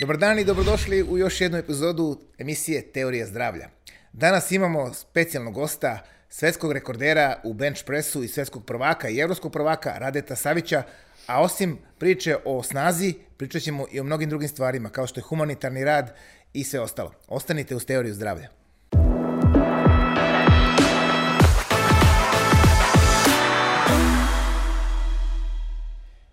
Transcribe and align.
Dobar 0.00 0.16
dan 0.16 0.38
i 0.38 0.44
dobrodošli 0.44 1.02
u 1.02 1.18
još 1.18 1.40
jednu 1.40 1.58
epizodu 1.58 2.20
emisije 2.38 2.82
Teorija 2.82 3.26
zdravlja. 3.26 3.68
Danas 4.12 4.52
imamo 4.52 4.94
specijalnog 4.94 5.54
gosta, 5.54 5.98
svetskog 6.28 6.72
rekordera 6.72 7.40
u 7.44 7.54
bench 7.54 7.84
pressu 7.84 8.22
i 8.22 8.28
svetskog 8.28 8.64
prvaka 8.66 9.08
i 9.08 9.18
evropskog 9.18 9.52
prvaka 9.52 9.94
Radeta 9.98 10.36
Savića, 10.36 10.82
a 11.26 11.42
osim 11.42 11.78
priče 11.98 12.36
o 12.44 12.62
snazi, 12.62 13.14
pričat 13.36 13.62
ćemo 13.62 13.86
i 13.92 14.00
o 14.00 14.04
mnogim 14.04 14.28
drugim 14.28 14.48
stvarima, 14.48 14.88
kao 14.88 15.06
što 15.06 15.20
je 15.20 15.24
humanitarni 15.24 15.84
rad 15.84 16.14
i 16.52 16.64
sve 16.64 16.80
ostalo. 16.80 17.12
Ostanite 17.28 17.76
uz 17.76 17.84
Teoriju 17.84 18.14
zdravlja. 18.14 18.48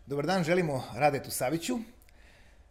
Dobar 0.06 0.26
dan, 0.26 0.44
želimo 0.44 0.84
Radetu 0.96 1.32
Saviću, 1.32 1.80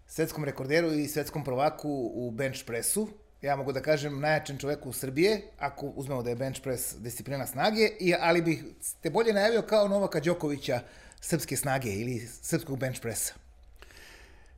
svetskom 0.07 0.45
rekorderu 0.45 0.93
i 0.93 1.09
svetskom 1.09 1.45
prvaku 1.45 2.11
u 2.15 2.31
bench 2.31 2.65
pressu. 2.67 3.09
Ja 3.43 3.57
mogu 3.57 3.73
da 3.73 3.81
kažem 3.81 4.21
najjačem 4.21 4.59
čoveku 4.59 4.89
u 4.89 4.93
Srbije, 4.93 5.43
ako 5.59 5.87
uzmemo 5.87 6.23
da 6.23 6.31
je 6.31 6.37
bench 6.37 6.63
press 6.63 6.95
disciplina 6.99 7.47
snage, 7.47 7.89
i, 8.01 8.15
ali 8.21 8.43
bih 8.43 8.65
te 9.01 9.11
bolje 9.11 9.33
najavio 9.33 9.63
kao 9.63 9.89
Novaka 9.89 10.21
Đokovića 10.21 10.81
srpske 11.21 11.57
snage 11.57 11.91
ili 11.91 12.29
srpskog 12.43 12.79
bench 12.79 13.01
pressa. 13.01 13.35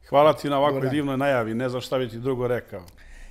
Hvala 0.09 0.33
ti 0.33 0.49
na 0.49 0.59
ovakvoj 0.59 0.91
divnoj 0.91 1.17
najavi, 1.17 1.55
ne 1.55 1.69
znam 1.69 1.81
šta 1.81 1.99
bi 1.99 2.09
ti 2.09 2.19
drugo 2.19 2.49
rekao. 2.49 2.83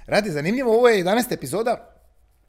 Radi, 0.05 0.31
zanimljivo, 0.31 0.77
ovo 0.77 0.90
je 0.90 1.04
11. 1.04 1.34
epizoda, 1.34 1.98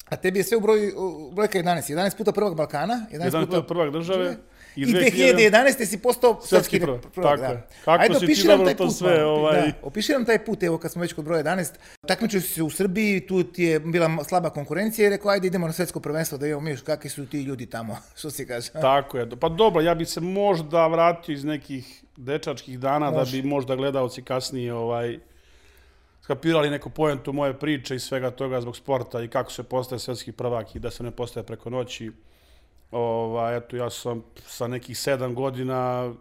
a 0.08 0.16
tebi 0.16 0.38
je 0.38 0.44
sve 0.44 0.56
u 0.56 0.60
broju, 0.60 0.92
brojka 1.32 1.58
11. 1.58 1.94
11 1.94 2.16
puta 2.16 2.32
prvog 2.32 2.56
Balkana, 2.56 3.06
11, 3.12 3.30
11 3.30 3.46
puta 3.46 3.62
prvog 3.62 3.92
države, 3.92 4.36
I 4.78 4.86
2011. 4.86 5.84
si 5.84 5.98
postao 5.98 6.40
svetski 6.42 6.80
prvak. 6.80 7.02
Tako 7.02 7.36
da. 7.36 7.66
Kako 7.84 8.02
Ajde, 8.02 8.14
si 8.14 8.26
ti 8.26 8.48
dobro 8.48 8.74
to 8.74 8.84
put, 8.84 8.96
sve? 8.96 9.18
Da, 9.18 9.26
ovaj... 9.26 9.60
Da, 9.60 9.72
opiši 9.82 10.12
nam 10.12 10.24
taj 10.24 10.44
put, 10.44 10.62
evo 10.62 10.78
kad 10.78 10.92
smo 10.92 11.02
već 11.02 11.12
kod 11.12 11.24
broja 11.24 11.44
11. 11.44 11.72
Takmičio 12.06 12.40
si 12.40 12.48
se 12.48 12.62
u 12.62 12.70
Srbiji, 12.70 13.26
tu 13.26 13.42
ti 13.42 13.62
je 13.62 13.80
bila 13.80 14.24
slaba 14.24 14.50
konkurencija 14.50 15.06
i 15.06 15.10
rekao, 15.10 15.30
ajde 15.30 15.46
idemo 15.46 15.66
na 15.66 15.72
svetsko 15.72 16.00
prvenstvo 16.00 16.38
da 16.38 16.46
imamo 16.46 16.60
mi 16.60 16.76
kakvi 16.76 17.10
su 17.10 17.26
ti 17.26 17.42
ljudi 17.42 17.66
tamo, 17.66 17.98
što 18.18 18.30
si 18.30 18.46
kaže. 18.46 18.70
Tako 18.72 19.18
je. 19.18 19.30
Pa 19.40 19.48
dobro, 19.48 19.82
ja 19.82 19.94
bi 19.94 20.04
se 20.04 20.20
možda 20.20 20.86
vratio 20.86 21.32
iz 21.32 21.44
nekih 21.44 22.04
dečačkih 22.16 22.78
dana 22.78 23.10
Može. 23.10 23.36
da 23.36 23.42
bi 23.42 23.48
možda 23.48 23.76
gledalci 23.76 24.22
kasnije 24.22 24.74
ovaj, 24.74 25.18
skapirali 26.22 26.70
neku 26.70 26.90
pojentu 26.90 27.32
moje 27.32 27.58
priče 27.58 27.96
i 27.96 27.98
svega 27.98 28.30
toga 28.30 28.60
zbog 28.60 28.76
sporta 28.76 29.22
i 29.22 29.28
kako 29.28 29.52
se 29.52 29.62
postaje 29.62 29.98
svetski 29.98 30.32
prvak 30.32 30.76
i 30.76 30.78
da 30.78 30.90
se 30.90 31.02
ne 31.02 31.10
postaje 31.10 31.44
preko 31.44 31.70
noći 31.70 32.12
Ova, 32.90 33.54
eto, 33.54 33.76
ja 33.76 33.90
sam 33.90 34.22
sa 34.46 34.66
nekih 34.66 34.98
sedam 34.98 35.34
godina 35.34 36.12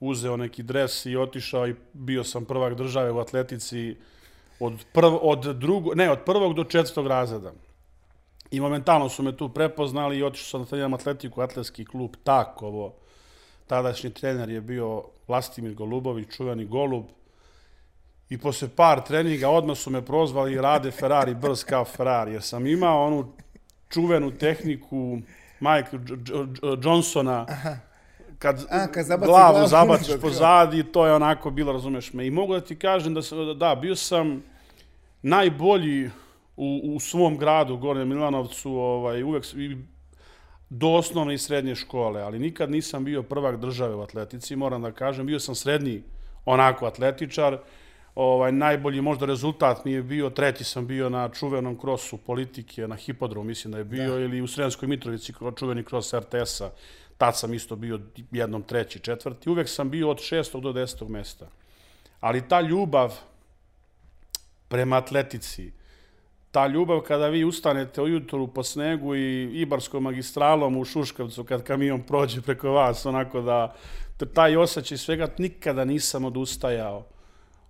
uzeo 0.00 0.36
neki 0.36 0.62
dres 0.62 1.06
i 1.06 1.16
otišao 1.16 1.68
i 1.68 1.74
bio 1.92 2.24
sam 2.24 2.44
prvak 2.44 2.74
države 2.74 3.12
u 3.12 3.18
atletici 3.18 3.96
od, 4.60 4.84
prv, 4.92 5.18
od, 5.22 5.56
drugo, 5.56 5.94
ne, 5.94 6.10
od 6.10 6.18
prvog 6.26 6.54
do 6.54 6.64
četvrtog 6.64 7.06
razreda. 7.06 7.52
I 8.50 8.60
momentalno 8.60 9.08
su 9.08 9.22
me 9.22 9.36
tu 9.36 9.48
prepoznali 9.48 10.18
i 10.18 10.22
otišao 10.22 10.46
sam 10.46 10.60
na 10.60 10.66
trenjam 10.66 10.94
atletiku, 10.94 11.40
atletski 11.40 11.84
klub 11.84 12.16
Takovo. 12.24 12.94
Tadašnji 13.66 14.10
trener 14.10 14.50
je 14.50 14.60
bio 14.60 15.02
Vlastimir 15.28 15.74
Golubović, 15.74 16.28
čuveni 16.36 16.64
Golub. 16.64 17.04
I 18.28 18.38
posle 18.38 18.68
par 18.68 19.04
treninga 19.04 19.48
odmah 19.48 19.76
su 19.76 19.90
me 19.90 20.02
prozvali 20.02 20.60
Rade 20.60 20.90
Ferrari, 20.90 21.34
brz 21.34 21.64
kao 21.64 21.84
Ferrari, 21.84 22.32
jer 22.32 22.42
sam 22.42 22.66
imao 22.66 23.06
onu 23.06 23.32
čuvenu 23.88 24.30
tehniku 24.30 25.18
Mike 25.60 25.98
Johnsona, 26.82 27.46
Aha. 27.48 27.76
kad, 28.38 28.66
A, 28.70 28.86
kad 28.86 29.06
zabaci 29.06 29.30
glavu, 29.30 29.52
glavu 29.52 29.68
zabaciš 29.68 30.20
pozadi, 30.20 30.84
to 30.84 31.06
je 31.06 31.14
onako 31.14 31.50
bilo, 31.50 31.72
razumeš 31.72 32.12
me. 32.12 32.26
I 32.26 32.30
mogu 32.30 32.54
da 32.54 32.60
ti 32.60 32.78
kažem 32.78 33.14
da, 33.14 33.22
sam, 33.22 33.58
da 33.58 33.74
bio 33.74 33.96
sam 33.96 34.42
najbolji 35.22 36.10
u, 36.56 36.80
u 36.94 37.00
svom 37.00 37.38
gradu, 37.38 37.76
Gornje 37.76 38.04
Milanovcu, 38.04 38.72
ovaj, 38.72 39.22
uvek 39.22 39.44
do 40.70 40.88
osnovne 40.88 41.34
i 41.34 41.38
srednje 41.38 41.74
škole, 41.74 42.22
ali 42.22 42.38
nikad 42.38 42.70
nisam 42.70 43.04
bio 43.04 43.22
prvak 43.22 43.56
države 43.56 43.94
u 43.94 44.02
atletici, 44.02 44.56
moram 44.56 44.82
da 44.82 44.92
kažem. 44.92 45.26
Bio 45.26 45.40
sam 45.40 45.54
srednji 45.54 46.02
onako 46.44 46.86
atletičar, 46.86 47.58
ovaj, 48.16 48.52
najbolji 48.52 49.00
možda 49.00 49.26
rezultat 49.26 49.84
mi 49.84 49.92
je 49.92 50.02
bio, 50.02 50.30
treći 50.30 50.64
sam 50.64 50.86
bio 50.86 51.08
na 51.08 51.28
čuvenom 51.28 51.78
krosu 51.78 52.16
politike, 52.16 52.88
na 52.88 52.96
hipodromu, 52.96 53.46
mislim 53.46 53.72
da 53.72 53.78
je 53.78 53.84
bio, 53.84 54.14
da. 54.14 54.20
ili 54.20 54.40
u 54.40 54.46
Sremskoj 54.46 54.88
Mitrovici, 54.88 55.32
čuveni 55.58 55.84
kros 55.84 56.14
RTS-a, 56.14 56.70
tad 57.18 57.38
sam 57.38 57.54
isto 57.54 57.76
bio 57.76 58.00
jednom 58.30 58.62
treći, 58.62 58.98
četvrti, 58.98 59.50
uvek 59.50 59.68
sam 59.68 59.90
bio 59.90 60.10
od 60.10 60.20
šestog 60.20 60.62
do 60.62 60.72
desetog 60.72 61.10
mesta. 61.10 61.48
Ali 62.20 62.48
ta 62.48 62.60
ljubav 62.60 63.14
prema 64.68 64.96
atletici, 64.96 65.72
ta 66.50 66.66
ljubav 66.66 67.00
kada 67.00 67.28
vi 67.28 67.44
ustanete 67.44 68.02
ujutru 68.02 68.48
po 68.48 68.62
snegu 68.62 69.14
i 69.14 69.50
Ibarskom 69.60 70.02
magistralom 70.02 70.76
u 70.76 70.84
Šuškavcu 70.84 71.44
kad 71.44 71.62
kamion 71.62 72.02
prođe 72.02 72.40
preko 72.42 72.70
vas, 72.70 73.06
onako 73.06 73.40
da 73.40 73.74
taj 74.34 74.56
osjećaj 74.56 74.98
svega 74.98 75.28
nikada 75.38 75.84
nisam 75.84 76.24
odustajao 76.24 77.15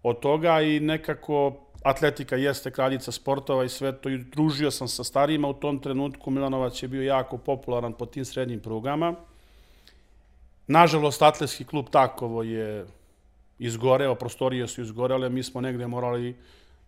od 0.08 0.20
toga 0.20 0.60
i 0.60 0.80
nekako 0.80 1.52
atletika 1.82 2.36
jeste 2.36 2.70
kraljica 2.70 3.12
sportova 3.12 3.64
i 3.64 3.68
sve 3.68 3.92
to 3.92 4.08
i 4.08 4.18
družio 4.18 4.70
sam 4.70 4.88
sa 4.88 5.04
starijima 5.04 5.48
u 5.48 5.54
tom 5.54 5.78
trenutku. 5.78 6.30
Milanovac 6.30 6.82
je 6.82 6.88
bio 6.88 7.02
jako 7.02 7.38
popularan 7.38 7.92
po 7.92 8.06
tim 8.06 8.24
srednjim 8.24 8.60
prugama. 8.60 9.14
Nažalost, 10.66 11.22
atletski 11.22 11.64
klub 11.64 11.90
Takovo 11.90 12.42
je 12.42 12.86
izgoreo, 13.58 14.14
prostorije 14.14 14.68
su 14.68 14.82
izgorele, 14.82 15.28
mi 15.28 15.42
smo 15.42 15.60
negde 15.60 15.86
morali 15.86 16.36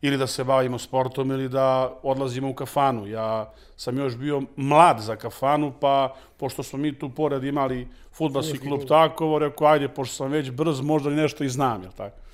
ili 0.02 0.16
da 0.16 0.26
se 0.26 0.44
bavimo 0.44 0.78
sportom 0.78 1.30
ili 1.30 1.48
da 1.48 1.98
odlazimo 2.02 2.50
u 2.50 2.54
kafanu. 2.54 3.06
Ja 3.06 3.52
sam 3.76 3.98
još 3.98 4.16
bio 4.16 4.42
mlad 4.56 5.00
za 5.00 5.16
kafanu, 5.16 5.72
pa 5.80 6.14
pošto 6.36 6.62
smo 6.62 6.78
mi 6.78 6.98
tu 6.98 7.10
pored 7.10 7.44
imali 7.44 7.88
futbalski 8.12 8.58
klub 8.58 8.80
Takovo, 8.88 9.38
rekao, 9.38 9.66
ajde, 9.66 9.88
pošto 9.88 10.14
sam 10.14 10.30
već 10.30 10.50
brz, 10.50 10.80
možda 10.80 11.10
i 11.10 11.14
nešto 11.14 11.44
i 11.44 11.48
znam, 11.48 11.82
jel 11.82 11.92
tako? 11.96 12.27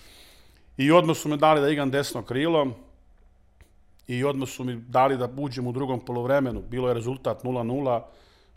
I 0.77 0.91
odmah 0.91 1.17
su 1.17 1.29
me 1.29 1.37
dali 1.37 1.61
da 1.61 1.69
igram 1.69 1.91
desno 1.91 2.23
krilo 2.23 2.67
i 4.07 4.25
odmah 4.25 4.49
su 4.49 4.65
mi 4.65 4.77
dali 4.77 5.17
da 5.17 5.29
uđem 5.37 5.67
u 5.67 5.73
drugom 5.73 6.01
polovremenu. 6.01 6.63
Bilo 6.71 6.89
je 6.89 6.95
rezultat 6.95 7.45
0-0. 7.45 8.01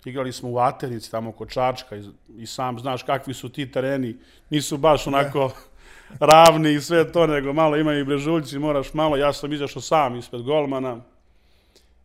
Igrali 0.06 0.34
smo 0.34 0.50
u 0.50 0.58
Atenici, 0.58 1.12
tamo 1.12 1.32
kod 1.32 1.50
Čačka 1.50 1.96
i, 1.96 2.04
i 2.38 2.46
sam 2.46 2.80
znaš 2.80 3.04
kakvi 3.04 3.34
su 3.34 3.50
ti 3.50 3.72
tereni. 3.72 4.18
Nisu 4.50 4.78
baš 4.78 5.06
da. 5.06 5.10
onako 5.10 5.52
ravni 6.20 6.74
i 6.74 6.82
sve 6.82 7.12
to, 7.12 7.28
nego 7.28 7.54
malo 7.54 7.78
imaju 7.78 8.00
i 8.00 8.06
brežuljci, 8.06 8.60
moraš 8.60 8.94
malo. 8.94 9.18
Ja 9.18 9.34
sam 9.34 9.54
izašao 9.54 9.82
sam 9.82 10.16
ispred 10.16 10.42
golmana 10.42 11.02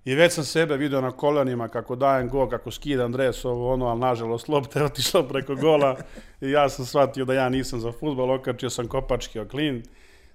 i 0.05 0.15
već 0.15 0.33
sam 0.33 0.45
sebe 0.45 0.77
video 0.77 1.01
na 1.01 1.11
kolenima 1.11 1.69
kako 1.69 1.97
dajem 1.97 2.29
gol, 2.29 2.49
kako 2.49 2.71
skidam 2.71 3.13
dres, 3.13 3.45
ovo 3.45 3.73
ono, 3.73 3.87
ali 3.87 4.01
nažalost 4.01 4.49
lopta 4.49 4.79
je 4.79 4.85
otišla 4.85 5.29
preko 5.29 5.55
gola 5.55 5.97
i 6.41 6.51
ja 6.51 6.69
sam 6.69 6.85
shvatio 6.87 7.25
da 7.25 7.35
ja 7.35 7.49
nisam 7.49 7.81
za 7.81 7.93
futbol, 7.93 8.31
okačio 8.31 8.71
sam 8.71 8.89
kopački 8.89 9.39
oklin. 9.39 9.83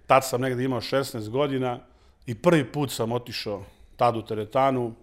Tad 0.07 0.25
sam 0.25 0.41
negde 0.41 0.63
imao 0.63 0.81
16 0.81 1.29
godina 1.29 1.79
i 2.25 2.35
prvi 2.35 2.72
put 2.72 2.91
sam 2.91 3.12
otišao 3.12 3.63
tad 3.95 4.18
u 4.18 4.22
teretanu 4.22 4.94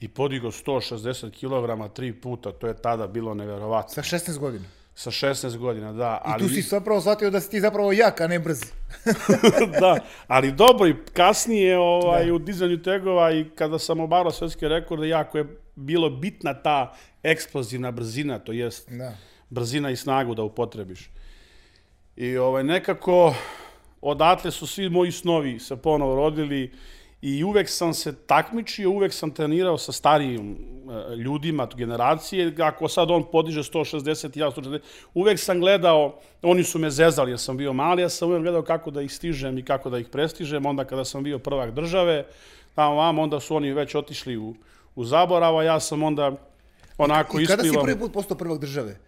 i 0.00 0.08
podigao 0.08 0.50
160 0.50 1.30
kg 1.30 1.94
tri 1.94 2.12
puta. 2.12 2.52
To 2.52 2.66
je 2.66 2.76
tada 2.76 3.06
bilo 3.06 3.34
neverovatno. 3.34 4.02
Sa 4.02 4.16
16 4.16 4.38
godina? 4.38 4.64
Sa 4.94 5.10
16 5.10 5.56
godina, 5.56 5.92
da. 5.92 6.22
I 6.26 6.30
ali... 6.30 6.42
tu 6.42 6.48
si 6.48 6.62
zapravo 6.62 7.00
shvatio 7.00 7.30
da 7.30 7.40
si 7.40 7.50
ti 7.50 7.60
zapravo 7.60 7.92
jak, 7.92 8.20
a 8.20 8.26
ne 8.26 8.38
brz. 8.38 8.60
da, 9.80 9.98
ali 10.26 10.52
dobro 10.52 10.88
i 10.88 10.94
kasnije 11.12 11.78
ovaj, 11.78 12.26
da. 12.26 12.34
u 12.34 12.38
dizanju 12.38 12.82
tegova 12.82 13.32
i 13.32 13.44
kada 13.54 13.78
sam 13.78 14.00
obarao 14.00 14.32
svetske 14.32 14.68
rekorde, 14.68 15.08
jako 15.08 15.38
je 15.38 15.58
bilo 15.74 16.10
bitna 16.10 16.54
ta 16.54 16.94
eksplozivna 17.22 17.90
brzina, 17.90 18.38
to 18.38 18.52
jest 18.52 18.90
da. 18.90 19.12
brzina 19.50 19.90
i 19.90 19.96
snagu 19.96 20.34
da 20.34 20.42
upotrebiš. 20.42 21.10
I 22.16 22.36
ovaj, 22.36 22.64
nekako 22.64 23.34
odatle 24.00 24.50
su 24.50 24.66
svi 24.66 24.88
moji 24.88 25.12
snovi 25.12 25.58
se 25.58 25.76
ponovo 25.76 26.14
rodili 26.14 26.72
i 27.22 27.44
uvek 27.44 27.68
sam 27.68 27.94
se 27.94 28.14
takmičio, 28.26 28.90
uvek 28.90 29.12
sam 29.12 29.30
trenirao 29.30 29.78
sa 29.78 29.92
starijim 29.92 30.50
e, 30.52 31.16
ljudima 31.16 31.68
generacije, 31.76 32.54
ako 32.58 32.88
sad 32.88 33.10
on 33.10 33.24
podiže 33.32 33.62
160 33.62 34.38
ja 34.38 34.50
140, 34.50 34.80
uvek 35.14 35.38
sam 35.38 35.60
gledao, 35.60 36.18
oni 36.42 36.64
su 36.64 36.78
me 36.78 36.90
zezali 36.90 37.30
jer 37.30 37.38
sam 37.38 37.56
bio 37.56 37.72
mali, 37.72 38.02
ja 38.02 38.08
sam 38.08 38.28
uvek 38.28 38.42
gledao 38.42 38.62
kako 38.62 38.90
da 38.90 39.02
ih 39.02 39.12
stižem 39.12 39.58
i 39.58 39.64
kako 39.64 39.90
da 39.90 39.98
ih 39.98 40.08
prestižem, 40.08 40.66
onda 40.66 40.84
kada 40.84 41.04
sam 41.04 41.22
bio 41.22 41.38
prvak 41.38 41.70
države, 41.70 42.26
tamo 42.74 42.94
vam, 42.94 43.18
onda 43.18 43.40
su 43.40 43.56
oni 43.56 43.72
već 43.72 43.94
otišli 43.94 44.36
u, 44.36 44.54
u 44.94 45.04
zaborav, 45.04 45.58
a 45.58 45.62
ja 45.62 45.80
sam 45.80 46.02
onda 46.02 46.32
onako 46.98 47.40
isplivam. 47.40 47.66
I 47.66 47.72
kada 47.72 47.80
si 47.80 47.86
prvi 47.86 47.98
put 47.98 48.12
postao 48.12 48.36
prvak 48.36 48.60
države? 48.60 48.98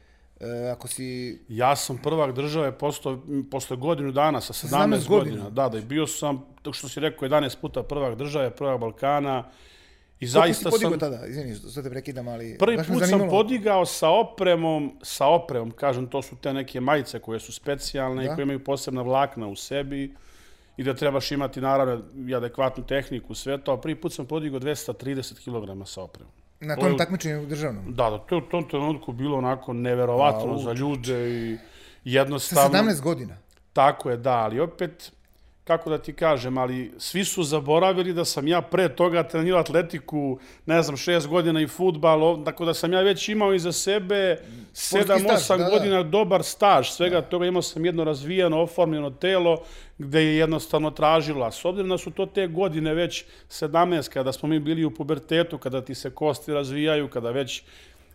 E, 0.40 0.70
ako 0.70 0.88
si... 0.88 1.38
Ja 1.49 1.76
sam 1.76 1.99
prvak 1.99 2.35
države 2.35 2.79
posto, 2.79 3.23
posle 3.50 3.76
godinu 3.76 4.12
dana 4.12 4.40
sa 4.40 4.52
17, 4.52 4.69
17 4.69 4.88
godina. 4.88 5.06
godina. 5.08 5.50
Da, 5.50 5.69
da, 5.69 5.81
bio 5.81 6.06
sam, 6.06 6.44
tako 6.62 6.73
što 6.73 6.88
si 6.88 7.00
rekao, 7.00 7.29
11 7.29 7.56
puta 7.61 7.82
prvak 7.82 8.19
države, 8.19 8.50
prvak 8.50 8.81
Balkana. 8.81 9.44
I 10.20 10.26
Koliko 10.26 10.32
zaista 10.32 10.70
si 10.70 10.75
podigao 10.75 10.99
tada? 10.99 11.26
Izvini, 11.26 11.55
što 11.55 11.82
te 11.82 11.90
prekidam, 11.90 12.29
ali... 12.29 12.56
Prvi 12.58 12.76
put 12.76 13.08
sam 13.08 13.29
podigao 13.31 13.87
sa 13.87 14.08
opremom, 14.08 14.93
sa 15.02 15.26
opremom, 15.26 15.70
kažem, 15.70 16.06
to 16.06 16.23
su 16.23 16.37
te 16.37 16.52
neke 16.52 16.81
majice 16.81 17.19
koje 17.19 17.40
su 17.40 17.52
specijalne 17.52 18.26
da? 18.26 18.32
i 18.32 18.35
koje 18.35 18.43
imaju 18.43 18.64
posebna 18.64 19.02
vlakna 19.02 19.46
u 19.46 19.56
sebi. 19.56 20.14
i 20.76 20.82
da 20.85 20.94
trebaš 20.94 21.32
imati 21.32 21.61
naravno 21.61 22.02
i 22.29 22.35
adekvatnu 22.35 22.87
tehniku, 22.87 23.35
sve 23.35 23.58
to. 23.58 23.76
Prvi 23.76 23.94
put 23.94 24.12
sam 24.12 24.26
podigao 24.26 24.61
230 24.61 25.35
kg 25.44 25.88
sa 25.88 26.02
opremom. 26.02 26.32
Na 26.60 26.76
tom 26.76 26.99
takmičenju 26.99 27.46
državnom? 27.46 27.94
Da, 27.94 28.10
da, 28.10 28.19
to 28.19 28.34
je 28.34 28.43
u 28.43 28.49
tom 28.49 28.69
trenutku 28.69 29.12
bilo 29.12 29.38
onako 29.38 29.72
neverovatno 29.72 30.55
A, 30.55 30.58
za 30.58 30.72
ljude 30.72 31.31
i 31.31 31.58
jednostavno... 32.05 32.78
Sa 32.78 32.84
17 32.84 33.00
godina? 33.02 33.37
Tako 33.72 34.10
je, 34.10 34.16
da, 34.16 34.32
ali 34.32 34.60
opet 34.60 35.12
kako 35.68 35.90
da 35.90 35.98
ti 35.98 36.12
kažem, 36.12 36.58
ali 36.58 36.92
svi 36.98 37.24
su 37.24 37.42
zaboravili 37.42 38.12
da 38.12 38.24
sam 38.24 38.48
ja 38.48 38.62
pre 38.62 38.88
toga 38.88 39.22
trenirao 39.22 39.60
atletiku, 39.60 40.38
ne 40.66 40.82
znam, 40.82 40.96
šest 40.96 41.28
godina 41.28 41.60
i 41.60 41.66
futbal, 41.68 42.44
tako 42.44 42.64
da 42.64 42.74
sam 42.74 42.92
ja 42.92 43.00
već 43.00 43.28
imao 43.28 43.54
iza 43.54 43.72
sebe 43.72 44.38
sedam, 44.72 45.26
osam 45.34 45.58
da, 45.58 45.68
godina 45.70 46.02
da. 46.02 46.08
dobar 46.08 46.42
staž, 46.42 46.88
svega 46.88 47.20
da. 47.20 47.26
toga 47.28 47.46
imao 47.46 47.62
sam 47.62 47.84
jedno 47.84 48.04
razvijeno, 48.04 48.62
oformljeno 48.62 49.10
telo 49.10 49.62
gde 49.98 50.22
je 50.22 50.36
jednostavno 50.36 50.90
tražila. 50.90 51.50
S 51.52 51.64
obzirom 51.64 51.90
da 51.90 51.98
su 51.98 52.10
to 52.10 52.26
te 52.26 52.46
godine 52.46 52.94
već 52.94 53.24
17, 53.50 54.08
kada 54.08 54.32
smo 54.32 54.48
mi 54.48 54.58
bili 54.58 54.84
u 54.84 54.90
pubertetu, 54.90 55.58
kada 55.58 55.84
ti 55.84 55.94
se 55.94 56.10
kosti 56.10 56.52
razvijaju, 56.52 57.08
kada 57.08 57.30
već 57.30 57.62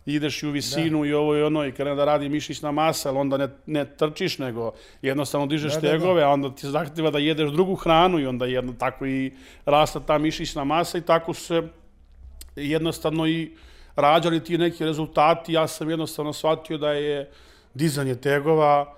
ideš 0.06 0.42
i 0.42 0.46
u 0.46 0.50
visinu 0.50 1.00
da. 1.00 1.06
i 1.08 1.12
ovo 1.12 1.36
i 1.36 1.42
ono 1.42 1.64
i 1.66 1.72
kada 1.72 1.94
da 1.94 2.04
radi 2.04 2.28
mišićna 2.28 2.70
masa, 2.70 3.08
ali 3.08 3.18
onda 3.18 3.36
ne, 3.36 3.48
ne 3.66 3.84
trčiš, 3.96 4.38
nego 4.38 4.72
jednostavno 5.02 5.46
dižeš 5.46 5.74
da, 5.74 5.80
tegove, 5.80 6.20
da, 6.20 6.26
da. 6.26 6.30
a 6.30 6.32
onda 6.32 6.54
ti 6.54 6.66
zahtjeva 6.66 7.10
da 7.10 7.18
jedeš 7.18 7.50
drugu 7.50 7.74
hranu 7.74 8.18
i 8.18 8.26
onda 8.26 8.46
jedno 8.46 8.72
tako 8.72 9.06
i 9.06 9.32
rasta 9.64 10.00
ta 10.00 10.18
mišićna 10.18 10.64
masa 10.64 10.98
i 10.98 11.02
tako 11.02 11.34
se 11.34 11.62
jednostavno 12.56 13.26
i 13.26 13.50
rađali 13.96 14.44
ti 14.44 14.58
neki 14.58 14.84
rezultati. 14.84 15.52
Ja 15.52 15.66
sam 15.66 15.90
jednostavno 15.90 16.32
shvatio 16.32 16.78
da 16.78 16.92
je 16.92 17.30
dizanje 17.74 18.14
tegova 18.14 18.94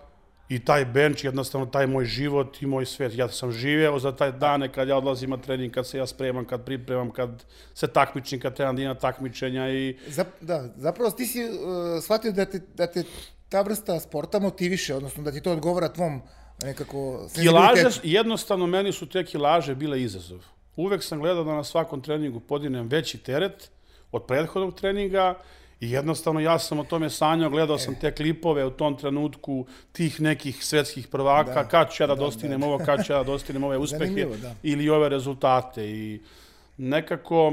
i 0.48 0.64
taj 0.64 0.84
bench, 0.84 1.25
jednostavno 1.25 1.66
taj 1.66 1.87
moj 1.87 2.04
život 2.04 2.62
i 2.62 2.66
moj 2.66 2.87
svet. 2.87 3.12
Ja 3.14 3.28
sam 3.28 3.52
živeo 3.52 3.98
za 3.98 4.12
taj 4.12 4.32
dane 4.32 4.72
kad 4.72 4.88
ja 4.88 4.96
odlazim 4.96 5.31
na 5.31 5.37
trening, 5.37 5.72
kad 5.72 5.87
se 5.87 5.98
ja 5.98 6.06
spremam, 6.06 6.44
kad 6.44 6.64
pripremam, 6.64 7.10
kad 7.10 7.44
se 7.75 7.87
takmičim, 7.87 8.40
kad 8.40 8.56
trebam 8.56 8.76
da 8.76 8.82
imam 8.82 8.96
takmičenja 8.96 9.70
i... 9.70 9.96
Zap, 10.08 10.26
da, 10.40 10.69
zapravo 10.76 11.10
ti 11.10 11.26
si 11.26 11.44
uh, 11.44 11.50
shvatio 12.02 12.32
da 12.32 12.44
te, 12.44 12.60
da 12.75 12.87
te 12.87 13.04
ta 13.48 13.62
vrsta 13.62 14.00
sporta 14.00 14.38
motiviše, 14.38 14.94
odnosno 14.94 15.22
da 15.22 15.32
ti 15.32 15.40
to 15.40 15.52
odgovara 15.52 15.88
tvom 15.88 16.22
nekako... 16.62 17.28
Kilaže, 17.34 18.00
jednostavno 18.02 18.66
meni 18.66 18.92
su 18.92 19.08
te 19.08 19.25
kilaže 19.25 19.75
bile 19.75 20.02
izazov. 20.02 20.38
Uvek 20.76 21.02
sam 21.02 21.20
gledao 21.20 21.44
da 21.44 21.54
na 21.54 21.64
svakom 21.64 22.02
treningu 22.02 22.40
podinem 22.40 22.88
veći 22.88 23.19
teret 23.19 23.70
od 24.12 24.26
prethodnog 24.26 24.75
treninga 24.75 25.34
I 25.81 25.90
jednostavno 25.90 26.40
ja 26.40 26.58
sam 26.58 26.78
o 26.78 26.84
tome 26.84 27.11
sanjao, 27.11 27.50
gledao 27.50 27.78
sam 27.78 27.94
te 28.00 28.14
klipove 28.14 28.64
u 28.64 28.70
tom 28.70 28.96
trenutku 28.96 29.67
tih 29.93 30.20
nekih 30.20 30.64
svetskih 30.64 31.08
prvaka, 31.08 31.55
da, 31.55 31.69
kad 31.69 31.93
ću 31.93 32.02
ja 32.02 32.06
da, 32.06 32.14
da 32.14 32.20
dostignem 32.20 32.61
da, 32.61 32.67
ovo, 32.67 32.78
kad 32.78 33.05
ću 33.06 33.12
ja 33.12 33.19
da 33.19 33.25
dostignem 33.25 33.64
ove 33.64 33.78
uspehe 33.87 34.25
da. 34.25 34.55
ili 34.62 34.88
ove 34.88 35.08
rezultate. 35.08 35.90
I 35.90 36.20
nekako 36.76 37.52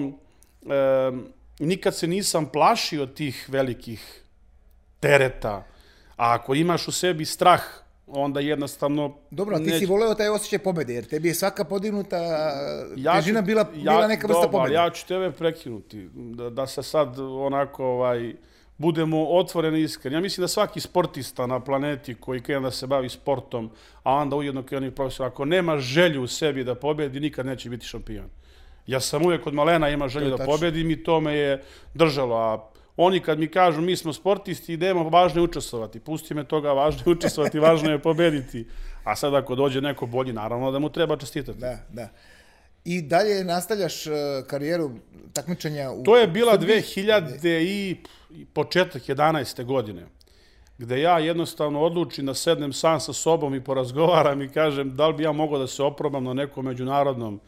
e, 0.62 1.12
nikad 1.60 1.96
se 1.96 2.08
nisam 2.08 2.46
plašio 2.46 3.06
tih 3.06 3.46
velikih 3.48 4.24
tereta, 5.00 5.64
a 6.18 6.34
ako 6.34 6.56
imaš 6.56 6.88
u 6.88 6.92
sebi 6.92 7.26
strah 7.26 7.83
onda 8.14 8.40
jednostavno... 8.40 9.18
Dobro, 9.32 9.56
a 9.56 9.60
ti 9.60 9.66
neć... 9.66 9.80
si 9.80 9.86
voleo 9.86 10.16
taj 10.16 10.30
osjećaj 10.30 10.60
pobede, 10.60 10.94
jer 10.94 11.06
tebi 11.06 11.28
je 11.28 11.36
svaka 11.36 11.64
podignuta 11.64 12.18
ja 12.96 13.16
težina 13.16 13.42
bila, 13.42 13.62
ja, 13.62 13.92
bila 13.92 14.08
neka 14.08 14.28
vrsta 14.28 14.48
pobede. 14.48 14.76
Ja 14.76 14.90
ću 14.90 15.08
tebe 15.08 15.32
prekinuti, 15.32 16.10
da, 16.14 16.50
da 16.50 16.68
se 16.68 16.84
sad 16.84 17.20
onako 17.20 17.86
ovaj, 17.86 18.34
budemo 18.78 19.26
otvoreni 19.30 19.82
iskreni. 19.82 20.16
Ja 20.16 20.22
mislim 20.22 20.44
da 20.44 20.48
svaki 20.48 20.80
sportista 20.80 21.48
na 21.48 21.60
planeti 21.60 22.16
koji 22.16 22.42
krene 22.42 22.62
da 22.62 22.72
se 22.72 22.88
bavi 22.88 23.10
sportom, 23.10 23.70
a 24.04 24.14
onda 24.14 24.36
ujedno 24.36 24.64
krene 24.64 24.92
profesor, 24.92 25.26
ako 25.26 25.46
nema 25.46 25.78
želju 25.78 26.24
u 26.24 26.28
sebi 26.28 26.64
da 26.64 26.76
pobedi, 26.76 27.20
nikad 27.20 27.46
neće 27.46 27.70
biti 27.70 27.86
šampion. 27.86 28.30
Ja 28.88 29.00
sam 29.00 29.26
uvijek 29.26 29.48
od 29.48 29.54
malena 29.54 29.90
ima 29.90 30.08
želju 30.08 30.38
da 30.38 30.46
pobedim 30.46 30.92
i 30.92 31.04
to 31.04 31.22
me 31.22 31.36
je 31.36 31.64
držalo, 31.94 32.36
a 32.36 32.73
Oni 32.98 33.20
kad 33.20 33.40
mi 33.40 33.48
kažu 33.48 33.82
mi 33.82 33.96
smo 33.96 34.14
sportisti, 34.14 34.74
idemo, 34.74 35.10
važno 35.10 35.42
je 35.42 35.44
učestvovati. 35.44 36.00
Pusti 36.00 36.34
me 36.34 36.44
toga, 36.44 36.74
važno 36.74 37.02
je 37.06 37.12
učestvovati, 37.12 37.60
važno 37.60 37.92
je 37.92 38.00
pobediti. 38.00 38.68
A 39.04 39.16
sad 39.16 39.36
ako 39.36 39.56
dođe 39.56 39.82
neko 39.82 40.06
bolji, 40.06 40.34
naravno 40.34 40.72
da 40.72 40.80
mu 40.80 40.90
treba 40.90 41.18
čestitati. 41.18 41.60
Da, 41.60 41.78
da. 41.90 42.10
I 42.86 43.02
dalje 43.02 43.44
nastavljaš 43.44 44.08
uh, 44.08 44.14
karijeru 44.48 44.92
takmičenja 45.34 45.92
u 45.92 46.04
To 46.04 46.18
je 46.18 46.28
bila 46.28 46.58
2000 46.58 47.62
i 47.62 47.98
početak 48.54 49.02
11. 49.02 49.64
godine 49.64 50.06
gde 50.78 51.02
ja 51.02 51.20
jednostavno 51.20 51.82
odlučim 51.82 52.26
da 52.26 52.34
sednem 52.34 52.74
sam 52.74 53.00
sa 53.00 53.14
sobom 53.14 53.56
i 53.56 53.64
porazgovaram 53.64 54.42
i 54.42 54.50
kažem 54.50 54.96
da 54.96 55.08
li 55.08 55.14
bi 55.14 55.24
ja 55.24 55.32
mogao 55.32 55.60
da 55.60 55.68
se 55.68 55.84
oprobam 55.84 56.24
na 56.24 56.34
nekom 56.34 56.66
međunarodnom 56.66 57.40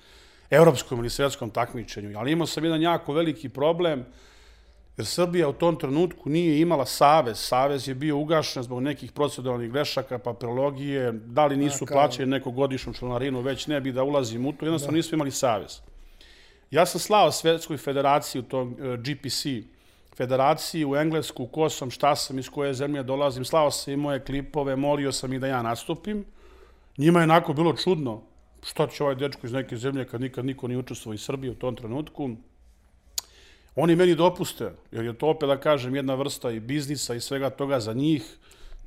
evropskom 0.49 0.99
ili 0.99 1.09
svetskom 1.09 1.49
takmičenju. 1.49 2.17
Ali 2.17 2.31
imao 2.31 2.47
sam 2.47 2.63
jedan 2.63 2.81
jako 2.81 3.13
veliki 3.13 3.49
problem, 3.49 4.05
jer 4.97 5.05
Srbija 5.05 5.49
u 5.49 5.53
tom 5.53 5.75
trenutku 5.75 6.29
nije 6.29 6.59
imala 6.59 6.85
savez. 6.85 7.37
Savez 7.37 7.87
je 7.87 7.95
bio 7.95 8.17
ugašen 8.17 8.63
zbog 8.63 8.81
nekih 8.81 9.11
proceduralnih 9.11 9.71
grešaka, 9.71 10.17
papirologije, 10.17 11.11
da 11.11 11.45
li 11.45 11.57
nisu 11.57 11.85
plaćali 11.85 12.29
neku 12.29 12.51
godišnju 12.51 12.93
članarinu, 12.93 13.41
već 13.41 13.67
ne 13.67 13.81
bi 13.81 13.91
da 13.91 14.03
ulazim 14.03 14.45
u 14.45 14.53
to, 14.53 14.65
jednostavno 14.65 14.91
da. 14.91 14.97
nisu 14.97 15.15
imali 15.15 15.31
savez. 15.31 15.79
Ja 16.71 16.85
sam 16.85 16.99
slao 16.99 17.31
Svetskoj 17.31 17.77
federaciji 17.77 18.39
u 18.39 18.43
tom 18.43 18.75
e, 18.79 18.97
GPC 18.97 19.45
federaciji 20.17 20.85
u 20.85 20.95
Englesku, 20.95 21.47
ko 21.47 21.69
sam, 21.69 21.91
šta 21.91 22.15
sam, 22.15 22.39
iz 22.39 22.49
koje 22.49 22.73
zemlje 22.73 23.03
dolazim, 23.03 23.45
slao 23.45 23.71
sam 23.71 23.93
i 23.93 23.97
moje 23.97 24.19
klipove, 24.19 24.75
molio 24.75 25.11
sam 25.11 25.33
i 25.33 25.39
da 25.39 25.47
ja 25.47 25.61
nastupim. 25.61 26.25
Njima 26.97 27.19
je 27.19 27.23
onako 27.23 27.53
bilo 27.53 27.73
čudno, 27.73 28.21
što 28.63 28.87
će 28.87 29.03
ovaj 29.03 29.15
dečko 29.15 29.47
iz 29.47 29.53
neke 29.53 29.77
zemlje 29.77 30.05
kad 30.05 30.21
nikad 30.21 30.45
niko 30.45 30.67
nije 30.67 30.77
učestvovao 30.77 31.13
iz 31.13 31.21
Srbije 31.21 31.51
u 31.51 31.55
tom 31.55 31.75
trenutku. 31.75 32.29
Oni 33.75 33.95
meni 33.95 34.15
dopuste, 34.15 34.71
jer 34.91 35.05
je 35.05 35.13
to 35.13 35.27
opet 35.27 35.49
da 35.49 35.57
kažem 35.57 35.95
jedna 35.95 36.15
vrsta 36.15 36.51
i 36.51 36.59
biznisa 36.59 37.15
i 37.15 37.19
svega 37.19 37.49
toga 37.49 37.79
za 37.79 37.93
njih. 37.93 38.37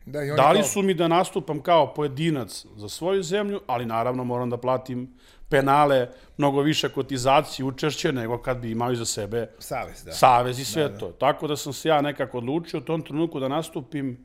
Da, 0.06 0.22
i 0.22 0.26
Dali 0.36 0.58
kao... 0.58 0.68
su 0.68 0.82
mi 0.82 0.94
da 0.94 1.08
nastupam 1.08 1.60
kao 1.60 1.94
pojedinac 1.94 2.66
za 2.76 2.88
svoju 2.88 3.22
zemlju, 3.22 3.60
ali 3.66 3.86
naravno 3.86 4.24
moram 4.24 4.50
da 4.50 4.56
platim 4.56 5.14
penale, 5.48 6.08
mnogo 6.36 6.60
više 6.60 6.88
kotizaciju, 6.88 7.66
učešće, 7.66 8.12
nego 8.12 8.38
kad 8.38 8.56
bi 8.56 8.70
imao 8.70 8.94
za 8.94 9.04
sebe 9.04 9.48
savez, 9.58 10.04
da. 10.04 10.12
savez 10.12 10.58
i 10.58 10.64
sve 10.64 10.82
da, 10.82 10.88
da. 10.88 10.98
to. 10.98 11.08
Tako 11.08 11.46
da 11.46 11.56
sam 11.56 11.72
se 11.72 11.88
ja 11.88 12.00
nekako 12.00 12.38
odlučio 12.38 12.78
u 12.78 12.82
tom 12.82 13.02
trenutku 13.02 13.40
da 13.40 13.48
nastupim 13.48 14.24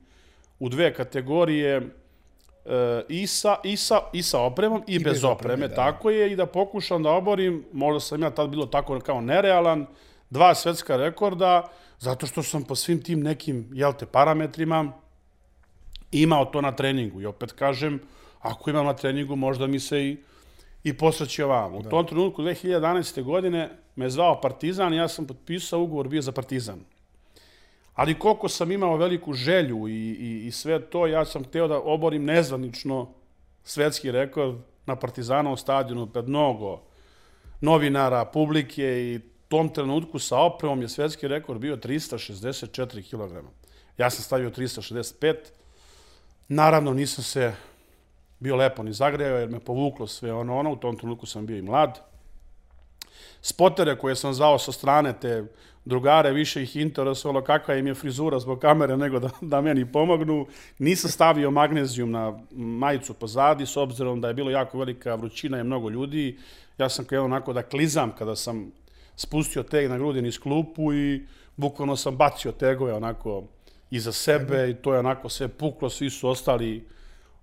u 0.59 0.69
dve 0.69 0.93
kategorije 0.93 1.75
e, 1.75 3.03
i, 3.09 3.27
sa, 3.27 3.55
i, 3.63 3.77
sa, 3.77 3.99
i 4.13 4.23
sa 4.23 4.41
opremom 4.41 4.83
i, 4.87 4.95
I 4.95 4.99
bez, 4.99 5.13
bez 5.13 5.23
opreme, 5.23 5.53
opreme 5.53 5.67
da. 5.67 5.75
tako 5.75 6.09
je, 6.09 6.31
i 6.31 6.35
da 6.35 6.45
pokušam 6.45 7.03
da 7.03 7.09
oborim, 7.09 7.65
možda 7.73 7.99
sam 7.99 8.21
ja 8.21 8.29
tad 8.29 8.49
bilo 8.49 8.65
tako 8.65 8.99
kao 8.99 9.21
nerealan, 9.21 9.85
dva 10.33 10.55
svetska 10.55 10.97
rekorda, 10.97 11.69
zato 11.99 12.27
što 12.27 12.43
sam 12.43 12.63
po 12.63 12.75
svim 12.75 13.03
tim 13.03 13.21
nekim, 13.23 13.69
jel 13.73 13.93
te, 13.93 14.05
parametrima 14.05 14.91
imao 16.11 16.45
to 16.45 16.61
na 16.61 16.71
treningu. 16.71 17.21
I 17.21 17.25
opet 17.25 17.51
kažem, 17.51 17.99
ako 18.41 18.69
imam 18.69 18.85
na 18.85 18.93
treningu, 18.93 19.35
možda 19.35 19.67
mi 19.67 19.79
se 19.79 20.01
i, 20.01 20.17
i 20.83 20.93
posreći 20.97 21.43
ovam. 21.43 21.75
U 21.75 21.81
da. 21.81 21.89
tom 21.89 22.07
trenutku, 22.07 22.41
2011. 22.41 23.23
godine, 23.23 23.69
me 23.95 24.09
zvao 24.09 24.41
Partizan 24.41 24.93
i 24.93 24.97
ja 24.97 25.07
sam 25.07 25.27
potpisao 25.27 25.81
ugovor 25.81 26.07
bio 26.07 26.21
za 26.21 26.31
Partizan. 26.31 26.79
Ali 27.93 28.19
koliko 28.19 28.49
sam 28.49 28.71
imao 28.71 28.97
veliku 28.97 29.33
želju 29.33 29.87
i, 29.87 29.93
i, 29.93 30.47
i 30.47 30.51
sve 30.51 30.81
to, 30.81 31.07
ja 31.07 31.25
sam 31.25 31.43
hteo 31.43 31.67
da 31.67 31.79
oborim 31.79 32.25
nezvanično 32.25 33.13
svetski 33.63 34.11
rekord 34.11 34.57
na 34.85 34.95
Partizanovom 34.95 35.57
stadionu 35.57 36.07
pred 36.07 36.27
mnogo 36.27 36.81
novinara, 37.61 38.25
publike 38.25 38.83
i 38.83 39.32
tom 39.53 39.69
trenutku 39.69 40.19
sa 40.19 40.37
opremom 40.37 40.81
je 40.81 40.89
svetski 40.89 41.27
rekord 41.27 41.59
bio 41.59 41.75
364 41.77 43.03
kg. 43.09 43.45
Ja 43.97 44.09
sam 44.09 44.23
stavio 44.23 44.49
365. 44.49 45.35
Naravno, 46.47 46.93
nisam 46.93 47.23
se 47.23 47.53
bio 48.39 48.55
lepo 48.55 48.83
ni 48.83 48.93
zagrejao, 48.93 49.39
jer 49.39 49.49
me 49.49 49.59
povuklo 49.59 50.07
sve 50.07 50.33
ono, 50.33 50.57
ono. 50.57 50.71
U 50.71 50.75
tom 50.75 50.97
trenutku 50.97 51.25
sam 51.25 51.45
bio 51.45 51.57
i 51.57 51.61
mlad. 51.61 51.99
Spotere 53.41 53.97
koje 53.97 54.15
sam 54.15 54.33
zvao 54.33 54.59
sa 54.59 54.71
strane, 54.71 55.13
te 55.21 55.45
drugare, 55.85 56.31
više 56.31 56.63
ih 56.63 56.75
interesovalo 56.75 57.43
kakva 57.43 57.75
im 57.75 57.87
je 57.87 57.95
frizura 57.95 58.39
zbog 58.39 58.59
kamere, 58.59 58.97
nego 58.97 59.19
da, 59.19 59.29
da 59.41 59.61
meni 59.61 59.91
pomognu. 59.91 60.47
Nisam 60.79 61.11
stavio 61.11 61.51
magnezijum 61.51 62.11
na 62.11 62.39
majicu 62.51 63.13
pozadi, 63.13 63.65
s 63.65 63.77
obzirom 63.77 64.21
da 64.21 64.27
je 64.27 64.33
bilo 64.33 64.51
jako 64.51 64.77
velika 64.77 65.15
vrućina 65.15 65.59
i 65.59 65.63
mnogo 65.63 65.89
ljudi. 65.89 66.39
Ja 66.77 66.89
sam 66.89 67.05
kao 67.05 67.25
onako 67.25 67.53
da 67.53 67.61
klizam 67.61 68.15
kada 68.17 68.35
sam 68.35 68.71
spustio 69.15 69.63
teg 69.63 69.89
na 69.89 69.97
grudi 69.97 70.21
niz 70.21 70.39
klupu 70.39 70.93
i 70.93 71.25
bukvalno 71.55 71.95
sam 71.95 72.17
bacio 72.17 72.51
tegove 72.51 72.93
onako 72.93 73.43
iza 73.91 74.11
sebe 74.11 74.69
i 74.69 74.73
to 74.73 74.93
je 74.93 74.99
onako 74.99 75.29
sve 75.29 75.47
puklo, 75.47 75.89
svi 75.89 76.09
su 76.09 76.29
ostali 76.29 76.87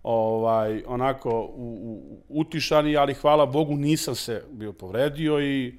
ovaj, 0.03 0.83
onako 0.87 1.31
u, 1.31 1.79
u, 1.83 2.23
utišani, 2.29 2.97
ali 2.97 3.15
hvala 3.15 3.47
Bogu 3.47 3.77
nisam 3.77 4.15
se 4.15 4.45
bio 4.51 4.73
povredio 4.73 5.41
i 5.41 5.75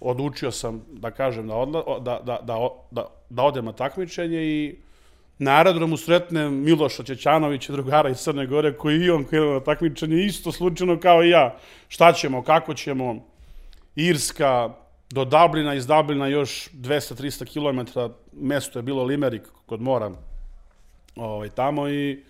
odlučio 0.00 0.50
sam 0.50 0.84
da 0.92 1.10
kažem 1.10 1.48
da, 1.48 1.54
odla, 1.54 1.82
da, 1.98 2.20
da, 2.24 2.38
da, 2.42 2.68
da, 2.90 3.06
da 3.30 3.42
odem 3.42 3.64
na 3.64 3.72
takmičenje 3.72 4.42
i 4.42 4.76
na 5.38 5.56
aerodromu 5.56 5.96
sretnem 5.96 6.54
Miloša 6.54 7.02
Ćećanovića, 7.02 7.72
drugara 7.72 8.10
iz 8.10 8.16
Crne 8.16 8.46
Gore, 8.46 8.76
koji 8.76 8.98
i 8.98 9.10
on 9.10 9.24
krenuo 9.24 9.54
na 9.54 9.60
takmičenje, 9.60 10.24
isto 10.24 10.52
slučajno 10.52 11.00
kao 11.00 11.24
i 11.24 11.30
ja. 11.30 11.56
Šta 11.88 12.12
ćemo, 12.12 12.42
kako 12.42 12.74
ćemo, 12.74 13.26
Irska, 13.96 14.74
do 15.10 15.24
Dublina, 15.24 15.74
iz 15.74 15.86
Dublina 15.86 16.26
još 16.26 16.68
200-300 16.72 17.44
km, 17.52 18.00
mesto 18.32 18.78
je 18.78 18.82
bilo 18.82 19.04
Limerick 19.04 19.46
kod 19.66 19.80
mora, 19.80 20.10
ovaj, 21.16 21.48
tamo 21.48 21.88
i 21.88 22.24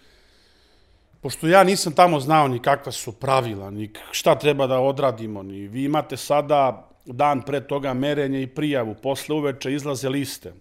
pošto 1.21 1.49
ja 1.49 1.65
nisam 1.65 1.93
tamo 1.93 2.21
znao 2.21 2.49
ni 2.49 2.63
kakva 2.63 2.93
su 2.93 3.13
pravila, 3.13 3.71
ni 3.71 3.91
šta 4.11 4.35
treba 4.35 4.67
da 4.67 4.79
odradimo, 4.79 5.43
ni 5.43 5.69
vi 5.69 5.85
imate 5.85 6.17
sada 6.17 6.89
dan 7.05 7.43
pre 7.43 7.61
toga 7.61 7.95
merenje 7.95 8.43
i 8.43 8.47
prijavu, 8.47 8.95
posle 9.03 9.35
uveče 9.35 9.73
izlaze 9.73 10.09
liste. 10.09 10.53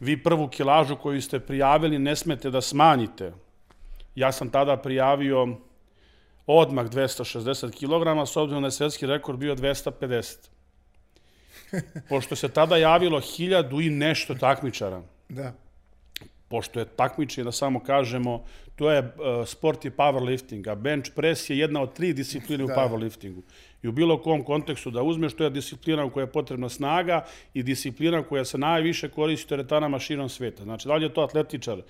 Vi 0.00 0.22
prvu 0.22 0.48
kilažu 0.48 0.96
koju 0.96 1.22
ste 1.22 1.40
prijavili 1.40 1.98
ne 1.98 2.16
smete 2.16 2.50
da 2.50 2.60
smanjite. 2.60 3.32
Ja 4.14 4.32
sam 4.32 4.50
tada 4.50 4.76
prijavio 4.76 5.48
odmah 6.46 6.86
260 6.86 7.70
kg, 7.70 8.28
s 8.28 8.36
obzirom 8.36 8.62
da 8.62 8.66
je 8.66 8.70
svetski 8.70 9.06
rekord 9.06 9.38
bio 9.38 9.54
250. 9.54 10.53
Pošto 12.08 12.36
se 12.36 12.48
tada 12.48 12.76
javilo 12.76 13.20
hiljadu 13.20 13.80
i 13.80 13.90
nešto 13.90 14.34
takmičara. 14.34 15.02
Da. 15.28 15.52
Pošto 16.48 16.80
je 16.80 16.84
takmičenje, 16.84 17.44
da 17.44 17.52
samo 17.52 17.80
kažemo, 17.80 18.44
to 18.76 18.90
je, 18.90 19.00
uh, 19.00 19.46
sport 19.46 19.84
je 19.84 19.90
powerlifting, 19.90 20.70
a 20.70 20.74
bench 20.74 21.10
press 21.14 21.50
je 21.50 21.58
jedna 21.58 21.82
od 21.82 21.94
tri 21.94 22.12
discipline 22.12 22.64
da. 22.66 22.72
u 22.72 22.76
powerliftingu. 22.76 23.42
I 23.82 23.88
u 23.88 23.92
bilo 23.92 24.22
kom 24.22 24.44
kontekstu 24.44 24.90
da 24.90 25.02
uzmeš, 25.02 25.34
to 25.34 25.44
je 25.44 25.50
disciplina 25.50 26.04
u 26.04 26.10
kojoj 26.10 26.24
je 26.24 26.32
potrebna 26.32 26.68
snaga 26.68 27.24
i 27.54 27.62
disciplina 27.62 28.22
koja 28.22 28.44
se 28.44 28.58
najviše 28.58 29.08
koristi 29.08 29.48
teretanama 29.48 29.98
širom 29.98 30.28
sveta. 30.28 30.62
Znači, 30.62 30.88
da 30.88 30.94
li 30.94 31.04
je 31.04 31.14
to 31.14 31.20
atletičar, 31.20 31.78
e, 31.78 31.82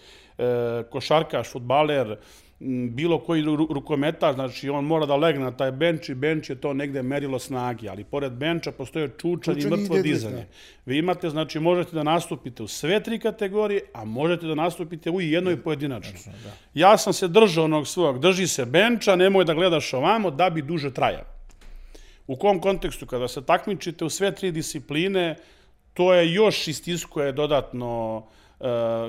košarkaš, 0.91 1.53
futbaler, 1.53 2.17
bilo 2.91 3.19
koji 3.19 3.43
rukometaš, 3.71 4.35
znači 4.35 4.69
on 4.69 4.85
mora 4.85 5.07
da 5.07 5.17
legne 5.17 5.45
na 5.45 5.51
taj 5.51 5.73
bench 5.73 6.09
i 6.11 6.15
bench 6.15 6.51
je 6.51 6.61
to 6.61 6.75
negde 6.75 7.03
merilo 7.03 7.39
snage, 7.39 7.89
ali 7.89 8.05
pored 8.05 8.33
benča 8.33 8.73
postoje 8.73 9.09
čučan, 9.19 9.55
čučan 9.55 9.73
i 9.73 9.77
mrtvo 9.77 9.99
dizanje. 10.03 10.37
Da. 10.37 10.45
Vi 10.87 10.99
imate, 10.99 11.31
znači 11.31 11.61
možete 11.61 11.97
da 11.97 12.03
nastupite 12.03 12.63
u 12.63 12.69
sve 12.69 13.03
tri 13.03 13.19
kategorije, 13.19 13.81
a 13.93 14.05
možete 14.05 14.47
da 14.47 14.55
nastupite 14.55 15.11
u 15.11 15.21
jednoj 15.21 15.63
pojedinačno. 15.63 16.33
Da. 16.45 16.51
Ja 16.75 16.97
sam 16.97 17.13
se 17.13 17.29
držao 17.29 17.65
onog 17.65 17.87
svog, 17.87 18.19
drži 18.19 18.47
se 18.47 18.65
benča, 18.65 19.17
nemoj 19.17 19.45
da 19.45 19.55
gledaš 19.55 19.95
ovamo 19.95 20.31
da 20.31 20.51
bi 20.51 20.63
duže 20.63 20.95
trajao. 20.95 21.25
U 22.27 22.37
kom 22.37 22.61
kontekstu? 22.61 23.07
Kada 23.07 23.29
se 23.29 23.43
takmičite 23.43 24.05
u 24.05 24.11
sve 24.11 24.35
tri 24.35 24.53
discipline, 24.53 25.37
to 25.95 26.15
je 26.15 26.33
još 26.33 26.69
istiskuje 26.69 27.33
dodatno 27.33 28.17
uh, 28.17 28.25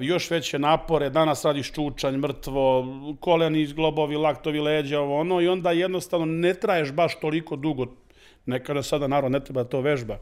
još 0.01 0.31
veće 0.31 0.59
napore, 0.59 1.09
danas 1.09 1.45
radiš 1.45 1.71
čučanj, 1.71 2.17
mrtvo, 2.17 2.85
koleni, 3.19 3.65
zglobovi, 3.67 4.15
laktovi, 4.15 4.59
leđa, 4.59 4.99
ovo 4.99 5.19
ono, 5.19 5.41
i 5.41 5.47
onda 5.47 5.71
jednostavno 5.71 6.25
ne 6.25 6.53
traješ 6.53 6.91
baš 6.91 7.19
toliko 7.19 7.55
dugo. 7.55 7.85
Nekada 8.45 8.83
sada, 8.83 9.07
naravno, 9.07 9.37
ne 9.37 9.43
treba 9.43 9.63
da 9.63 9.69
to 9.69 9.81
vežba. 9.81 10.17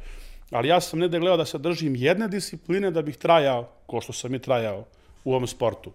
Ali 0.51 0.67
ja 0.67 0.81
sam 0.81 0.99
negde 0.99 1.19
gledao 1.19 1.37
da 1.37 1.45
se 1.45 1.57
držim 1.57 1.95
jedne 1.95 2.27
discipline 2.27 2.91
da 2.91 3.01
bih 3.01 3.17
trajao, 3.17 3.69
ko 3.85 4.01
što 4.01 4.13
sam 4.13 4.35
i 4.35 4.39
trajao 4.39 4.85
u 5.23 5.33
ovom 5.33 5.47
sportu. 5.47 5.91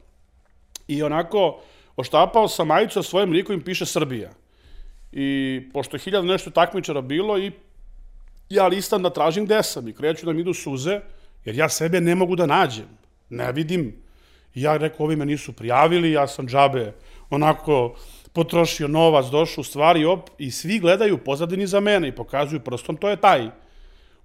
I 0.89 1.03
onako, 1.03 1.61
oštapao 1.97 2.49
sam 2.49 2.67
majicu, 2.67 2.99
a 2.99 3.03
svojim 3.03 3.33
likom 3.33 3.61
piše 3.61 3.87
Srbija. 3.87 4.31
I 5.13 5.61
pošto 5.73 5.97
je 5.97 6.01
hiljada 6.01 6.27
nešto 6.27 6.51
takmičara 6.51 7.01
bilo 7.01 7.39
i 7.39 7.53
ja 8.49 8.67
listam 8.67 9.03
da 9.03 9.11
tražim 9.11 9.45
gde 9.45 9.63
sam 9.63 9.89
i 9.89 9.93
kreću 9.93 10.27
da 10.27 10.33
mi 10.33 10.41
idu 10.41 10.55
suze, 10.55 11.01
jer 11.45 11.55
ja 11.55 11.69
sebe 11.69 12.01
ne 12.01 12.15
mogu 12.15 12.37
da 12.37 12.47
nađem. 12.47 12.89
Ne 13.29 13.53
vidim. 13.53 13.97
Ja 14.55 14.77
rekao, 14.77 15.07
ovi 15.07 15.17
me 15.17 15.27
nisu 15.27 15.53
prijavili, 15.53 16.13
ja 16.13 16.27
sam 16.27 16.49
džabe 16.49 16.93
onako 17.31 17.97
potrošio 18.33 18.89
novac, 18.89 19.27
došao 19.27 19.61
u 19.61 19.65
stvari 19.65 20.05
op, 20.05 20.31
i 20.39 20.51
svi 20.51 20.79
gledaju 20.79 21.19
pozadini 21.19 21.67
za 21.67 21.81
mene 21.81 22.09
i 22.09 22.15
pokazuju 22.15 22.61
prstom, 22.61 22.97
to 22.97 23.09
je 23.09 23.17
taj. 23.17 23.51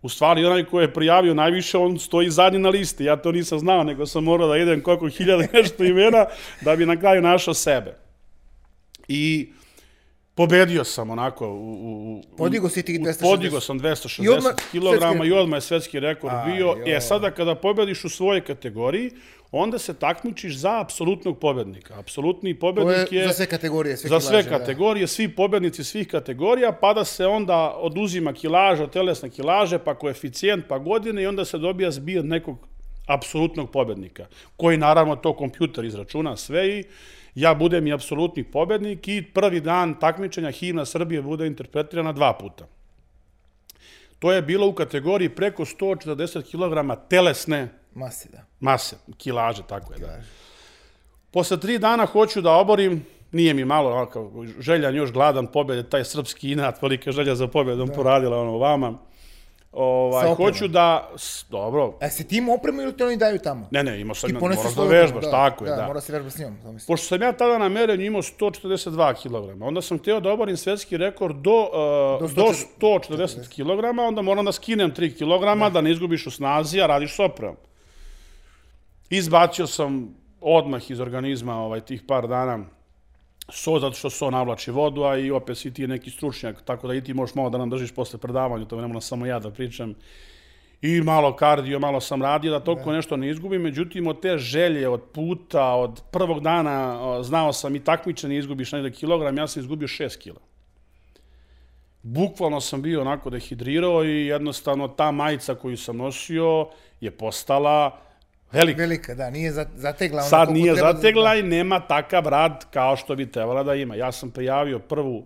U 0.01 0.09
stvari, 0.09 0.45
onaj 0.45 0.63
ko 0.63 0.81
je 0.81 0.93
prijavio 0.93 1.33
najviše, 1.33 1.77
on 1.77 1.99
stoji 1.99 2.29
zadnji 2.29 2.59
na 2.59 2.69
listi. 2.69 3.05
Ja 3.05 3.15
to 3.15 3.31
nisam 3.31 3.59
znao, 3.59 3.83
nego 3.83 4.05
sam 4.05 4.23
morao 4.23 4.47
da 4.47 4.57
idem 4.57 4.81
koliko 4.81 5.07
hiljada 5.07 5.47
nešto 5.53 5.83
imena 5.83 6.25
da 6.61 6.75
bi 6.75 6.85
na 6.85 6.99
kraju 6.99 7.21
našao 7.21 7.53
sebe. 7.53 7.97
I 9.07 9.51
Pobedio 10.35 10.83
sam 10.83 11.09
onako 11.09 11.47
u... 11.47 12.21
u 12.31 12.37
podigo 12.37 12.69
si 12.69 12.83
ti 12.83 12.99
260? 12.99 13.21
Podigo 13.21 13.59
sam 13.59 13.79
260 13.79 14.23
I 14.23 14.29
odmah, 14.29 14.53
kg 14.71 15.27
i 15.27 15.31
odmah 15.31 15.57
je 15.57 15.61
svetski 15.61 15.99
rekord 15.99 16.33
A, 16.33 16.45
bio. 16.45 16.65
Jo. 16.67 16.97
E, 16.97 17.01
sada 17.01 17.31
kada 17.31 17.55
pobediš 17.55 18.05
u 18.05 18.09
svojoj 18.09 18.41
kategoriji, 18.41 19.11
onda 19.51 19.77
se 19.79 19.93
takmičiš 19.93 20.55
za 20.55 20.81
apsolutnog 20.81 21.39
pobednika. 21.39 21.99
Apsolutni 21.99 22.59
pobednik 22.59 23.11
je... 23.11 23.19
je 23.19 23.27
za 23.27 23.33
sve 23.33 23.45
kategorije. 23.45 23.97
Sve 23.97 24.09
za 24.09 24.19
kilaže, 24.19 24.27
sve 24.27 24.43
da. 24.43 24.57
kategorije, 24.57 25.03
da. 25.03 25.07
svi 25.07 25.35
pobednici 25.35 25.83
svih 25.83 26.07
kategorija, 26.07 26.71
pa 26.71 26.93
da 26.93 27.05
se 27.05 27.25
onda 27.25 27.75
oduzima 27.77 28.33
kilaža, 28.33 28.87
telesne 28.87 29.29
kilaže, 29.29 29.79
pa 29.79 29.95
koeficijent, 29.95 30.65
pa 30.67 30.77
godine 30.77 31.23
i 31.23 31.27
onda 31.27 31.45
se 31.45 31.57
dobija 31.57 31.91
zbir 31.91 32.25
nekog 32.25 32.67
apsolutnog 33.07 33.71
pobednika, 33.71 34.25
koji 34.57 34.77
naravno 34.77 35.15
to 35.15 35.33
kompjuter 35.33 35.85
izračuna 35.85 36.37
sve 36.37 36.79
i 36.79 36.83
ja 37.35 37.53
budem 37.53 37.87
i 37.87 37.93
apsolutni 37.93 38.43
pobednik 38.43 39.07
i 39.07 39.21
prvi 39.33 39.61
dan 39.61 39.99
takmičenja 39.99 40.51
himna 40.51 40.85
Srbije 40.85 41.21
bude 41.21 41.47
interpretirana 41.47 42.11
dva 42.11 42.33
puta. 42.33 42.67
To 44.19 44.31
je 44.31 44.41
bilo 44.41 44.67
u 44.67 44.73
kategoriji 44.73 45.29
preko 45.29 45.65
140 45.65 46.41
kg 46.41 47.07
telesne 47.09 47.67
mase, 47.95 48.29
da. 48.29 48.45
Mase, 48.59 48.95
kilaže, 49.17 49.63
tako 49.67 49.93
je, 49.93 49.99
da. 49.99 50.21
Posle 51.31 51.59
tri 51.59 51.79
dana 51.79 52.05
hoću 52.05 52.41
da 52.41 52.51
oborim, 52.51 53.05
nije 53.31 53.53
mi 53.53 53.65
malo 53.65 53.89
ovako, 53.89 54.45
željan 54.59 54.95
još 54.95 55.11
gladan 55.11 55.47
pobjede, 55.47 55.89
taj 55.89 56.03
srpski 56.03 56.51
inat, 56.51 56.81
velika 56.81 57.11
želja 57.11 57.35
za 57.35 57.47
pobjedom 57.47 57.87
da. 57.87 57.93
poradila 57.93 58.41
ono 58.41 58.57
vama. 58.57 58.93
Ovaj, 59.73 60.35
hoću 60.35 60.67
da... 60.67 61.09
Dobro. 61.49 61.93
A 62.01 62.09
se 62.09 62.27
ti 62.27 62.37
im 62.37 62.49
opremu 62.49 62.81
ili 62.81 62.97
te 62.97 63.05
oni 63.05 63.17
daju 63.17 63.39
tamo? 63.39 63.67
Ne, 63.71 63.83
ne, 63.83 64.01
imao 64.01 64.15
sam, 64.15 64.31
moraš 64.41 64.57
da 64.75 64.83
vežbaš, 64.83 65.23
da, 65.23 65.31
tako 65.31 65.65
je, 65.65 65.69
da. 65.69 65.75
Da, 65.75 65.87
mora 65.87 66.01
se 66.01 66.13
vežba 66.13 66.29
s 66.29 66.37
njom. 66.37 66.57
Pošto 66.87 67.07
sam 67.07 67.21
ja 67.21 67.31
tada 67.31 67.57
na 67.57 67.69
merenju 67.69 68.05
imao 68.05 68.21
142 68.21 69.13
kg, 69.23 69.63
onda 69.63 69.81
sam 69.81 69.97
hteo 69.97 70.19
da 70.19 70.31
obarim 70.31 70.57
svetski 70.57 70.97
rekord 70.97 71.35
do, 71.35 71.69
uh, 72.21 72.29
do, 72.29 72.35
do 72.35 72.53
140 72.81 73.49
kg, 73.55 73.99
onda 73.99 74.21
moram 74.21 74.45
da 74.45 74.51
skinem 74.51 74.93
3 74.93 75.13
kg, 75.17 75.59
da. 75.59 75.69
da 75.69 75.81
ne 75.81 75.91
izgubiš 75.91 76.27
u 76.27 76.31
snazi, 76.31 76.81
a 76.81 76.87
radiš 76.87 77.15
s 77.15 77.19
opremom. 77.19 77.55
Izbacio 79.09 79.67
sam 79.67 80.15
odmah 80.41 80.91
iz 80.91 80.99
organizma 80.99 81.55
ovaj, 81.55 81.81
tih 81.81 82.01
par 82.07 82.27
dana 82.27 82.65
so, 83.49 83.79
zato 83.79 83.95
što 83.95 84.09
so 84.09 84.29
navlači 84.29 84.71
vodu, 84.71 85.03
a 85.03 85.17
i 85.17 85.31
opet 85.31 85.57
si 85.57 85.73
ti 85.73 85.87
neki 85.87 86.11
stručnjak, 86.11 86.61
tako 86.61 86.87
da 86.87 86.93
i 86.93 87.03
ti 87.03 87.13
možeš 87.13 87.35
malo 87.35 87.49
da 87.49 87.57
nam 87.57 87.69
držiš 87.69 87.91
posle 87.91 88.19
predavanja, 88.19 88.65
to 88.65 88.81
ne 88.81 88.87
moram 88.87 89.01
samo 89.01 89.25
ja 89.25 89.39
da 89.39 89.51
pričam. 89.51 89.93
I 90.81 91.01
malo 91.01 91.35
kardio, 91.35 91.79
malo 91.79 91.99
sam 92.01 92.21
radio 92.21 92.51
da 92.51 92.59
toliko 92.59 92.89
da. 92.89 92.95
nešto 92.95 93.17
ne 93.17 93.29
izgubim, 93.29 93.61
međutim 93.61 94.07
od 94.07 94.21
te 94.21 94.37
želje, 94.37 94.89
od 94.89 95.01
puta, 95.13 95.73
od 95.73 96.01
prvog 96.11 96.41
dana, 96.41 96.99
znao 97.23 97.53
sam 97.53 97.75
i 97.75 97.83
takmičan 97.83 98.31
i 98.31 98.37
izgubiš 98.37 98.71
negde 98.71 98.91
kilogram, 98.91 99.37
ja 99.37 99.47
sam 99.47 99.61
izgubio 99.61 99.87
6 99.87 100.17
kila. 100.17 100.39
Bukvalno 102.01 102.61
sam 102.61 102.81
bio 102.81 103.01
onako 103.01 103.29
dehidrirao 103.29 104.05
i 104.05 104.25
jednostavno 104.25 104.87
ta 104.87 105.11
majica 105.11 105.55
koju 105.55 105.77
sam 105.77 105.97
nosio 105.97 106.67
je 107.01 107.11
postala 107.11 107.99
Velika. 108.53 108.77
Velika, 108.81 109.15
da, 109.15 109.29
nije 109.29 109.51
zategla. 109.75 110.21
Ono 110.21 110.29
Sad 110.29 110.51
nije 110.51 110.73
da- 110.73 110.93
zategla 110.93 111.29
da... 111.29 111.35
i 111.35 111.43
nema 111.43 111.79
takav 111.79 112.27
rad 112.27 112.65
kao 112.71 112.95
što 112.95 113.15
bi 113.15 113.31
trebala 113.31 113.63
da 113.63 113.75
ima. 113.75 113.95
Ja 113.95 114.11
sam 114.11 114.31
prijavio 114.31 114.79
prvu 114.79 115.25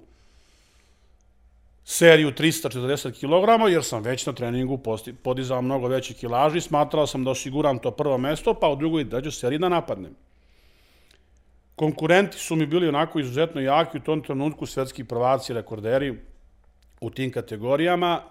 seriju 1.83 2.31
340 2.31 3.11
kg, 3.11 3.71
jer 3.71 3.83
sam 3.83 4.03
već 4.03 4.25
na 4.25 4.33
treningu 4.33 4.79
podizao 5.23 5.61
mnogo 5.61 5.87
veće 5.87 6.13
kilaži, 6.13 6.61
smatrao 6.61 7.07
sam 7.07 7.23
da 7.23 7.31
osiguram 7.31 7.79
to 7.79 7.91
prvo 7.91 8.17
mesto, 8.17 8.53
pa 8.53 8.69
u 8.69 8.75
drugoj 8.75 9.03
dađu 9.03 9.31
seriji 9.31 9.59
da 9.59 9.69
napadnem. 9.69 10.15
Konkurenti 11.75 12.37
su 12.37 12.55
mi 12.55 12.65
bili 12.65 12.87
onako 12.87 13.19
izuzetno 13.19 13.61
jaki 13.61 13.97
u 13.97 14.01
tom 14.01 14.23
trenutku, 14.23 14.65
svetski 14.65 15.03
prvaci, 15.03 15.53
rekorderi 15.53 16.17
u 17.01 17.09
tim 17.09 17.31
kategorijama. 17.31 18.21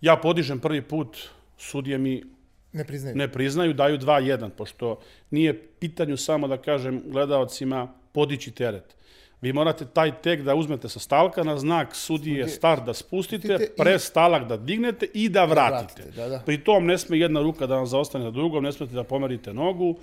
Ja 0.00 0.16
podižem 0.16 0.60
prvi 0.60 0.82
put, 0.82 1.18
sudije 1.58 1.98
mi 1.98 2.37
Ne 2.72 2.84
priznaju. 2.84 3.16
Ne 3.16 3.28
priznaju, 3.28 3.72
daju 3.74 3.98
2-1, 3.98 4.48
pošto 4.50 5.00
nije 5.30 5.62
pitanju 5.62 6.16
samo 6.16 6.48
da 6.48 6.56
kažem 6.56 7.02
gledalcima 7.06 7.88
podići 8.12 8.50
teret. 8.50 8.96
Vi 9.40 9.52
morate 9.52 9.84
taj 9.86 10.12
tek 10.22 10.42
da 10.42 10.54
uzmete 10.54 10.88
sa 10.88 10.98
stalka 10.98 11.42
na 11.44 11.58
znak 11.58 11.94
sudije 11.94 12.48
start 12.48 12.84
da 12.84 12.94
spustite, 12.94 13.68
pre 13.76 13.98
stalak 13.98 14.48
da 14.48 14.56
dignete 14.56 15.06
i 15.14 15.28
da 15.28 15.44
vratite. 15.44 16.02
Da, 16.16 16.28
da. 16.28 16.38
Pri 16.46 16.64
tom 16.64 16.86
ne 16.86 16.98
sme 16.98 17.18
jedna 17.18 17.42
ruka 17.42 17.66
da 17.66 17.76
vam 17.76 17.86
zaostane 17.86 18.24
na 18.24 18.30
drugom, 18.30 18.64
ne 18.64 18.72
smete 18.72 18.94
da 18.94 19.04
pomerite 19.04 19.52
nogu. 19.54 19.98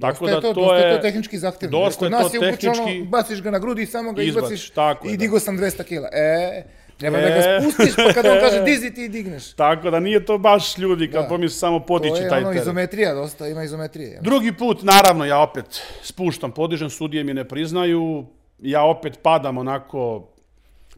Tako 0.00 0.26
Dosta 0.26 0.40
da 0.40 0.48
je 0.48 0.54
to, 0.54 0.60
dosta 0.60 0.76
je 0.76 0.88
je... 0.88 0.96
to 0.96 1.02
tehnički 1.02 1.38
zahtevno. 1.38 1.78
dosta 1.78 2.04
je 2.04 2.10
to 2.10 2.16
nas 2.18 2.34
je 2.34 2.38
uključeno, 2.38 2.74
tehnički- 2.74 3.08
baciš 3.08 3.42
ga 3.42 3.50
na 3.50 3.58
grudi 3.58 3.82
i 3.82 3.86
samo 3.86 4.12
ga 4.12 4.22
Izbaciš, 4.22 4.46
izbaciš 4.52 4.70
tako 4.70 5.08
i 5.08 5.10
da. 5.10 5.16
digo 5.16 5.40
sam 5.40 5.58
200 5.58 5.82
kila. 5.84 6.08
E, 6.12 6.64
treba 6.96 7.18
da 7.18 7.28
ga 7.28 7.34
E. 7.36 7.60
spustiš, 7.60 7.96
pa 7.96 8.12
kada 8.12 8.32
on 8.32 8.38
kaže 8.40 8.62
dizi 8.66 8.90
ti 8.90 9.08
digneš. 9.08 9.52
Tako 9.52 9.90
da 9.90 10.00
nije 10.00 10.24
to 10.24 10.38
baš 10.38 10.78
ljudi 10.78 11.06
kad 11.06 11.22
Da. 11.22 11.28
pomisli 11.28 11.58
samo 11.58 11.78
To 11.78 11.86
podići 11.86 12.16
je 12.16 12.28
taj 12.28 12.38
ono 12.38 12.48
teret. 12.48 12.62
izometrija, 12.62 13.14
dosta 13.14 13.48
ima 13.48 13.62
izometrije. 13.64 14.18
Drugi 14.22 14.52
put, 14.52 14.82
naravno, 14.82 15.24
ja 15.24 15.38
opet 15.40 15.64
spuštam, 16.02 16.52
podižem, 16.52 16.90
sudije 16.90 17.24
mi 17.24 17.34
ne 17.34 17.44
priznaju, 17.44 18.24
ja 18.58 18.82
opet 18.82 19.18
padam 19.22 19.58
onako 19.58 20.28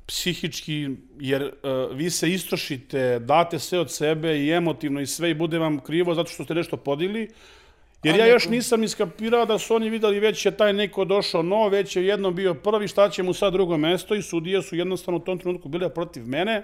psihički, 0.06 0.88
jer 1.18 1.42
uh, 1.42 1.50
vi 1.96 2.10
se 2.10 2.30
istrošite, 2.30 3.18
date 3.18 3.58
sve 3.58 3.78
od 3.78 3.92
sebe 3.92 4.38
i 4.38 4.50
emotivno 4.50 5.00
i 5.00 5.06
sve 5.06 5.30
i 5.30 5.34
bude 5.34 5.58
vam 5.58 5.78
krivo 5.80 6.14
zato 6.14 6.28
što 6.28 6.44
ste 6.44 6.54
nešto 6.54 6.76
podigli. 6.76 7.28
Jer 8.02 8.16
ja 8.16 8.26
još 8.26 8.48
nisam 8.48 8.84
iskapirao 8.84 9.46
da 9.46 9.58
su 9.58 9.74
oni 9.74 9.90
videli 9.90 10.20
već 10.20 10.46
je 10.46 10.56
taj 10.56 10.72
neko 10.72 11.04
došao 11.04 11.42
no, 11.42 11.68
već 11.68 11.96
je 11.96 12.06
jednom 12.06 12.34
bio 12.34 12.54
prvi, 12.54 12.88
šta 12.88 13.10
će 13.10 13.22
mu 13.22 13.34
sad 13.34 13.52
drugo 13.52 13.76
mesto 13.76 14.14
i 14.14 14.22
sudije 14.22 14.62
su 14.62 14.76
jednostavno 14.76 15.18
u 15.18 15.24
tom 15.24 15.38
trenutku 15.38 15.68
bile 15.68 15.94
protiv 15.94 16.26
mene 16.26 16.62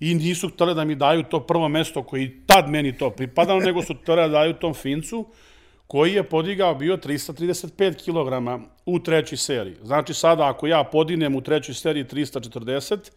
i 0.00 0.14
nisu 0.14 0.48
htjeli 0.48 0.74
da 0.74 0.84
mi 0.84 0.94
daju 0.94 1.22
to 1.22 1.40
prvo 1.40 1.68
mesto 1.68 2.02
koji 2.02 2.32
tad 2.46 2.70
meni 2.70 2.98
to 2.98 3.10
pripadalo, 3.10 3.60
nego 3.68 3.82
su 3.82 3.94
htjeli 4.02 4.20
da 4.20 4.28
daju 4.28 4.52
tom 4.52 4.74
Fincu 4.74 5.26
koji 5.86 6.12
je 6.12 6.22
podigao 6.22 6.74
bio 6.74 6.96
335 6.96 8.04
kg 8.04 8.64
u 8.86 8.98
trećoj 8.98 9.38
seriji. 9.38 9.76
Znači 9.82 10.14
sada 10.14 10.48
ako 10.48 10.66
ja 10.66 10.84
podinem 10.84 11.36
u 11.36 11.40
trećoj 11.40 11.74
seriji 11.74 12.04
340, 12.04 13.10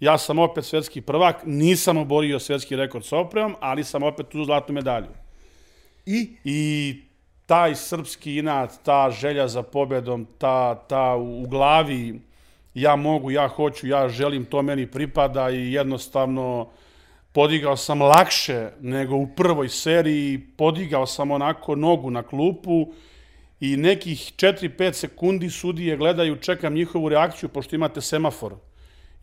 ja 0.00 0.18
sam 0.18 0.38
opet 0.38 0.64
svetski 0.64 1.00
prvak, 1.00 1.42
nisam 1.44 1.96
oborio 1.96 2.38
svetski 2.38 2.76
rekord 2.76 3.04
sa 3.04 3.18
opremom, 3.18 3.56
ali 3.60 3.84
sam 3.84 4.02
opet 4.02 4.34
u 4.34 4.44
zlatnu 4.44 4.74
medalju. 4.74 5.23
I? 6.06 6.36
I 6.44 7.02
taj 7.46 7.74
srpski 7.74 8.36
inat, 8.36 8.72
ta 8.82 9.10
želja 9.10 9.48
za 9.48 9.62
pobedom, 9.62 10.26
ta, 10.38 10.74
ta 10.74 11.16
u 11.16 11.46
glavi, 11.46 12.20
ja 12.74 12.96
mogu, 12.96 13.30
ja 13.30 13.48
hoću, 13.48 13.86
ja 13.86 14.08
želim, 14.08 14.44
to 14.44 14.62
meni 14.62 14.86
pripada 14.86 15.50
i 15.50 15.72
jednostavno 15.72 16.68
podigao 17.32 17.76
sam 17.76 18.02
lakše 18.02 18.70
nego 18.80 19.16
u 19.16 19.26
prvoj 19.26 19.68
seriji, 19.68 20.40
podigao 20.56 21.06
sam 21.06 21.30
onako 21.30 21.74
nogu 21.74 22.10
na 22.10 22.22
klupu 22.22 22.92
i 23.60 23.76
nekih 23.76 24.18
4-5 24.18 24.92
sekundi 24.92 25.50
sudije 25.50 25.96
gledaju, 25.96 26.36
čekam 26.36 26.74
njihovu 26.74 27.08
reakciju, 27.08 27.48
pošto 27.48 27.76
imate 27.76 28.00
semafor 28.00 28.54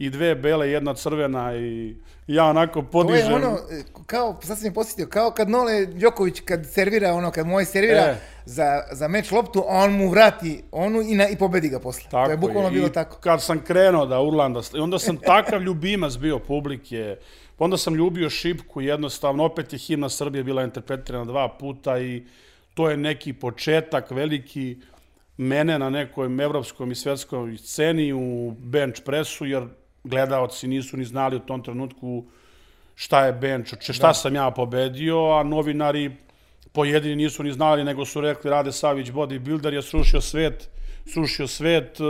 i 0.02 0.10
dve 0.10 0.36
bele, 0.36 0.70
jedna 0.70 0.94
crvena 0.94 1.56
i 1.58 1.96
ja 2.28 2.46
onako 2.46 2.82
to 2.82 2.88
podižem. 2.88 3.30
je 3.30 3.36
ono, 3.36 3.58
e, 3.72 3.84
kao, 4.06 4.40
sad 4.44 4.58
sam 4.58 4.68
mi 4.68 4.74
posjetio, 4.74 5.08
kao 5.08 5.32
kad 5.32 5.50
Nole 5.50 5.86
Đoković 5.86 6.40
kad 6.40 6.66
servira, 6.72 7.14
ono, 7.14 7.32
kad 7.32 7.48
moj 7.48 7.66
servira 7.66 8.00
E. 8.00 8.16
za, 8.46 8.84
za 8.92 9.08
meč 9.08 9.32
loptu, 9.32 9.64
on 9.68 9.92
mu 9.92 10.10
vrati 10.10 10.64
onu 10.72 11.02
i, 11.02 11.16
na, 11.16 11.28
i 11.30 11.36
pobedi 11.36 11.70
ga 11.70 11.80
posle. 11.80 12.04
Tako 12.12 12.26
to 12.26 12.32
je 12.32 12.38
bukvalno 12.38 12.70
bilo 12.70 12.90
tako. 12.90 13.18
Kad 13.18 13.42
sam 13.44 13.62
krenuo 13.64 14.06
da 14.06 14.22
urlam, 14.22 14.54
da, 14.54 14.62
onda 14.74 15.00
sam 15.00 15.18
takav 15.18 15.62
ljubimac 15.62 16.18
bio 16.18 16.40
publike, 16.40 17.18
onda 17.58 17.78
sam 17.78 17.96
ljubio 17.96 18.30
Šipku, 18.30 18.82
jednostavno, 18.82 19.46
opet 19.46 19.74
je 19.74 19.80
himna 19.80 20.10
Srbije 20.10 20.44
bila 20.44 20.64
interpretirana 20.64 21.26
dva 21.26 21.58
puta 21.60 22.00
i 22.00 22.24
to 22.74 22.90
je 22.90 22.98
neki 22.98 23.34
početak 23.34 24.12
veliki 24.12 24.78
mene 25.38 25.80
na 25.80 25.90
nekoj 25.90 26.26
evropskom 26.44 26.92
i 26.92 26.96
svjetskoj 26.96 27.58
sceni 27.58 28.14
u 28.14 28.52
bench 28.60 29.02
presu, 29.06 29.46
jer 29.46 29.68
gledaoci 30.04 30.68
nisu 30.68 30.98
ni 30.98 31.06
znali 31.06 31.36
u 31.36 31.40
tom 31.40 31.64
trenutku 31.64 32.24
šta 32.96 33.26
je 33.26 33.34
bench, 33.34 33.74
šta 33.82 34.14
sam 34.14 34.36
ja 34.36 34.52
pobedio, 34.52 35.32
a 35.32 35.44
novinari 35.44 36.12
pojedini 36.72 37.16
nisu 37.16 37.44
ni 37.44 37.52
znali, 37.52 37.84
nego 37.84 38.06
su 38.06 38.22
rekli 38.22 38.52
Rade 38.52 38.72
Savić, 38.72 39.12
bodybuilder, 39.12 39.74
je 39.74 39.82
srušio 39.82 40.22
svet, 40.22 40.70
srušio 41.06 41.48
svet, 41.48 42.00
e, 42.00 42.04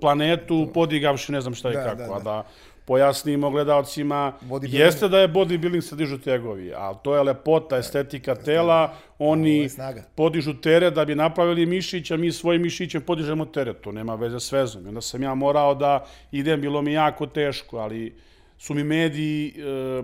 planetu, 0.00 0.70
podigavši 0.74 1.32
ne 1.32 1.40
znam 1.40 1.54
šta 1.54 1.70
i 1.70 1.72
Da, 1.72 1.84
kako. 1.84 1.96
da, 1.96 2.14
A 2.14 2.20
da. 2.20 2.46
Pojasnimo 2.86 3.50
gledalcima, 3.50 4.32
jeste 4.62 5.08
da 5.08 5.18
je 5.18 5.28
bodybuilding 5.28 5.80
se 5.80 5.96
dižu 5.96 6.18
tegovi, 6.18 6.72
ali 6.74 6.96
to 7.02 7.16
je 7.16 7.22
lepota, 7.22 7.78
estetika 7.78 8.34
tela, 8.34 8.94
oni 9.18 9.68
podižu 10.14 10.54
teret 10.54 10.94
da 10.94 11.04
bi 11.04 11.14
napravili 11.14 11.66
mišić, 11.66 12.10
a 12.10 12.16
mi 12.16 12.32
svojim 12.32 12.62
mišićem 12.62 13.02
podižemo 13.02 13.44
teret. 13.44 13.80
To 13.80 13.92
nema 13.92 14.14
veze 14.14 14.40
s 14.40 14.52
vezom. 14.52 14.84
I 14.84 14.88
onda 14.88 15.00
sam 15.00 15.22
ja 15.22 15.34
morao 15.34 15.74
da 15.74 16.06
idem, 16.32 16.60
bilo 16.60 16.82
mi 16.82 16.92
jako 16.92 17.26
teško, 17.26 17.76
ali 17.78 18.14
su 18.58 18.74
mi 18.74 18.84
mediji 18.84 19.54
e, 19.58 20.02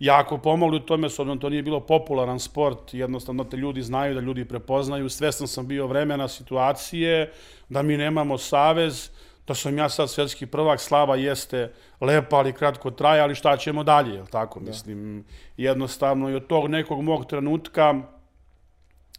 jako 0.00 0.38
pomogli 0.38 0.76
u 0.76 0.80
tome, 0.80 1.10
s 1.10 1.18
obzirom 1.18 1.38
da 1.38 1.42
to 1.42 1.48
nije 1.48 1.62
bilo 1.62 1.80
popularan 1.80 2.40
sport, 2.40 2.94
jednostavno 2.94 3.44
te 3.44 3.56
ljudi 3.56 3.82
znaju, 3.82 4.14
da 4.14 4.20
ljudi 4.20 4.44
prepoznaju, 4.44 5.08
svestan 5.08 5.48
sam 5.48 5.66
bio 5.66 5.86
vremena, 5.86 6.28
situacije, 6.28 7.32
da 7.68 7.82
mi 7.82 7.96
nemamo 7.96 8.38
savez, 8.38 9.10
da 9.50 9.54
sam 9.54 9.78
ja 9.78 9.88
sad 9.88 10.10
svetski 10.10 10.46
prvak, 10.46 10.80
slava 10.80 11.16
jeste 11.16 11.72
lepa, 12.00 12.36
ali 12.36 12.52
kratko 12.52 12.90
traje, 12.90 13.20
ali 13.20 13.34
šta 13.34 13.56
ćemo 13.56 13.82
dalje, 13.84 14.14
jel 14.14 14.26
tako? 14.26 14.60
Mislim, 14.60 15.24
jednostavno 15.56 16.30
i 16.30 16.34
od 16.34 16.46
tog 16.46 16.68
nekog 16.70 17.02
mog 17.02 17.26
trenutka 17.26 17.94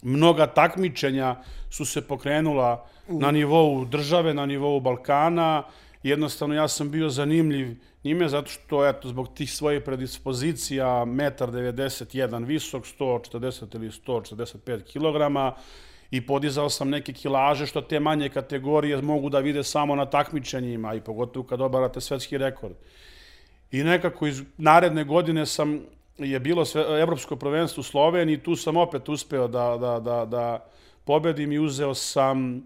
mnoga 0.02 0.46
takmičenja 0.46 1.36
su 1.70 1.84
se 1.84 2.00
pokrenula 2.08 2.86
na 3.08 3.30
nivou 3.30 3.84
države, 3.84 4.34
na 4.34 4.46
nivou 4.46 4.80
Balkana. 4.80 5.62
Jednostavno, 6.02 6.54
ja 6.54 6.68
sam 6.68 6.90
bio 6.90 7.08
zanimljiv 7.08 7.76
njime 8.04 8.28
zato 8.28 8.50
što, 8.50 8.86
eto, 8.88 9.08
zbog 9.08 9.34
tih 9.34 9.52
svojih 9.52 9.82
predispozicija, 9.82 10.86
1,91 10.86 12.36
m 12.36 12.44
visok, 12.44 12.84
140 12.84 13.76
ili 13.76 13.90
145 13.90 14.82
kg, 14.92 15.56
i 16.12 16.20
podizao 16.20 16.70
sam 16.70 16.90
neke 16.90 17.12
kilaže 17.12 17.66
što 17.66 17.80
te 17.80 18.00
manje 18.00 18.28
kategorije 18.28 19.02
mogu 19.02 19.28
da 19.28 19.38
vide 19.38 19.64
samo 19.64 19.96
na 19.96 20.06
takmičenjima 20.06 20.94
i 20.94 21.00
pogotovo 21.00 21.46
kad 21.46 21.60
obarate 21.60 22.00
svetski 22.00 22.38
rekord. 22.38 22.74
I 23.70 23.82
nekako 23.82 24.26
iz 24.26 24.42
naredne 24.56 25.04
godine 25.04 25.46
sam 25.46 25.80
je 26.18 26.40
bilo 26.40 26.64
sve, 26.64 27.00
evropsko 27.00 27.36
prvenstvo 27.36 27.80
u 27.80 27.84
Sloveniji, 27.84 28.38
tu 28.38 28.56
sam 28.56 28.76
opet 28.76 29.08
uspeo 29.08 29.48
da, 29.48 29.76
da, 29.80 30.00
da, 30.00 30.24
da 30.24 30.66
pobedim 31.04 31.52
i 31.52 31.58
uzeo 31.58 31.94
sam 31.94 32.62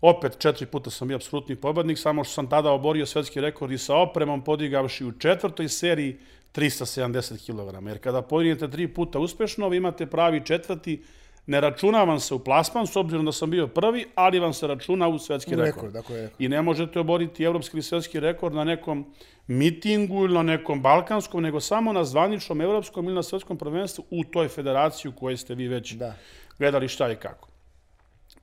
opet 0.00 0.38
četiri 0.38 0.66
puta 0.66 0.90
sam 0.90 1.08
bio 1.08 1.16
apsolutni 1.16 1.56
pobednik, 1.56 1.98
samo 1.98 2.24
što 2.24 2.32
sam 2.32 2.48
tada 2.48 2.70
oborio 2.70 3.06
svetski 3.06 3.40
rekord 3.40 3.72
i 3.72 3.78
sa 3.78 3.96
opremom 3.96 4.44
podigavši 4.44 5.04
u 5.04 5.12
četvrtoj 5.12 5.68
seriji 5.68 6.16
370 6.54 7.46
kg. 7.46 7.86
Jer 7.88 7.98
kada 7.98 8.22
podignete 8.22 8.70
tri 8.70 8.88
puta 8.88 9.18
uspešno, 9.18 9.68
vi 9.68 9.76
imate 9.76 10.06
pravi 10.06 10.44
četvrti, 10.44 11.02
ne 11.46 11.60
računa 11.60 12.04
vam 12.04 12.20
se 12.20 12.34
u 12.34 12.38
plasman, 12.38 12.86
s 12.86 12.96
obzirom 12.96 13.26
da 13.26 13.32
sam 13.32 13.50
bio 13.50 13.66
prvi, 13.66 14.06
ali 14.14 14.38
vam 14.38 14.52
se 14.52 14.66
računa 14.66 15.08
u 15.08 15.18
svetski 15.18 15.54
U 15.54 15.58
rekord. 15.58 15.94
rekord, 15.94 16.18
je. 16.18 16.30
I 16.38 16.48
ne 16.48 16.62
možete 16.62 17.00
oboriti 17.00 17.44
evropski 17.44 17.76
ili 17.76 17.82
svetski 17.82 18.20
rekord 18.20 18.54
na 18.54 18.64
nekom 18.64 19.14
mitingu 19.46 20.24
ili 20.24 20.34
na 20.34 20.42
nekom 20.42 20.82
balkanskom, 20.82 21.42
nego 21.42 21.60
samo 21.60 21.92
na 21.92 22.04
zvaničnom 22.04 22.60
evropskom 22.60 23.04
ili 23.04 23.14
na 23.14 23.22
svetskom 23.22 23.58
prvenstvu 23.58 24.04
u 24.10 24.24
toj 24.24 24.48
federaciji 24.48 25.08
u 25.08 25.12
kojoj 25.12 25.36
ste 25.36 25.54
vi 25.54 25.68
već 25.68 25.92
Da. 25.92 26.14
gledali 26.58 26.88
šta 26.88 27.12
i 27.12 27.16
kako. 27.16 27.48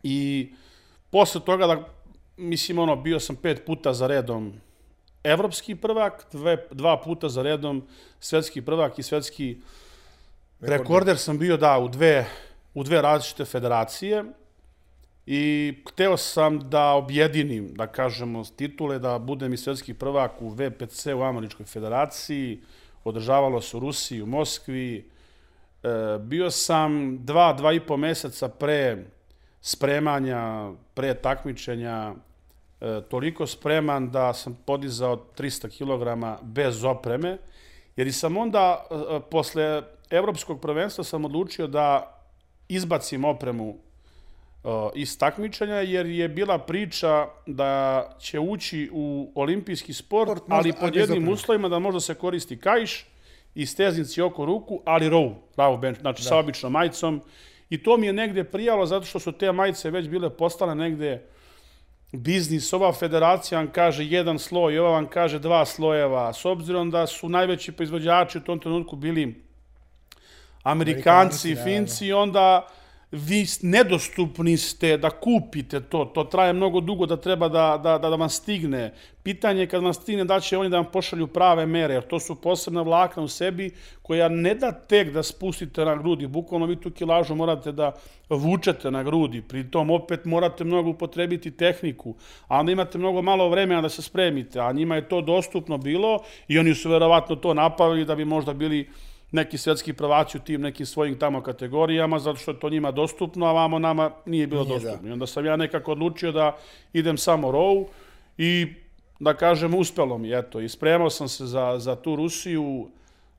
I 0.04 0.50
posle 1.10 1.42
toga, 1.42 1.68
da, 1.68 1.88
mislim, 2.38 2.80
ono, 2.80 2.96
bio 2.96 3.20
sam 3.20 3.36
pet 3.36 3.66
puta 3.66 3.94
za 3.94 4.08
redom 4.08 4.54
evropski 5.24 5.76
prvak, 5.76 6.26
dve, 6.32 6.68
dva 6.72 7.02
puta 7.02 7.30
za 7.30 7.42
redom 7.42 7.88
svetski 8.20 8.62
prvak 8.62 9.00
i 9.00 9.04
svetski 9.04 9.58
rekorder 10.62 11.18
sam 11.18 11.38
bio, 11.40 11.58
da, 11.58 11.80
u 11.80 11.88
dve, 11.88 12.26
u 12.74 12.84
dve 12.84 13.02
različite 13.02 13.46
federacije 13.46 14.24
i 15.26 15.74
hteo 15.90 16.18
sam 16.18 16.60
da 16.70 16.92
objedinim, 16.92 17.74
da 17.74 17.88
kažemo, 17.88 18.44
titule, 18.56 19.00
da 19.00 19.20
budem 19.20 19.54
i 19.54 19.58
svetski 19.58 19.94
prvak 19.94 20.42
u 20.42 20.50
VPC 20.50 21.06
u 21.06 21.24
Američkoj 21.24 21.66
federaciji, 21.66 22.62
održavalo 23.04 23.62
se 23.62 23.78
u 23.78 23.80
Rusiji, 23.80 24.22
u 24.22 24.26
Moskvi. 24.26 25.10
E, 25.84 25.90
bio 26.20 26.52
sam 26.52 27.18
dva, 27.26 27.54
dva 27.54 27.74
i 27.74 27.80
po 27.80 27.98
meseca 27.98 28.50
pre 28.50 29.06
spremanja, 29.62 30.72
pre 30.94 31.14
takmičenja, 31.14 32.14
e, 32.82 33.02
toliko 33.10 33.48
spreman 33.48 34.12
da 34.12 34.34
sam 34.34 34.58
podizao 34.66 35.16
300 35.38 35.70
kg 35.70 36.42
bez 36.42 36.84
opreme, 36.84 37.38
jer 37.96 38.14
sam 38.14 38.38
onda, 38.38 38.86
e, 38.92 39.20
posle 39.32 39.84
evropskog 40.10 40.62
prvenstva, 40.62 41.04
sam 41.04 41.26
odlučio 41.26 41.68
da 41.68 42.20
izbacim 42.68 43.26
opremu 43.26 43.70
uh, 44.64 44.72
iz 44.96 45.18
takmičenja, 45.18 45.76
jer 45.76 46.06
je 46.06 46.30
bila 46.30 46.58
priča 46.58 47.28
da 47.46 48.04
će 48.20 48.40
ući 48.40 48.90
u 48.94 49.32
olimpijski 49.36 49.94
sport, 49.94 50.30
Sport, 50.30 50.48
možda, 50.48 50.56
ali 50.56 50.74
pod 50.80 50.96
jednim 50.96 51.30
uslovima 51.30 51.70
da 51.70 51.80
možda 51.80 52.00
se 52.00 52.16
koristi 52.16 52.60
kajš 52.60 53.06
i 53.56 53.66
steznici 53.66 54.22
oko 54.22 54.46
ruku, 54.46 54.82
ali 54.86 55.10
row, 55.10 55.34
row 55.58 55.80
bench, 55.80 56.02
znači 56.02 56.24
da. 56.24 56.30
sa 56.30 56.38
običnom 56.38 56.72
majicom. 56.72 57.22
I 57.70 57.84
to 57.84 57.98
mi 57.98 58.08
je 58.08 58.14
negde 58.14 58.44
prijalo 58.44 58.86
zato 58.86 59.06
što 59.06 59.20
su 59.20 59.32
te 59.32 59.52
majice 59.52 59.90
već 59.90 60.08
bile 60.08 60.30
postale 60.30 60.76
negde 60.76 61.22
biznis, 62.12 62.74
ova 62.74 62.94
federacija 62.94 63.60
vam 63.60 63.72
kaže 63.72 64.06
jedan 64.06 64.40
sloj, 64.40 64.80
ova 64.80 64.92
vam 64.92 65.08
kaže 65.08 65.40
dva 65.40 65.66
slojeva, 65.66 66.34
s 66.34 66.46
obzirom 66.46 66.92
da 66.92 67.08
su 67.08 67.30
najveći 67.30 67.72
proizvođači 67.72 68.38
u 68.38 68.42
tom 68.42 68.60
trenutku 68.60 68.96
bili 68.96 69.44
Amerikanci, 70.64 71.48
Amerikanci, 71.48 71.56
da, 71.56 71.64
Finci, 71.64 72.14
onda 72.14 72.68
vi 73.14 73.46
nedostupni 73.62 74.58
ste 74.58 74.98
da 74.98 75.10
kupite 75.10 75.82
to, 75.82 76.06
to 76.06 76.24
traje 76.24 76.54
mnogo 76.54 76.80
dugo 76.82 77.06
da 77.06 77.18
treba 77.18 77.48
da, 77.48 77.80
da, 77.84 77.98
da, 77.98 78.10
da 78.10 78.16
vam 78.16 78.30
stigne. 78.30 78.94
Pitanje 79.24 79.62
je 79.62 79.68
kad 79.68 79.84
vam 79.84 79.94
stigne 79.94 80.26
da 80.26 80.40
će 80.40 80.58
oni 80.58 80.70
da 80.70 80.78
vam 80.78 80.86
pošalju 80.92 81.28
prave 81.28 81.66
mere, 81.66 81.94
jer 81.94 82.08
to 82.08 82.20
su 82.20 82.36
posebna 82.36 82.82
vlakna 82.82 83.24
u 83.24 83.28
sebi 83.28 83.72
koja 84.02 84.30
ne 84.30 84.56
da 84.56 84.72
tek 84.72 85.12
da 85.14 85.24
spustite 85.24 85.86
na 85.86 85.96
grudi, 85.96 86.28
bukvalno 86.28 86.66
vi 86.66 86.76
tu 86.76 86.92
kilažu 86.92 87.36
morate 87.36 87.72
da 87.72 87.92
vučete 88.30 88.92
na 88.92 89.04
grudi, 89.04 89.42
pri 89.42 89.72
tom 89.72 89.92
opet 89.92 90.26
morate 90.26 90.64
mnogo 90.64 90.90
upotrebiti 90.90 91.52
tehniku, 91.52 92.16
a 92.48 92.60
onda 92.60 92.72
imate 92.72 92.98
mnogo 92.98 93.22
malo 93.22 93.50
vremena 93.50 93.82
da 93.82 93.90
se 93.90 94.02
spremite, 94.02 94.60
a 94.60 94.72
njima 94.72 94.96
je 94.96 95.10
to 95.10 95.22
dostupno 95.22 95.78
bilo 95.78 96.20
i 96.48 96.60
oni 96.60 96.76
su 96.76 96.90
verovatno 96.90 97.36
to 97.36 97.54
napravili 97.54 98.06
da 98.06 98.16
bi 98.16 98.26
možda 98.26 98.54
bili 98.54 98.90
neki 99.34 99.58
svetski 99.58 99.94
prvaci 99.94 100.38
u 100.38 100.42
tim 100.42 100.62
nekim 100.62 100.86
svojim 100.86 101.20
tamo 101.20 101.42
kategorijama, 101.42 102.20
zato 102.20 102.40
što 102.40 102.52
je 102.52 102.60
to 102.60 102.70
njima 102.70 102.92
dostupno, 102.92 103.46
a 103.46 103.52
vamo 103.52 103.80
nama 103.80 104.12
nije 104.26 104.48
bilo 104.48 104.64
nije, 104.64 104.80
da. 104.80 104.86
dostupno. 104.86 105.04
Da. 105.04 105.10
I 105.10 105.12
onda 105.12 105.28
sam 105.28 105.46
ja 105.46 105.56
nekako 105.56 105.92
odlučio 105.92 106.32
da 106.32 106.58
idem 106.94 107.18
samo 107.18 107.48
row 107.48 107.86
i 108.38 108.68
da 109.20 109.34
kažem, 109.34 109.74
uspelo 109.74 110.18
mi, 110.18 110.38
eto, 110.38 110.62
i 110.62 110.70
spremao 110.70 111.10
sam 111.10 111.28
se 111.28 111.46
za, 111.46 111.80
za 111.80 111.96
tu 111.96 112.16
Rusiju, 112.16 112.90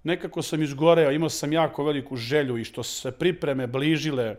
nekako 0.03 0.43
sam 0.43 0.63
izgoreo, 0.63 1.13
imao 1.13 1.29
sam 1.29 1.53
jako 1.53 1.85
veliku 1.85 2.17
želju 2.17 2.59
i 2.59 2.65
što 2.65 2.83
se 2.83 3.13
pripreme 3.13 3.67
bližile, 3.67 4.37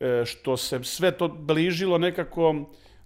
e, 0.00 0.22
što 0.26 0.56
se 0.56 0.84
sve 0.84 1.10
to 1.10 1.28
bližilo 1.28 1.98
nekako, 1.98 2.54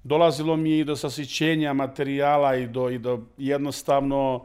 dolazilo 0.04 0.56
mi 0.56 0.78
i 0.78 0.84
do 0.84 0.96
sasićenja 0.96 1.72
materijala 1.72 2.56
i 2.56 2.66
do, 2.66 2.90
i 2.90 2.98
do 2.98 3.20
jednostavno 3.38 4.44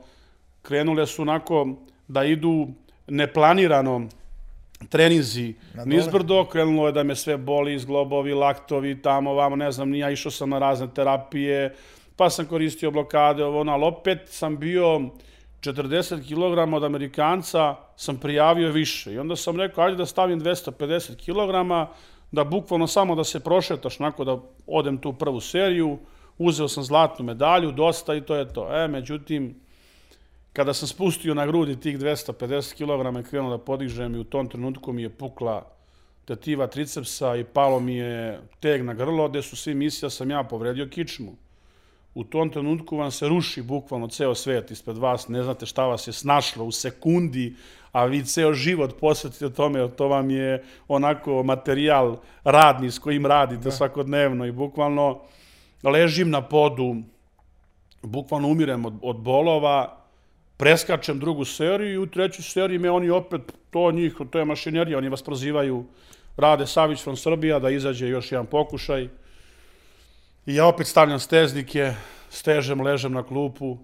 krenule 0.61 1.07
su 1.07 1.21
onako 1.21 1.67
da 2.07 2.23
idu 2.23 2.67
neplanirano 3.07 4.07
treninzi 4.89 5.53
nizbrdo, 5.85 6.45
krenulo 6.45 6.87
je 6.87 6.91
da 6.91 7.03
me 7.03 7.15
sve 7.15 7.37
boli, 7.37 7.79
zglobovi, 7.79 8.33
laktovi, 8.33 9.01
tamo, 9.01 9.33
vamo, 9.33 9.55
ne 9.55 9.71
znam, 9.71 9.89
nija 9.89 10.09
išao 10.09 10.31
sam 10.31 10.49
na 10.49 10.59
razne 10.59 10.87
terapije, 10.93 11.75
pa 12.15 12.29
sam 12.29 12.45
koristio 12.45 12.91
blokade, 12.91 13.43
ovo, 13.43 13.59
ono, 13.59 13.71
ali 13.71 13.85
opet 13.85 14.21
sam 14.25 14.57
bio 14.57 15.01
40 15.61 16.27
kg 16.27 16.73
od 16.73 16.83
Amerikanca, 16.83 17.75
sam 17.95 18.17
prijavio 18.17 18.71
više. 18.71 19.13
I 19.13 19.19
onda 19.19 19.35
sam 19.35 19.57
rekao, 19.57 19.83
ajde 19.83 19.97
da 19.97 20.05
stavim 20.05 20.41
250 20.41 21.15
kg, 21.15 21.87
da 22.31 22.43
bukvalno 22.43 22.87
samo 22.87 23.15
da 23.15 23.23
se 23.23 23.39
prošetaš, 23.39 23.99
nako 23.99 24.23
da 24.23 24.37
odem 24.67 24.97
tu 24.97 25.13
prvu 25.13 25.39
seriju, 25.39 25.97
uzeo 26.37 26.67
sam 26.67 26.83
zlatnu 26.83 27.25
medalju, 27.25 27.71
dosta 27.71 28.15
i 28.15 28.21
to 28.21 28.35
je 28.35 28.53
to. 28.53 28.77
E, 28.77 28.87
međutim, 28.87 29.55
Kada 30.57 30.73
sam 30.73 30.87
spustio 30.87 31.33
na 31.33 31.45
grudi 31.45 31.75
tih 31.79 31.99
250 31.99 32.73
kg 32.73 33.19
i 33.19 33.29
krenuo 33.29 33.49
da 33.49 33.57
podižem 33.57 34.15
i 34.15 34.19
u 34.19 34.23
tom 34.23 34.47
trenutku 34.49 34.93
mi 34.93 35.01
je 35.01 35.09
pukla 35.09 35.67
tetiva 36.25 36.67
tricepsa 36.67 37.35
i 37.35 37.43
palo 37.43 37.79
mi 37.79 37.95
je 37.95 38.41
teg 38.59 38.85
na 38.85 38.93
grlo, 38.93 39.29
gde 39.29 39.41
su 39.41 39.55
svi 39.55 39.75
mislili 39.75 40.07
da 40.07 40.09
sam 40.09 40.31
ja 40.31 40.43
povredio 40.43 40.87
kičmu. 40.89 41.35
U 42.15 42.23
tom 42.23 42.49
trenutku 42.49 42.97
vam 42.97 43.11
se 43.11 43.27
ruši 43.27 43.61
bukvalno 43.61 44.07
ceo 44.07 44.35
svet 44.35 44.71
ispred 44.71 44.97
vas, 44.97 45.27
ne 45.27 45.43
znate 45.43 45.65
šta 45.65 45.85
vas 45.85 46.07
je 46.07 46.13
snašlo 46.13 46.65
u 46.65 46.71
sekundi, 46.71 47.53
a 47.91 48.05
vi 48.05 48.23
ceo 48.25 48.53
život 48.53 48.99
posvetite 48.99 49.53
tome, 49.53 49.79
jer 49.79 49.95
to 49.95 50.07
vam 50.07 50.29
je 50.29 50.63
onako 50.87 51.43
materijal 51.43 52.17
radni 52.43 52.91
s 52.91 52.99
kojim 52.99 53.25
radite 53.25 53.63
da. 53.63 53.71
svakodnevno 53.71 54.45
i 54.45 54.51
bukvalno 54.51 55.21
ležim 55.83 56.29
na 56.29 56.41
podu, 56.41 56.95
bukvalno 58.01 58.47
umirem 58.47 58.85
od, 58.85 58.93
od 59.01 59.19
bolova, 59.19 60.06
preskačem 60.57 61.19
drugu 61.19 61.45
seriju 61.45 61.93
i 61.93 61.97
u 61.97 62.05
trećoj 62.05 62.43
seriji 62.43 62.79
me 62.79 62.91
oni 62.91 63.09
opet, 63.09 63.41
to 63.69 63.91
njih, 63.91 64.15
to 64.31 64.39
je 64.39 64.45
mašinerija, 64.45 64.97
oni 64.97 65.09
vas 65.09 65.21
prozivaju 65.21 65.85
Rade 66.37 66.67
Savić 66.67 67.03
from 67.03 67.15
Srbija 67.15 67.59
da 67.59 67.69
izađe 67.69 68.07
još 68.07 68.31
jedan 68.31 68.45
pokušaj. 68.45 69.07
I 70.45 70.55
ja 70.55 70.65
opet 70.65 70.87
stavljam 70.87 71.19
steznike, 71.19 71.93
stežem, 72.29 72.81
ležem 72.81 73.13
na 73.13 73.23
klupu 73.23 73.77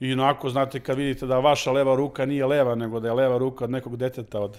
i 0.00 0.12
onako, 0.12 0.50
znate, 0.50 0.80
kad 0.80 0.96
vidite 0.96 1.26
da 1.26 1.38
vaša 1.38 1.72
leva 1.72 1.94
ruka 1.94 2.26
nije 2.26 2.46
leva, 2.46 2.74
nego 2.74 3.00
da 3.00 3.08
je 3.08 3.14
leva 3.14 3.38
ruka 3.38 3.64
od 3.64 3.70
nekog 3.70 3.96
deteta 3.96 4.40
od 4.40 4.58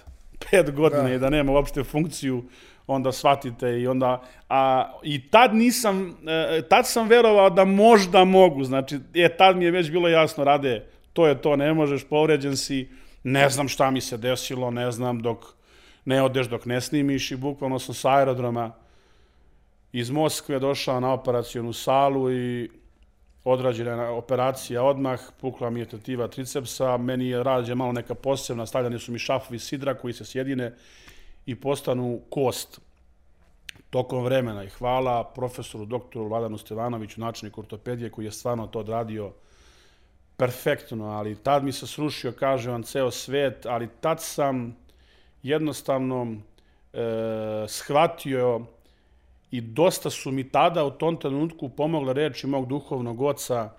pet 0.50 0.72
godina 0.76 1.04
da. 1.04 1.14
i 1.14 1.20
da 1.20 1.30
nema 1.30 1.52
uopšte 1.52 1.84
funkciju, 1.84 2.44
onda 2.88 3.12
shvatite 3.12 3.80
i 3.82 3.88
onda, 3.88 4.22
a, 4.50 4.92
i 5.04 5.30
tad 5.30 5.56
nisam, 5.56 6.18
e, 6.28 6.62
tad 6.62 6.88
sam 6.88 7.08
verovao 7.08 7.50
da 7.50 7.66
možda 7.66 8.24
mogu, 8.26 8.64
znači, 8.64 9.00
je, 9.14 9.38
tad 9.38 9.58
mi 9.58 9.66
je 9.66 9.72
već 9.72 9.92
bilo 9.92 10.10
jasno, 10.10 10.44
rade, 10.44 10.86
to 11.14 11.28
je 11.28 11.42
to, 11.42 11.56
ne 11.56 11.74
možeš, 11.74 12.04
povređen 12.04 12.58
si, 12.58 12.90
ne 13.24 13.50
znam 13.50 13.68
šta 13.68 13.92
mi 13.92 14.02
se 14.02 14.18
desilo, 14.18 14.72
ne 14.72 14.92
znam 14.92 15.22
dok 15.22 15.46
ne 16.06 16.22
odeš, 16.22 16.48
dok 16.48 16.66
ne 16.66 16.82
snimiš 16.82 17.32
i 17.32 17.36
bukvalno 17.36 17.80
sam 17.80 17.96
sa 17.96 18.10
aerodroma 18.10 18.72
iz 19.94 20.10
Moskve 20.10 20.60
došao 20.60 21.00
na 21.00 21.14
operacijonu 21.14 21.74
salu 21.74 22.32
i 22.32 22.70
odrađena 23.44 24.12
operacija 24.12 24.84
odmah, 24.84 25.20
pukla 25.42 25.70
mi 25.70 25.80
je 25.80 25.86
tetiva 25.86 26.28
tricepsa, 26.28 26.98
meni 26.98 27.28
je 27.28 27.44
rađena 27.44 27.76
malo 27.76 27.92
neka 27.92 28.16
posebna, 28.16 28.66
stavljani 28.66 29.00
su 29.00 29.12
mi 29.12 29.20
šafovi 29.20 29.60
sidra 29.60 29.94
koji 29.94 30.14
se 30.14 30.26
sjedine 30.26 30.74
i 31.46 31.56
postanu 31.56 32.22
kost 32.30 32.82
tokom 33.90 34.24
vremena. 34.24 34.64
I 34.64 34.70
hvala 34.70 35.24
profesoru 35.24 35.86
doktoru 35.86 36.28
Vladanu 36.28 36.58
Stevanoviću, 36.58 37.22
načelniku 37.22 37.62
ortopedije 37.62 38.10
koji 38.10 38.26
je 38.26 38.32
stvarno 38.32 38.68
to 38.68 38.80
odradio 38.80 39.32
perfektno, 40.38 41.06
ali 41.06 41.36
tad 41.36 41.64
mi 41.64 41.72
se 41.72 41.88
srušio, 41.88 42.32
kaže 42.32 42.72
vam, 42.72 42.84
ceo 42.84 43.12
svet, 43.12 43.66
ali 43.66 43.90
tad 44.02 44.22
sam 44.22 44.76
jednostavno 45.44 46.36
e, 46.94 47.66
shvatio 47.68 48.66
i 49.52 49.62
dosta 49.62 50.10
su 50.10 50.32
mi 50.32 50.50
tada 50.50 50.86
u 50.86 50.92
tom 50.92 51.18
trenutku 51.18 51.70
pomogle 51.70 52.14
reči 52.14 52.48
mog 52.48 52.68
duhovnog 52.68 53.22
oca 53.22 53.70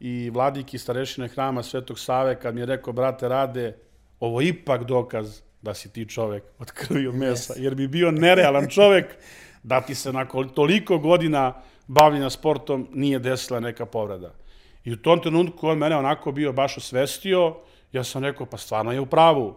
i 0.00 0.30
vladiki 0.30 0.78
starešine 0.78 1.28
hrama 1.28 1.62
Svetog 1.62 1.98
Save 1.98 2.40
kad 2.40 2.54
mi 2.54 2.60
je 2.60 2.66
rekao, 2.66 2.92
brate, 2.92 3.28
rade, 3.28 3.76
ovo 4.20 4.42
ipak 4.42 4.84
dokaz 4.84 5.40
da 5.62 5.74
si 5.74 5.92
ti 5.92 6.08
čovek 6.08 6.42
od 6.58 6.70
krvi 6.70 7.06
od 7.06 7.14
mesa, 7.14 7.54
jer 7.56 7.74
bi 7.74 7.88
bio 7.88 8.10
nerealan 8.10 8.68
čovek 8.68 9.06
da 9.62 9.80
ti 9.80 9.94
se 9.94 10.12
nakon 10.12 10.48
toliko 10.48 10.98
godina 10.98 11.54
bavljenja 11.86 12.30
sportom 12.30 12.88
nije 12.92 13.18
desila 13.18 13.60
neka 13.60 13.86
povreda. 13.86 14.34
I 14.84 14.92
u 14.92 14.96
tom 14.96 15.22
trenutku 15.22 15.68
on 15.68 15.78
mene 15.78 15.96
onako 15.96 16.32
bio 16.32 16.52
baš 16.52 16.76
osvestio, 16.76 17.56
ja 17.92 18.04
sam 18.04 18.24
rekao, 18.24 18.46
pa 18.46 18.56
stvarno 18.56 18.92
je 18.92 19.00
u 19.00 19.06
pravu. 19.06 19.56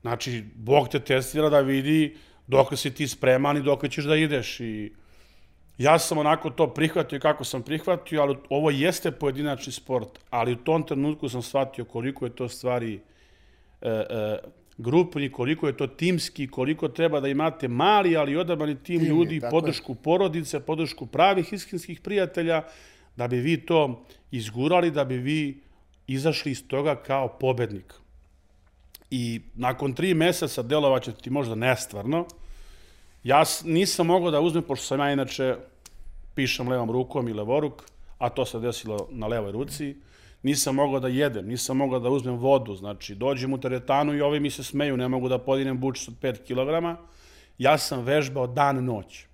Znači, 0.00 0.44
Bog 0.54 0.88
te 0.88 1.00
testira 1.00 1.48
da 1.48 1.60
vidi 1.60 2.16
dok 2.46 2.78
si 2.78 2.94
ti 2.94 3.08
spreman 3.08 3.56
i 3.56 3.62
dok 3.62 3.88
ćeš 3.88 4.04
da 4.04 4.16
ideš. 4.16 4.60
I 4.60 4.92
ja 5.78 5.98
sam 5.98 6.18
onako 6.18 6.50
to 6.50 6.74
prihvatio 6.74 7.20
kako 7.20 7.44
sam 7.44 7.62
prihvatio, 7.62 8.22
ali 8.22 8.36
ovo 8.50 8.70
jeste 8.70 9.10
pojedinačni 9.10 9.72
sport, 9.72 10.08
ali 10.30 10.52
u 10.52 10.56
tom 10.56 10.82
trenutku 10.82 11.28
sam 11.28 11.42
shvatio 11.42 11.84
koliko 11.84 12.24
je 12.24 12.36
to 12.36 12.48
stvari 12.48 13.00
e, 13.82 13.88
e, 13.90 14.38
grupni, 14.78 15.32
koliko 15.32 15.66
je 15.66 15.76
to 15.76 15.86
timski, 15.86 16.48
koliko 16.48 16.88
treba 16.88 17.20
da 17.20 17.28
imate 17.28 17.68
mali, 17.68 18.16
ali 18.16 18.36
odabrani 18.36 18.74
tim, 18.74 19.00
tim 19.00 19.08
ljudi, 19.08 19.40
podršku 19.50 19.92
je. 19.92 19.96
porodice, 20.02 20.60
podršku 20.60 21.06
pravih 21.06 21.52
istinskih 21.52 22.00
prijatelja, 22.00 22.62
da 23.16 23.28
bi 23.28 23.36
vi 23.36 23.66
to 23.66 24.04
izgurali, 24.30 24.90
da 24.90 25.04
bi 25.04 25.18
vi 25.18 25.60
izašli 26.06 26.50
iz 26.50 26.68
toga 26.68 26.96
kao 26.96 27.28
pobednik. 27.28 27.94
I 29.10 29.40
nakon 29.54 29.94
tri 29.94 30.14
meseca 30.14 30.62
delovaće 30.62 31.12
ti 31.12 31.30
možda 31.30 31.54
nestvarno. 31.54 32.26
Ja 33.24 33.44
nisam 33.64 34.06
mogao 34.06 34.30
da 34.30 34.40
uzmem, 34.40 34.62
pošto 34.62 34.86
sam 34.86 35.00
ja 35.00 35.12
inače 35.12 35.56
pišem 36.34 36.68
levom 36.68 36.90
rukom 36.90 37.28
i 37.28 37.32
levoruk, 37.32 37.82
a 38.18 38.28
to 38.28 38.44
se 38.44 38.60
desilo 38.60 39.08
na 39.10 39.26
levoj 39.26 39.52
ruci, 39.52 39.96
nisam 40.42 40.74
mogao 40.74 41.00
da 41.00 41.08
jedem, 41.08 41.46
nisam 41.46 41.76
mogao 41.76 42.00
da 42.00 42.10
uzmem 42.10 42.36
vodu, 42.36 42.74
znači 42.76 43.14
dođem 43.14 43.52
u 43.52 43.60
teretanu 43.60 44.14
i 44.14 44.20
ovi 44.20 44.40
mi 44.40 44.50
se 44.50 44.64
smeju, 44.64 44.96
ne 44.96 45.08
mogu 45.08 45.28
da 45.28 45.38
podinem 45.38 45.80
bučić 45.80 46.08
od 46.08 46.14
5 46.22 46.44
kg, 46.46 47.00
ja 47.58 47.78
sam 47.78 48.04
vežbao 48.04 48.46
dan 48.46 48.84
noć. 48.84 49.24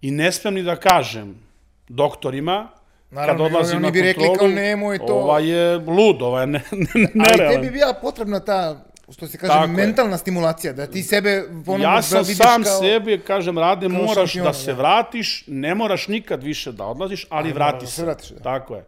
I 0.00 0.10
ne 0.10 0.32
smem 0.32 0.54
ni 0.54 0.62
da 0.62 0.76
kažem 0.76 1.43
doktorima, 1.88 2.68
Naravno, 3.10 3.44
kad 3.44 3.52
odlazim 3.52 3.82
na 3.82 3.88
kontrolu, 3.88 3.92
bi 3.92 4.02
rekli 4.02 4.38
kao 4.38 4.48
nemoj 4.48 4.98
to. 4.98 5.14
Ova 5.14 5.38
je 5.38 5.76
lud, 5.76 6.22
ova 6.22 6.40
je 6.40 6.46
ne, 6.46 6.62
ne, 6.72 7.08
nerealan. 7.14 7.54
Ali 7.54 7.62
tebi 7.62 7.70
bila 7.70 7.94
potrebna 8.02 8.40
ta 8.40 8.84
što 9.12 9.26
se 9.26 9.38
kaže, 9.38 9.52
Tako 9.52 9.66
mentalna 9.66 10.12
je. 10.14 10.18
stimulacija, 10.18 10.72
da 10.72 10.86
ti 10.86 11.02
sebe 11.02 11.44
ponovno 11.66 11.84
ja 11.84 12.02
sam 12.02 12.18
vidiš 12.18 12.36
sam 12.36 12.62
kao, 12.62 12.80
sebi, 12.80 13.20
kažem, 13.26 13.58
rade, 13.58 13.88
moraš 13.88 14.30
šampion, 14.30 14.44
da 14.44 14.52
se 14.52 14.72
da. 14.72 14.78
vratiš, 14.78 15.44
ne 15.46 15.74
moraš 15.74 16.08
nikad 16.08 16.42
više 16.42 16.72
da 16.72 16.86
odlaziš, 16.86 17.26
ali 17.30 17.48
Aj, 17.48 17.52
vrati 17.52 17.84
da 17.84 17.90
se. 17.90 18.02
Vratiš, 18.02 18.28
da. 18.28 18.42
Tako 18.42 18.76
je. 18.76 18.84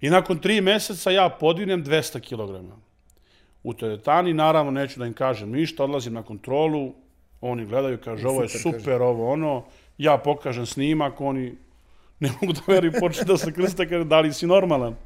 I 0.00 0.10
nakon 0.10 0.38
tri 0.38 0.60
meseca 0.60 1.10
ja 1.10 1.28
podinem 1.28 1.84
200 1.84 2.20
kg. 2.20 2.72
U 3.62 3.74
teretani, 3.74 4.34
naravno, 4.34 4.70
neću 4.70 5.00
da 5.00 5.06
im 5.06 5.12
kažem 5.12 5.50
ništa, 5.50 5.84
odlazim 5.84 6.12
na 6.12 6.22
kontrolu, 6.22 6.94
oni 7.40 7.66
gledaju, 7.66 7.98
kaže, 8.04 8.28
ovo 8.28 8.42
je 8.42 8.48
super, 8.48 8.80
super 8.80 9.02
ovo 9.02 9.32
ono, 9.32 9.64
ja 9.98 10.18
pokažem 10.18 10.66
snimak, 10.66 11.20
oni 11.20 11.54
ne 12.20 12.30
mogu 12.40 12.52
da 12.52 12.60
veruju, 12.66 12.92
počne 13.00 13.24
da 13.24 13.36
se 13.36 13.52
krsta, 13.52 13.86
kaže, 13.86 14.04
da 14.04 14.20
li 14.20 14.32
si 14.32 14.46
normalan? 14.46 14.96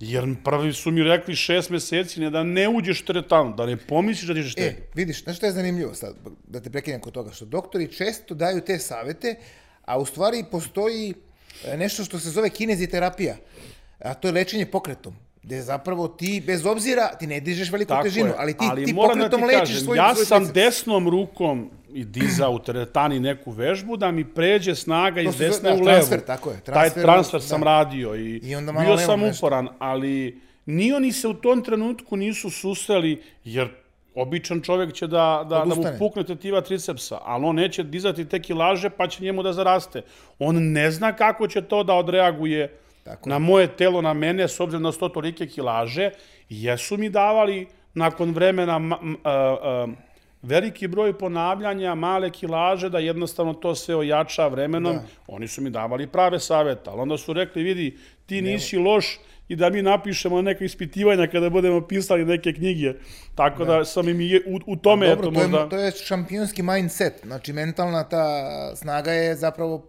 Jer 0.00 0.34
prvi 0.44 0.72
su 0.72 0.90
mi 0.90 1.02
rekli 1.02 1.36
šest 1.36 1.70
meseci 1.70 2.20
ne 2.20 2.30
da 2.30 2.42
ne 2.42 2.68
uđeš 2.68 3.02
teretanu, 3.02 3.54
da 3.56 3.66
ne 3.66 3.76
pomisliš 3.76 4.28
da 4.28 4.34
ćeš 4.34 4.52
E, 4.52 4.54
te. 4.56 4.88
vidiš, 4.94 5.22
znaš 5.24 5.36
što 5.36 5.46
je 5.46 5.52
zanimljivo 5.52 5.94
sad, 5.94 6.16
da 6.48 6.60
te 6.60 6.70
prekinem 6.70 7.00
kod 7.00 7.12
toga, 7.12 7.32
što 7.32 7.44
doktori 7.44 7.92
često 7.92 8.34
daju 8.34 8.60
te 8.60 8.78
savete, 8.78 9.34
a 9.84 9.98
u 9.98 10.06
stvari 10.06 10.44
postoji 10.50 11.14
e, 11.64 11.76
nešto 11.76 12.04
što 12.04 12.18
se 12.18 12.30
zove 12.30 12.50
kineziterapija, 12.50 13.36
a 13.98 14.14
to 14.14 14.28
je 14.28 14.32
lečenje 14.32 14.66
pokretom 14.66 15.14
gde 15.42 15.62
zapravo 15.62 16.08
ti, 16.08 16.42
bez 16.46 16.66
obzira, 16.66 17.08
ti 17.18 17.26
ne 17.26 17.40
dižeš 17.40 17.70
veliku 17.72 17.88
Tako 17.88 18.02
težinu, 18.02 18.26
je. 18.26 18.34
ali 18.38 18.52
ti, 18.52 18.64
ti 18.84 18.92
moram 18.92 19.18
da 19.18 19.24
pokretom 19.24 19.40
ti 19.40 19.46
lečiš 19.46 19.74
kažem, 19.74 19.84
svoj, 19.84 19.96
ja 19.96 20.14
svoj 20.14 20.24
sam 20.24 20.52
desnom 20.52 21.08
rukom 21.08 21.70
i 21.96 22.04
dizao 22.04 22.52
u 22.52 22.58
teretani 22.58 23.20
neku 23.20 23.50
vežbu 23.50 23.96
da 23.96 24.10
mi 24.10 24.24
pređe 24.24 24.74
snaga 24.74 25.20
iz 25.20 25.36
desne 25.36 25.70
da, 25.70 25.76
u 25.76 25.78
levu. 25.78 25.84
transfer, 25.84 26.20
tako 26.20 26.50
je, 26.50 26.60
transfer, 26.60 26.92
Taj 26.92 27.02
transfer 27.02 27.40
da. 27.40 27.46
sam 27.46 27.62
radio 27.62 28.14
i, 28.14 28.36
I 28.36 28.56
onda 28.56 28.72
malo 28.72 28.86
bio 28.86 28.98
sam 28.98 29.20
nešto. 29.20 29.46
uporan, 29.46 29.68
ali 29.78 30.40
ni 30.66 30.92
oni 30.92 31.12
se 31.12 31.28
u 31.28 31.34
tom 31.34 31.62
trenutku 31.64 32.16
nisu 32.16 32.50
susreli, 32.50 33.22
jer 33.44 33.68
običan 34.14 34.60
čovjek 34.60 34.92
će 34.92 35.06
da, 35.06 35.46
da, 35.48 35.64
da 35.64 35.74
mu 35.74 35.84
pukne 35.98 36.24
tetiva 36.24 36.60
tricepsa, 36.60 37.18
ali 37.24 37.44
on 37.44 37.56
neće 37.56 37.82
dizati 37.82 38.24
te 38.24 38.42
kilaže 38.42 38.90
pa 38.90 39.08
će 39.08 39.22
njemu 39.22 39.42
da 39.42 39.52
zaraste. 39.52 40.02
On 40.38 40.72
ne 40.72 40.90
zna 40.90 41.12
kako 41.12 41.48
će 41.48 41.62
to 41.62 41.84
da 41.84 41.94
odreaguje 41.94 42.78
Tako 43.04 43.28
na 43.28 43.38
moje 43.38 43.76
telo, 43.76 44.02
na 44.02 44.14
mene, 44.14 44.48
s 44.48 44.60
obzirom 44.60 44.82
na 44.82 44.92
sto 44.92 45.08
tolike 45.08 45.46
kilaže, 45.46 46.10
jesu 46.48 46.96
mi 46.96 47.10
davali 47.10 47.66
nakon 47.94 48.30
vremena 48.30 48.80
a, 49.24 49.30
a, 49.30 49.86
veliki 50.46 50.88
broj 50.88 51.18
ponavljanja, 51.18 51.94
male 51.94 52.30
kilaže, 52.30 52.88
da 52.88 52.98
jednostavno 52.98 53.54
to 53.54 53.74
sve 53.74 53.96
ojača 53.96 54.48
vremenom. 54.48 54.96
Da. 54.96 55.02
Oni 55.26 55.48
su 55.48 55.62
mi 55.62 55.70
davali 55.70 56.06
prave 56.06 56.40
savjeta, 56.40 56.90
ali 56.90 57.00
onda 57.00 57.18
su 57.18 57.32
rekli, 57.32 57.62
vidi, 57.62 57.96
ti 58.26 58.42
nisi 58.42 58.78
loš 58.78 59.18
i 59.48 59.56
da 59.56 59.70
mi 59.70 59.82
napišemo 59.82 60.42
neka 60.42 60.64
ispitivanja 60.64 61.26
kada 61.26 61.50
budemo 61.50 61.80
pisali 61.86 62.24
neke 62.24 62.52
knjige. 62.52 62.92
Tako 63.34 63.64
da, 63.64 63.84
sam 63.84 64.08
im 64.08 64.20
i 64.20 64.36
u, 64.36 64.60
u 64.66 64.76
tome, 64.76 65.08
Dobro, 65.08 65.28
eto, 65.28 65.34
to 65.34 65.40
je, 65.40 65.48
možda... 65.48 65.68
to 65.68 65.76
je 65.76 65.90
šampionski 65.90 66.62
mindset, 66.62 67.12
znači 67.24 67.52
mentalna 67.52 68.04
ta 68.04 68.26
snaga 68.76 69.12
je 69.12 69.34
zapravo 69.34 69.86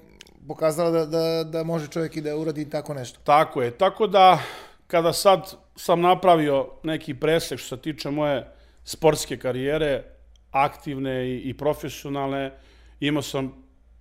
pokazala 0.47 0.91
da, 0.91 1.05
da, 1.05 1.43
da 1.43 1.63
može 1.63 1.87
čovjek 1.87 2.17
i 2.17 2.21
da 2.21 2.35
uradi 2.35 2.69
tako 2.69 2.93
nešto. 2.93 3.19
Tako 3.23 3.61
je. 3.61 3.71
Tako 3.71 4.07
da, 4.07 4.39
kada 4.87 5.13
sad 5.13 5.53
sam 5.75 6.01
napravio 6.01 6.67
neki 6.83 7.13
presek 7.13 7.59
što 7.59 7.75
se 7.75 7.81
tiče 7.81 8.09
moje 8.09 8.47
sportske 8.83 9.37
karijere, 9.37 10.03
aktivne 10.51 11.27
i, 11.29 11.49
i 11.49 11.53
profesionalne, 11.53 12.51
imao 12.99 13.21
sam 13.21 13.53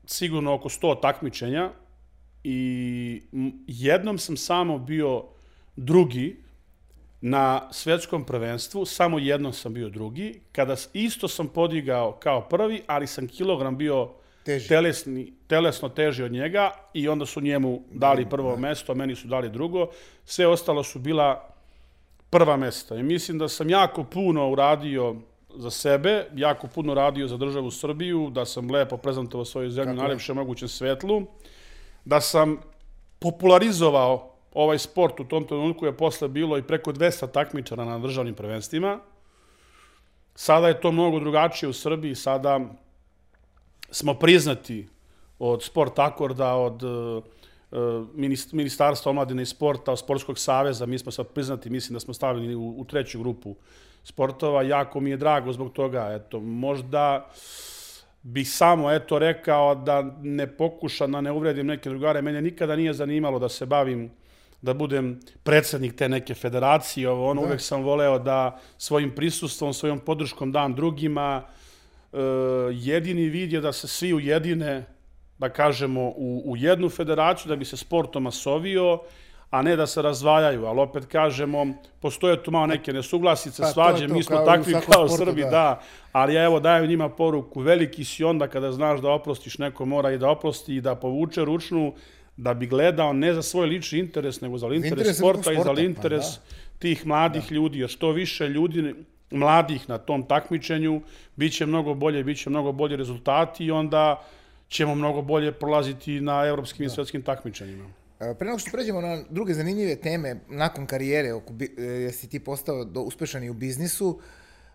sigurno 0.06 0.54
oko 0.54 0.68
100 0.68 1.00
takmičenja 1.00 1.70
i 2.44 3.22
jednom 3.66 4.18
sam 4.18 4.36
samo 4.36 4.78
bio 4.78 5.24
drugi 5.76 6.36
na 7.20 7.68
svetskom 7.72 8.24
prvenstvu, 8.24 8.84
samo 8.84 9.18
jednom 9.18 9.52
sam 9.52 9.74
bio 9.74 9.88
drugi, 9.88 10.40
kada 10.52 10.76
isto 10.92 11.28
sam 11.28 11.48
podigao 11.48 12.12
kao 12.12 12.48
prvi, 12.48 12.82
ali 12.86 13.06
sam 13.06 13.28
kilogram 13.28 13.76
bio 13.76 14.12
Teži. 14.44 14.68
telesni, 14.68 15.32
telesno 15.46 15.88
teži 15.88 16.22
od 16.22 16.32
njega 16.32 16.70
i 16.94 17.08
onda 17.08 17.26
su 17.26 17.40
njemu 17.40 17.82
dali 17.90 18.28
prvo 18.30 18.56
mesto, 18.56 18.92
a 18.92 18.94
meni 18.94 19.14
su 19.14 19.28
dali 19.28 19.50
drugo. 19.50 19.88
Sve 20.24 20.46
ostalo 20.46 20.82
su 20.82 20.98
bila 20.98 21.54
prva 22.30 22.56
mesta. 22.56 22.96
I 22.96 23.02
mislim 23.02 23.38
da 23.38 23.48
sam 23.48 23.70
jako 23.70 24.04
puno 24.04 24.50
uradio 24.50 25.16
za 25.56 25.70
sebe, 25.70 26.26
jako 26.34 26.66
puno 26.66 26.94
radio 26.94 27.28
za 27.28 27.36
državu 27.36 27.70
Srbiju, 27.70 28.30
da 28.30 28.44
sam 28.44 28.70
lepo 28.70 28.96
prezentovao 28.96 29.44
svoju 29.44 29.70
zemlju 29.70 29.94
na 29.94 30.02
najlepšem 30.02 30.36
mogućem 30.36 30.68
svetlu, 30.68 31.22
da 32.04 32.20
sam 32.20 32.58
popularizovao 33.18 34.32
ovaj 34.54 34.78
sport 34.78 35.20
u 35.20 35.24
tom 35.24 35.44
trenutku 35.46 35.86
je 35.86 35.96
posle 35.96 36.28
bilo 36.28 36.58
i 36.58 36.62
preko 36.62 36.92
200 36.92 37.30
takmičara 37.32 37.84
na 37.84 37.98
državnim 37.98 38.34
prvenstvima. 38.34 38.98
Sada 40.34 40.68
je 40.68 40.80
to 40.80 40.92
mnogo 40.92 41.20
drugačije 41.20 41.68
u 41.68 41.72
Srbiji, 41.72 42.14
sada 42.14 42.60
smo 43.90 44.14
priznati 44.14 44.88
od 45.38 45.62
Sport 45.62 45.98
Akorda, 45.98 46.54
od 46.54 46.82
Ministarstva 48.52 49.10
omladine 49.10 49.42
i 49.42 49.46
sporta, 49.46 49.96
Sportskog 49.96 50.38
saveza, 50.38 50.86
mi 50.86 50.98
smo 50.98 51.12
sad 51.12 51.26
priznati, 51.26 51.70
mislim 51.70 51.94
da 51.94 52.00
smo 52.00 52.14
stavljeni 52.14 52.54
u, 52.54 52.74
u 52.78 52.84
treću 52.84 53.18
grupu 53.18 53.56
sportova. 54.04 54.62
Jako 54.62 55.00
mi 55.00 55.10
je 55.10 55.16
drago 55.16 55.52
zbog 55.52 55.72
toga, 55.72 56.08
eto, 56.20 56.40
možda 56.40 57.30
bih 58.22 58.50
samo 58.50 58.92
eto 58.92 59.18
rekao 59.18 59.74
da 59.74 60.02
ne 60.22 60.46
pokušam 60.56 61.12
da 61.12 61.20
ne 61.20 61.32
uvredim 61.32 61.66
neke 61.66 61.88
drugare. 61.88 62.22
Mene 62.22 62.42
nikada 62.42 62.76
nije 62.76 62.92
zanimalo 62.92 63.38
da 63.38 63.48
se 63.48 63.66
bavim 63.66 64.10
da 64.62 64.74
budem 64.74 65.20
predsednik 65.42 65.94
te 65.96 66.08
neke 66.08 66.34
federacije, 66.34 67.08
ovo, 67.08 67.30
ono, 67.30 67.42
uvek 67.42 67.60
sam 67.60 67.82
voleo 67.82 68.18
da 68.18 68.60
svojim 68.78 69.14
prisustvom, 69.14 69.74
svojom 69.74 69.98
podrškom 69.98 70.52
dam 70.52 70.74
drugima. 70.74 71.42
E, 72.12 72.18
jedini 72.72 73.28
vid 73.28 73.52
je 73.52 73.60
da 73.60 73.72
se 73.72 73.88
svi 73.88 74.14
ujedine, 74.14 74.84
da 75.38 75.48
kažemo, 75.48 76.02
u, 76.16 76.42
u 76.46 76.56
jednu 76.56 76.88
federaciju, 76.88 77.48
da 77.48 77.56
bi 77.56 77.64
se 77.64 77.76
sportom 77.76 78.22
masovio, 78.22 78.98
a 79.50 79.62
ne 79.62 79.76
da 79.76 79.86
se 79.86 80.02
razvajaju. 80.02 80.66
Ali 80.66 80.80
opet 80.80 81.06
kažemo, 81.06 81.66
postoje 82.00 82.42
tu 82.42 82.50
malo 82.50 82.66
neke 82.66 82.92
nesuglasice, 82.92 83.62
Pa, 83.62 83.68
to 83.68 83.72
svađe, 83.72 84.08
to, 84.08 84.14
mi 84.14 84.22
smo 84.22 84.36
kao 84.36 84.44
i 84.44 84.46
takvi 84.46 84.72
kao 84.72 85.08
sportu, 85.08 85.24
Srbi, 85.24 85.42
da. 85.42 85.50
da. 85.50 85.80
Ali 86.12 86.34
ja 86.34 86.44
evo 86.44 86.60
dajem 86.60 86.88
njima 86.88 87.08
poruku, 87.08 87.60
veliki 87.60 88.04
si 88.04 88.24
onda 88.24 88.48
kada 88.48 88.72
znaš 88.72 89.00
da 89.00 89.10
oprostiš, 89.10 89.58
neko 89.58 89.84
mora 89.84 90.10
i 90.12 90.18
da 90.18 90.30
oprosti 90.30 90.76
i 90.76 90.80
da 90.80 90.94
povuče 90.94 91.44
ručnu, 91.44 91.94
da 92.36 92.54
bi 92.54 92.66
gledao 92.66 93.12
ne 93.12 93.34
za 93.34 93.42
svoj 93.42 93.66
lični 93.66 93.98
interes, 93.98 94.40
nego 94.40 94.58
za 94.58 94.66
interes, 94.66 94.90
interes 94.90 95.16
sporta 95.16 95.52
i 95.52 95.54
sporta, 95.54 95.70
za 95.70 95.74
pa 95.74 95.80
interes 95.80 96.24
da. 96.24 96.40
tih 96.78 97.06
mladih 97.06 97.52
ljudi, 97.52 97.78
jer 97.78 97.88
što 97.88 98.10
više 98.10 98.48
ljudi 98.48 98.94
mladih 99.30 99.88
na 99.88 99.98
tom 99.98 100.22
takmičenju, 100.22 101.00
bit 101.36 101.52
će 101.52 101.66
mnogo 101.66 101.94
bolje, 101.94 102.24
bit 102.24 102.38
će 102.38 102.50
mnogo 102.50 102.72
bolje 102.72 102.96
rezultati 102.96 103.64
i 103.64 103.70
onda 103.70 104.24
ćemo 104.68 104.94
mnogo 104.94 105.22
bolje 105.22 105.52
prolaziti 105.52 106.20
na 106.20 106.44
evropskim 106.46 106.86
i 106.86 106.90
svetskim 106.90 107.22
takmičenjima. 107.22 107.84
E, 108.20 108.34
Pre 108.34 108.46
nego 108.46 108.58
što 108.58 108.70
pređemo 108.70 109.00
na 109.00 109.22
druge 109.30 109.54
zanimljive 109.54 109.96
teme, 109.96 110.36
nakon 110.48 110.86
karijere, 110.86 111.32
oko, 111.32 111.52
e, 111.78 111.82
jesi 111.82 112.28
ti 112.28 112.40
postao 112.40 112.84
do, 112.84 113.00
uspešan 113.00 113.44
i 113.44 113.50
u 113.50 113.54
biznisu, 113.54 114.20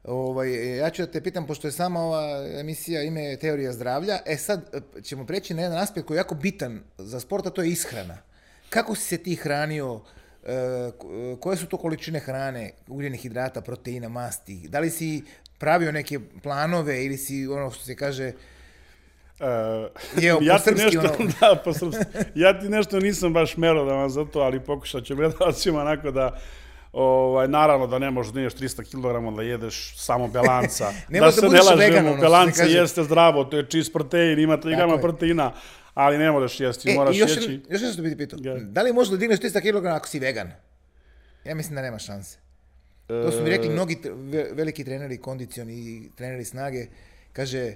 ovaj, 0.04 0.78
ja 0.78 0.90
ću 0.90 1.02
da 1.02 1.12
te 1.12 1.22
pitam, 1.22 1.48
pošto 1.48 1.68
je 1.68 1.72
sama 1.72 2.00
ova 2.00 2.22
emisija 2.60 3.04
ime 3.04 3.38
Teorija 3.38 3.74
zdravlja, 3.74 4.20
e 4.26 4.38
sad 4.38 4.70
e, 4.74 5.02
ćemo 5.02 5.26
preći 5.26 5.54
na 5.54 5.62
jedan 5.62 5.78
aspekt 5.78 6.08
koji 6.08 6.16
je 6.16 6.20
jako 6.20 6.36
bitan 6.36 6.82
za 6.98 7.20
sport, 7.20 7.48
a 7.48 7.50
to 7.50 7.62
je 7.62 7.70
ishrana. 7.70 8.18
Kako 8.70 8.96
si 8.96 9.04
se 9.04 9.18
ti 9.18 9.36
hranio, 9.36 10.02
ko- 10.98 11.38
koje 11.40 11.58
su 11.58 11.66
to 11.66 11.78
količine 11.78 12.20
hrane, 12.20 12.72
ugljenih 12.88 13.22
hidrata, 13.22 13.62
proteina, 13.62 14.10
masti? 14.10 14.68
Da 14.68 14.80
li 14.80 14.90
si 14.90 15.24
pravio 15.58 15.92
neke 15.92 16.20
planove 16.44 17.06
ili 17.06 17.18
si 17.18 17.48
ono 17.48 17.72
što 17.72 17.84
se 17.84 17.96
kaže, 17.96 18.28
Uh, 18.28 18.51
Jeo 20.18 20.38
po 20.40 20.44
ja 20.44 20.58
ti 20.58 20.64
srpski, 20.64 20.86
nešto, 20.86 21.00
ono. 21.20 21.30
da, 21.42 21.62
po 21.64 21.74
srpski. 21.74 22.04
Ja 22.36 22.60
ti 22.60 22.70
nešto 22.70 23.00
nisam 23.00 23.34
baš 23.34 23.58
merao 23.58 23.86
da 23.86 23.94
vam 23.94 24.10
za 24.10 24.26
to, 24.26 24.40
ali 24.40 24.60
pokušat 24.60 25.04
ću 25.04 25.16
gledalcima 25.20 25.82
onako 25.82 26.12
da 26.12 26.40
Ovaj, 26.94 27.48
naravno 27.48 27.88
da 27.88 28.00
ne 28.00 28.12
možeš 28.12 28.34
da 28.34 28.40
ideš 28.40 28.54
300 28.54 28.84
kg 28.84 29.36
da 29.36 29.42
jedeš 29.44 29.94
samo 29.98 30.28
belanca. 30.28 30.92
Ne 31.10 31.20
da 31.20 31.26
da 31.26 31.32
se 31.32 31.50
ne 31.50 31.62
lažemo, 31.62 32.18
kaže. 32.58 32.72
jeste 32.72 33.04
zdravo, 33.04 33.44
to 33.44 33.58
je 33.58 33.66
čist 33.66 33.94
protein, 33.94 34.40
ima 34.40 34.58
3 34.58 34.76
grama 34.76 34.98
proteina, 34.98 35.54
ali 35.94 36.18
ne 36.18 36.32
možeš 36.32 36.60
jesti, 36.60 36.92
E, 36.92 36.96
moraš 36.96 37.18
još, 37.18 37.36
jeći. 37.38 37.62
još 37.70 37.82
nešto 37.82 38.02
bi 38.02 38.10
ti 38.10 38.18
pitao. 38.18 38.40
Ja. 38.44 38.56
Da 38.56 38.82
li 38.82 38.94
možeš 38.94 39.12
da 39.12 39.18
digneš 39.18 39.40
300 39.40 39.62
kg 39.62 39.86
ako 39.86 40.08
si 40.08 40.20
vegan? 40.20 40.52
Ja 41.46 41.56
mislim 41.56 41.76
da 41.76 41.82
nema 41.82 42.00
šanse. 42.00 42.38
To 43.08 43.32
su 43.32 43.44
mi 43.44 43.50
rekli 43.50 43.68
E. 43.68 43.72
mnogi 43.72 43.98
veliki 44.54 44.84
treneri, 44.84 45.18
kondicioni 45.18 45.74
i 45.74 46.10
treneri 46.16 46.46
snage. 46.46 46.86
Kaže, 47.34 47.74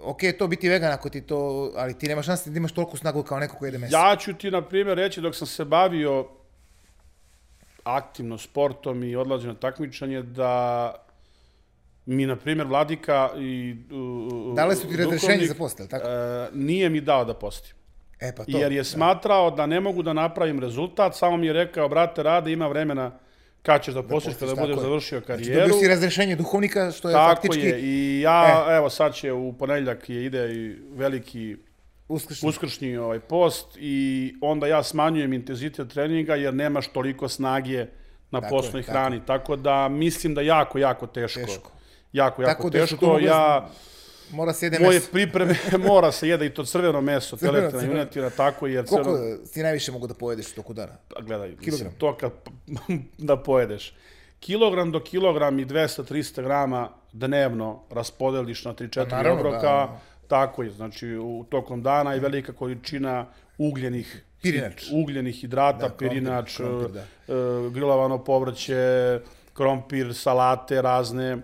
ok, 0.00 0.20
to 0.38 0.46
biti 0.46 0.68
vegan 0.68 0.92
ako 0.92 1.08
ti 1.08 1.20
to, 1.20 1.72
ali 1.76 1.98
ti 1.98 2.08
nema 2.08 2.22
šanse 2.22 2.50
da 2.50 2.56
imaš 2.56 2.72
toliko 2.72 2.96
snagu 2.96 3.22
kao 3.22 3.38
neko 3.38 3.56
ko 3.56 3.64
jede 3.64 3.78
meso. 3.78 3.96
Ja 3.96 4.16
ću 4.16 4.34
ti, 4.34 4.50
na 4.50 4.62
primjer, 4.62 4.96
reći 4.96 5.20
dok 5.20 5.34
sam 5.34 5.46
se 5.46 5.64
bavio 5.64 6.28
aktivno 7.84 8.38
sportom 8.38 9.04
i 9.04 9.16
odlazio 9.16 9.52
na 9.52 9.58
takmičanje, 9.58 10.22
da 10.22 10.94
mi, 12.06 12.26
na 12.26 12.36
primjer, 12.36 12.66
Vladika 12.66 13.30
i 13.38 13.76
uh, 13.90 14.54
Dali 14.54 14.76
su 14.76 14.88
ti 14.88 14.96
razrešenje 14.96 15.46
za 15.46 15.54
post, 15.54 15.80
tako? 15.90 16.08
e, 16.08 16.48
nije 16.52 16.88
mi 16.88 17.00
dao 17.00 17.24
da 17.24 17.34
postim. 17.34 17.74
E 18.20 18.32
pa 18.36 18.44
to. 18.44 18.58
Jer 18.58 18.72
je 18.72 18.84
smatrao 18.84 19.50
da 19.50 19.66
ne 19.66 19.80
mogu 19.80 20.02
da 20.02 20.12
napravim 20.12 20.60
rezultat, 20.60 21.16
samo 21.16 21.36
mi 21.36 21.46
je 21.46 21.52
rekao, 21.52 21.88
brate, 21.88 22.22
rade, 22.22 22.52
ima 22.52 22.66
vremena 22.66 23.18
kad 23.64 23.82
ćeš 23.82 23.94
da 23.94 24.02
postiš 24.02 24.12
postiš, 24.26 24.40
kada 24.40 24.50
tako 24.50 24.60
budeš 24.60 24.76
je. 24.76 24.82
završio 24.82 25.20
Znači, 25.20 25.26
karijeru. 25.44 25.60
dobio 25.60 25.74
si 25.76 25.88
razrešenje 25.88 26.36
duhovnika, 26.36 26.90
što 26.90 27.08
je 27.08 27.12
Tako 27.12 27.34
faktički 27.34 27.60
je, 27.60 27.80
i 27.80 28.20
ja, 28.20 28.66
E. 28.68 28.76
evo 28.76 28.90
sad 28.90 29.14
će 29.14 29.32
u 29.32 29.52
ponedjeljak 29.52 30.10
je 30.10 30.24
ide 30.24 30.54
i 30.54 30.76
veliki 30.90 31.56
uskršnji. 32.08 32.48
uskršnji 32.48 32.96
ovaj 32.96 33.20
post 33.20 33.66
i 33.76 33.98
onda 34.40 34.66
ja 34.66 34.82
smanjujem 34.82 35.32
intenzitet 35.32 35.88
treninga 35.88 36.34
jer 36.34 36.54
nemaš 36.54 36.88
toliko 36.88 37.28
snage 37.28 37.86
na 38.30 38.40
Tako 38.40 38.46
je, 38.46 38.50
postnoj 38.50 38.82
tako 38.82 38.92
hrani. 38.92 39.20
Tako 39.20 39.56
da 39.56 39.88
mislim 39.88 40.34
da 40.34 40.40
jako, 40.40 40.78
jako 40.78 41.06
teško. 41.06 41.40
Teško. 41.40 41.70
Jako, 42.12 42.42
jako 42.42 42.52
Tako 42.52 42.70
da 42.70 42.78
teško. 42.80 43.06
mogle- 43.06 43.24
Ja 43.24 43.68
Mora 44.30 44.52
se 44.52 44.66
jede 44.66 44.78
moje 44.78 44.94
meso. 44.94 45.10
pripreme, 45.12 45.54
mora 45.88 46.12
se 46.12 46.28
jede 46.28 46.46
i 46.46 46.50
to 46.50 46.64
crveno 46.64 47.00
meso, 47.00 47.36
Crveno, 47.36 47.58
teletina, 47.60 47.82
junetina, 47.84 48.30
tako 48.30 48.66
jer 48.66 48.86
Koliko 48.86 49.10
crveno, 49.10 49.36
ti 49.44 49.62
najviše 49.62 49.92
mogu 49.92 50.06
da 50.06 50.14
pojedeš 50.14 50.48
u 50.48 50.54
toku 50.54 50.72
dana? 50.74 50.92
pa 51.08 51.20
gledaj, 51.20 51.48
mislim, 51.48 51.64
Kilogram. 51.64 51.92
to 51.92 52.16
kad 52.16 52.30
da 53.18 53.36
pojedeš. 53.36 53.94
Kilogram 54.40 54.90
do 54.90 55.00
kilogram 55.00 55.58
i 55.58 55.66
200-300 55.66 56.42
grama 56.42 56.88
dnevno 57.12 57.82
raspodeliš 57.90 58.64
na 58.64 58.74
3-4 58.74 59.10
Pa 59.10 59.32
obroka, 59.32 59.60
da, 59.60 59.66
da. 59.66 60.00
tako 60.28 60.62
je, 60.62 60.70
znači 60.70 61.16
u 61.16 61.44
tokom 61.44 61.82
dana 61.82 62.14
i 62.14 62.20
velika 62.20 62.52
količina 62.52 63.26
ugljenih 63.58 64.24
Pirinač. 64.42 64.84
ugljenih 64.92 65.34
hidrata, 65.36 65.88
Da, 65.88 65.94
pirinač, 65.94 66.56
krompir, 66.56 66.90
da. 66.90 67.00
e, 67.00 67.04
grilovano 67.70 68.24
povrće, 68.24 69.20
krompir, 69.52 70.14
salate 70.14 70.82
razne, 70.82 71.38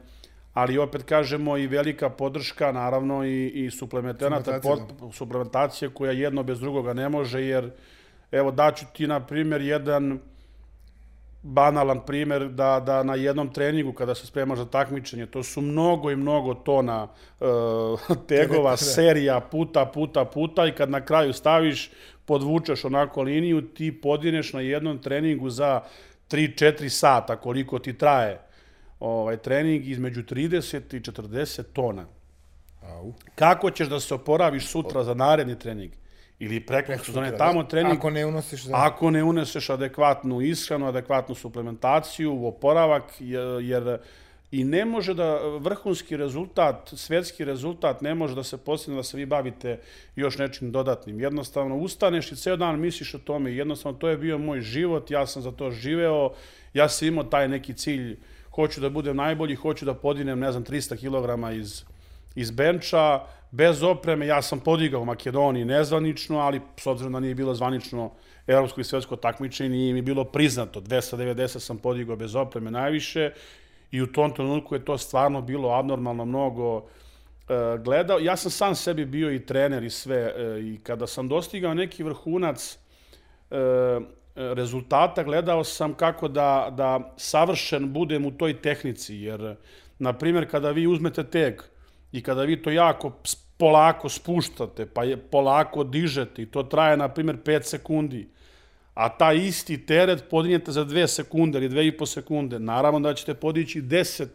ali 0.54 0.78
opet 0.78 1.02
kažemo 1.02 1.56
i 1.56 1.66
velika 1.66 2.10
podrška, 2.10 2.72
naravno 2.72 3.24
i, 3.24 3.46
i 3.48 3.70
suplementenata, 3.70 4.60
Suplementacija, 4.60 5.12
suplementacije 5.12 5.90
koja 5.90 6.12
jedno 6.12 6.42
bez 6.42 6.60
drugoga 6.60 6.92
ne 6.92 7.08
može, 7.08 7.42
jer 7.42 7.70
evo 8.32 8.50
daću 8.50 8.86
ti 8.92 9.06
na 9.06 9.26
primjer 9.26 9.60
jedan 9.60 10.18
banalan 11.42 12.00
primjer 12.06 12.48
da, 12.48 12.82
da 12.86 13.02
na 13.02 13.14
jednom 13.14 13.52
treningu 13.52 13.92
kada 13.92 14.14
se 14.14 14.26
spremaš 14.26 14.58
za 14.58 14.64
takmičenje, 14.64 15.26
to 15.26 15.42
su 15.42 15.60
mnogo 15.60 16.10
i 16.10 16.16
mnogo 16.16 16.54
tona 16.54 17.08
e, 17.40 17.44
tegova, 18.28 18.70
da. 18.70 18.76
serija, 18.76 19.40
puta, 19.40 19.86
puta, 19.86 20.24
puta 20.24 20.66
i 20.66 20.72
kad 20.72 20.90
na 20.90 21.04
kraju 21.04 21.32
staviš, 21.32 21.90
podvučeš 22.24 22.84
onako 22.84 23.22
liniju, 23.22 23.62
ti 23.62 24.00
podineš 24.00 24.52
na 24.52 24.60
jednom 24.60 24.98
treningu 24.98 25.50
za 25.50 25.80
3-4 26.30 26.88
sata 26.88 27.36
koliko 27.36 27.78
ti 27.78 27.98
traje 27.98 28.49
ovaj 29.00 29.36
trening 29.36 29.88
između 29.88 30.22
30 30.22 30.96
i 30.96 31.00
40 31.00 31.62
tona. 31.72 32.06
Au. 32.82 33.12
Kako 33.34 33.70
ćeš 33.70 33.88
da 33.88 34.00
se 34.00 34.14
oporaviš 34.14 34.66
sutra 34.66 35.04
za 35.04 35.14
naredni 35.14 35.58
trening? 35.58 35.92
Ili 36.38 36.60
preko 36.60 36.92
sutra, 37.04 37.36
tamo 37.36 37.64
trening? 37.64 37.98
Ako 37.98 38.10
ne 38.10 38.26
unosiš 38.26 38.64
za... 38.64 38.72
Ako 38.76 39.10
ne 39.10 39.24
uneseš 39.24 39.70
adekvatnu 39.70 40.40
ishranu, 40.40 40.86
adekvatnu 40.86 41.34
suplementaciju, 41.34 42.46
oporavak, 42.46 43.02
je- 43.18 43.68
jer 43.68 43.98
i 44.50 44.64
ne 44.64 44.84
može 44.84 45.14
da 45.14 45.38
vrhunski 45.58 46.16
rezultat, 46.16 46.92
svetski 46.96 47.44
rezultat 47.44 48.00
ne 48.00 48.14
može 48.14 48.34
da 48.34 48.42
se 48.42 48.56
postigne 48.58 48.96
da 48.96 49.02
se 49.02 49.16
vi 49.16 49.26
bavite 49.26 49.78
još 50.16 50.38
nečim 50.38 50.72
dodatnim. 50.72 51.20
Jednostavno 51.20 51.76
ustaneš 51.76 52.32
i 52.32 52.36
ceo 52.36 52.56
dan 52.56 52.80
misliš 52.80 53.14
o 53.14 53.18
tome. 53.18 53.52
Jednostavno 53.52 53.98
to 53.98 54.08
je 54.08 54.16
bio 54.16 54.38
moj 54.38 54.60
život, 54.60 55.10
ja 55.10 55.26
sam 55.26 55.42
za 55.42 55.52
to 55.52 55.70
živeo, 55.70 56.32
ja 56.74 56.88
sam 56.88 57.08
imao 57.08 57.24
taj 57.24 57.48
neki 57.48 57.74
cilj, 57.74 58.18
hoću 58.60 58.80
da 58.80 58.90
budem 58.90 59.16
najbolji, 59.16 59.54
hoću 59.54 59.84
da 59.84 59.94
podinem, 59.94 60.38
ne 60.38 60.52
znam, 60.52 60.64
300 60.64 60.96
kg 61.00 61.56
iz, 61.56 61.84
iz 62.34 62.50
benča, 62.50 63.20
bez 63.50 63.82
opreme, 63.82 64.26
ja 64.26 64.42
sam 64.42 64.60
podigao 64.60 65.00
u 65.00 65.04
Makedoniji 65.04 65.64
nezvanično, 65.64 66.38
ali 66.38 66.60
s 66.76 66.86
obzirom 66.86 67.12
da 67.12 67.20
nije 67.20 67.34
bilo 67.34 67.54
zvanično 67.54 68.10
evropsko 68.46 68.80
i 68.80 68.84
svetsko 68.84 69.16
takmičenje, 69.16 69.68
nije 69.68 69.94
mi 69.94 70.02
bilo 70.02 70.24
priznato. 70.24 70.80
290 70.80 71.58
sam 71.58 71.78
podigao 71.78 72.16
bez 72.16 72.34
opreme 72.34 72.70
najviše 72.70 73.32
i 73.90 74.02
u 74.02 74.12
tom 74.12 74.34
trenutku 74.34 74.74
je 74.74 74.84
to 74.84 74.98
stvarno 74.98 75.42
bilo 75.42 75.72
abnormalno 75.78 76.24
mnogo 76.24 76.76
e, 76.76 76.82
gledao. 77.84 78.18
Ja 78.18 78.36
sam 78.36 78.50
sam 78.50 78.74
sebi 78.74 79.04
bio 79.04 79.32
i 79.32 79.46
trener 79.46 79.84
i 79.84 79.90
sve 79.90 80.16
e, 80.16 80.60
i 80.60 80.78
kada 80.82 81.06
sam 81.06 81.28
dostigao 81.28 81.74
neki 81.74 82.02
vrhunac 82.02 82.78
e, 83.50 83.56
rezultata, 84.34 85.22
gledao 85.22 85.64
sam 85.64 85.94
kako 85.94 86.28
da, 86.28 86.68
da 86.76 87.14
savršen 87.16 87.92
budem 87.92 88.26
u 88.26 88.30
toj 88.30 88.62
tehnici, 88.62 89.14
jer, 89.16 89.56
na 89.98 90.12
primjer, 90.12 90.50
kada 90.50 90.70
vi 90.70 90.86
uzmete 90.86 91.24
teg 91.24 91.62
i 92.12 92.22
kada 92.22 92.42
vi 92.42 92.62
to 92.62 92.70
jako 92.70 93.12
polako 93.56 94.08
spuštate, 94.08 94.86
pa 94.86 95.04
je 95.04 95.16
polako 95.16 95.84
dižete 95.84 96.42
i 96.42 96.46
to 96.46 96.62
traje, 96.62 96.96
na 96.96 97.08
primjer, 97.08 97.36
5 97.44 97.62
sekundi, 97.62 98.28
a 98.94 99.08
taj 99.08 99.36
isti 99.36 99.86
teret 99.86 100.24
podignete 100.30 100.72
za 100.72 100.84
2 100.84 101.06
sekunde 101.06 101.58
ili 101.58 101.68
2,5 101.68 102.06
sekunde, 102.06 102.58
naravno 102.58 103.00
da 103.00 103.14
ćete 103.14 103.34
podići 103.34 103.82
10 103.82 104.26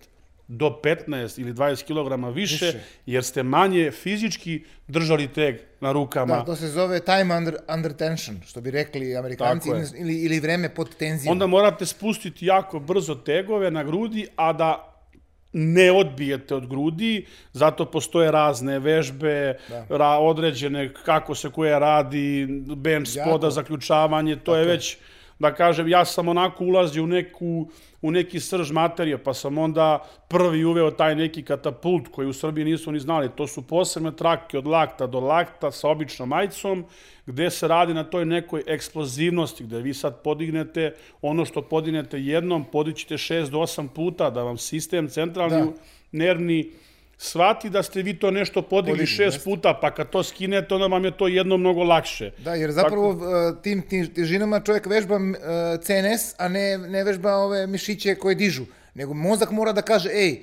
do 0.47 0.79
15 0.83 1.41
ili 1.41 1.53
20 1.53 1.83
kg 1.83 2.35
više, 2.35 2.65
Više. 2.65 2.79
jer 3.05 3.23
ste 3.23 3.43
manje 3.43 3.91
fizički 3.91 4.63
držali 4.87 5.27
teg 5.27 5.55
na 5.79 5.91
rukama. 5.91 6.35
Da, 6.35 6.45
to 6.45 6.55
se 6.55 6.67
zove 6.67 6.99
time 6.99 7.37
under, 7.37 7.55
under 7.75 7.93
tension, 7.93 8.41
što 8.45 8.61
bi 8.61 8.71
rekli 8.71 9.17
amerikanci, 9.17 9.69
Tako 9.69 9.81
ili, 9.97 10.15
ili 10.21 10.39
vreme 10.39 10.69
pod 10.69 10.95
tenzijom. 10.95 11.31
Onda 11.31 11.47
morate 11.47 11.85
spustiti 11.85 12.45
jako 12.45 12.79
brzo 12.79 13.15
tegove 13.15 13.71
na 13.71 13.83
grudi, 13.83 14.27
a 14.35 14.53
da 14.53 14.91
ne 15.53 15.91
odbijete 15.91 16.55
od 16.55 16.67
grudi, 16.67 17.25
zato 17.53 17.85
postoje 17.85 18.31
razne 18.31 18.79
vežbe, 18.79 19.57
Da. 19.69 19.85
ra, 19.89 20.09
određene 20.09 20.93
kako 21.05 21.35
se 21.35 21.49
koje 21.49 21.79
radi, 21.79 22.47
bench 22.75 23.11
spoda, 23.11 23.49
zaključavanje, 23.49 24.35
to 24.35 24.55
je 24.55 24.65
već, 24.65 24.97
da 25.39 25.53
kažem, 25.53 25.87
ja 25.87 26.05
sam 26.05 26.27
onako 26.27 26.65
ulazio 26.65 27.03
u 27.03 27.07
neku 27.07 27.67
u 28.01 28.11
neki 28.11 28.39
srž 28.39 28.71
materije, 28.71 29.17
pa 29.17 29.33
sam 29.33 29.57
onda 29.57 30.03
prvi 30.27 30.65
uveo 30.65 30.91
taj 30.91 31.15
neki 31.15 31.43
katapult 31.43 32.07
koji 32.07 32.27
u 32.27 32.33
Srbiji 32.33 32.65
nisu 32.65 32.91
ni 32.91 32.99
znali. 32.99 33.29
To 33.35 33.47
su 33.47 33.61
posebne 33.67 34.11
trake 34.15 34.57
od 34.57 34.67
lakta 34.67 35.07
do 35.07 35.19
lakta 35.19 35.71
sa 35.71 35.89
običnom 35.89 36.29
majicom, 36.29 36.85
gde 37.25 37.49
se 37.49 37.67
radi 37.67 37.93
na 37.93 38.03
toj 38.03 38.25
nekoj 38.25 38.63
eksplozivnosti, 38.67 39.63
gde 39.63 39.81
vi 39.81 39.93
sad 39.93 40.21
podignete 40.23 40.93
ono 41.21 41.45
što 41.45 41.61
podignete 41.61 42.19
jednom, 42.19 42.65
podićete 42.71 43.13
6 43.13 43.49
do 43.49 43.57
8 43.57 43.87
puta, 43.87 44.29
da 44.29 44.43
vam 44.43 44.57
sistem 44.57 45.07
centralni 45.07 45.65
Da. 45.65 45.71
nervni 46.11 46.71
shvati 47.17 47.69
da 47.69 47.83
ste 47.83 48.01
vi 48.01 48.19
to 48.19 48.31
nešto 48.31 48.61
podigli 48.61 48.91
Podigli, 48.91 49.07
šest 49.07 49.35
jeste. 49.35 49.43
puta, 49.43 49.73
pa 49.81 49.91
kad 49.91 50.09
to 50.09 50.23
skinete, 50.23 50.75
onda 50.75 50.87
vam 50.87 51.05
je 51.05 51.17
to 51.17 51.27
jedno 51.27 51.57
mnogo 51.57 51.83
lakše. 51.83 52.31
Da, 52.37 52.55
jer 52.55 52.71
zapravo 52.71 53.09
uh, 53.09 53.61
tim, 53.61 53.81
tim 53.81 54.13
težinama 54.13 54.59
čovjek 54.59 54.85
vežba 54.85 55.15
uh, 55.15 55.21
CNS, 55.81 56.35
a 56.37 56.47
ne, 56.47 56.77
ne 56.77 57.03
vežba 57.03 57.35
ove 57.35 57.67
mišiće 57.67 58.15
koje 58.15 58.35
dižu. 58.35 58.65
Nego 58.93 59.13
mozak 59.13 59.51
mora 59.51 59.71
da 59.71 59.81
kaže, 59.81 60.09
ej, 60.13 60.39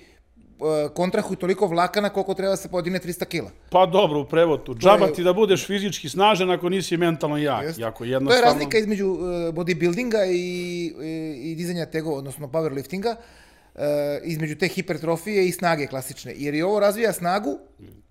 uh, 0.58 0.90
kontrahuj 0.94 1.36
toliko 1.36 1.66
vlakana 1.66 2.08
koliko 2.08 2.34
treba 2.34 2.50
da 2.50 2.56
se 2.56 2.68
podigne 2.68 2.98
300 2.98 3.24
kila. 3.24 3.50
Pa 3.70 3.86
dobro, 3.86 4.20
u 4.20 4.24
prevodu. 4.24 4.74
Džaba 4.74 5.06
ti 5.06 5.22
da 5.22 5.32
budeš 5.32 5.66
fizički 5.66 6.08
snažan 6.08 6.50
ako 6.50 6.68
nisi 6.68 6.96
mentalno 6.96 7.36
jak. 7.36 7.64
Jeste. 7.64 7.82
Jako 7.82 7.98
To 7.98 8.04
je 8.04 8.10
jednostavno... 8.10 8.44
razlika 8.44 8.78
između 8.78 9.06
bodybuildinga 9.52 10.26
i, 10.26 10.94
i, 11.02 11.50
i 11.50 11.54
dizanja 11.54 11.86
tegova, 11.86 12.16
odnosno 12.18 12.46
powerliftinga, 12.46 13.16
uh, 13.16 13.24
između 14.24 14.56
te 14.56 14.68
hipertrofije 14.68 15.48
i 15.48 15.52
snage 15.52 15.86
klasične. 15.86 16.34
Jer 16.36 16.54
i 16.54 16.62
ovo 16.62 16.80
razvija 16.80 17.12
snagu, 17.12 17.58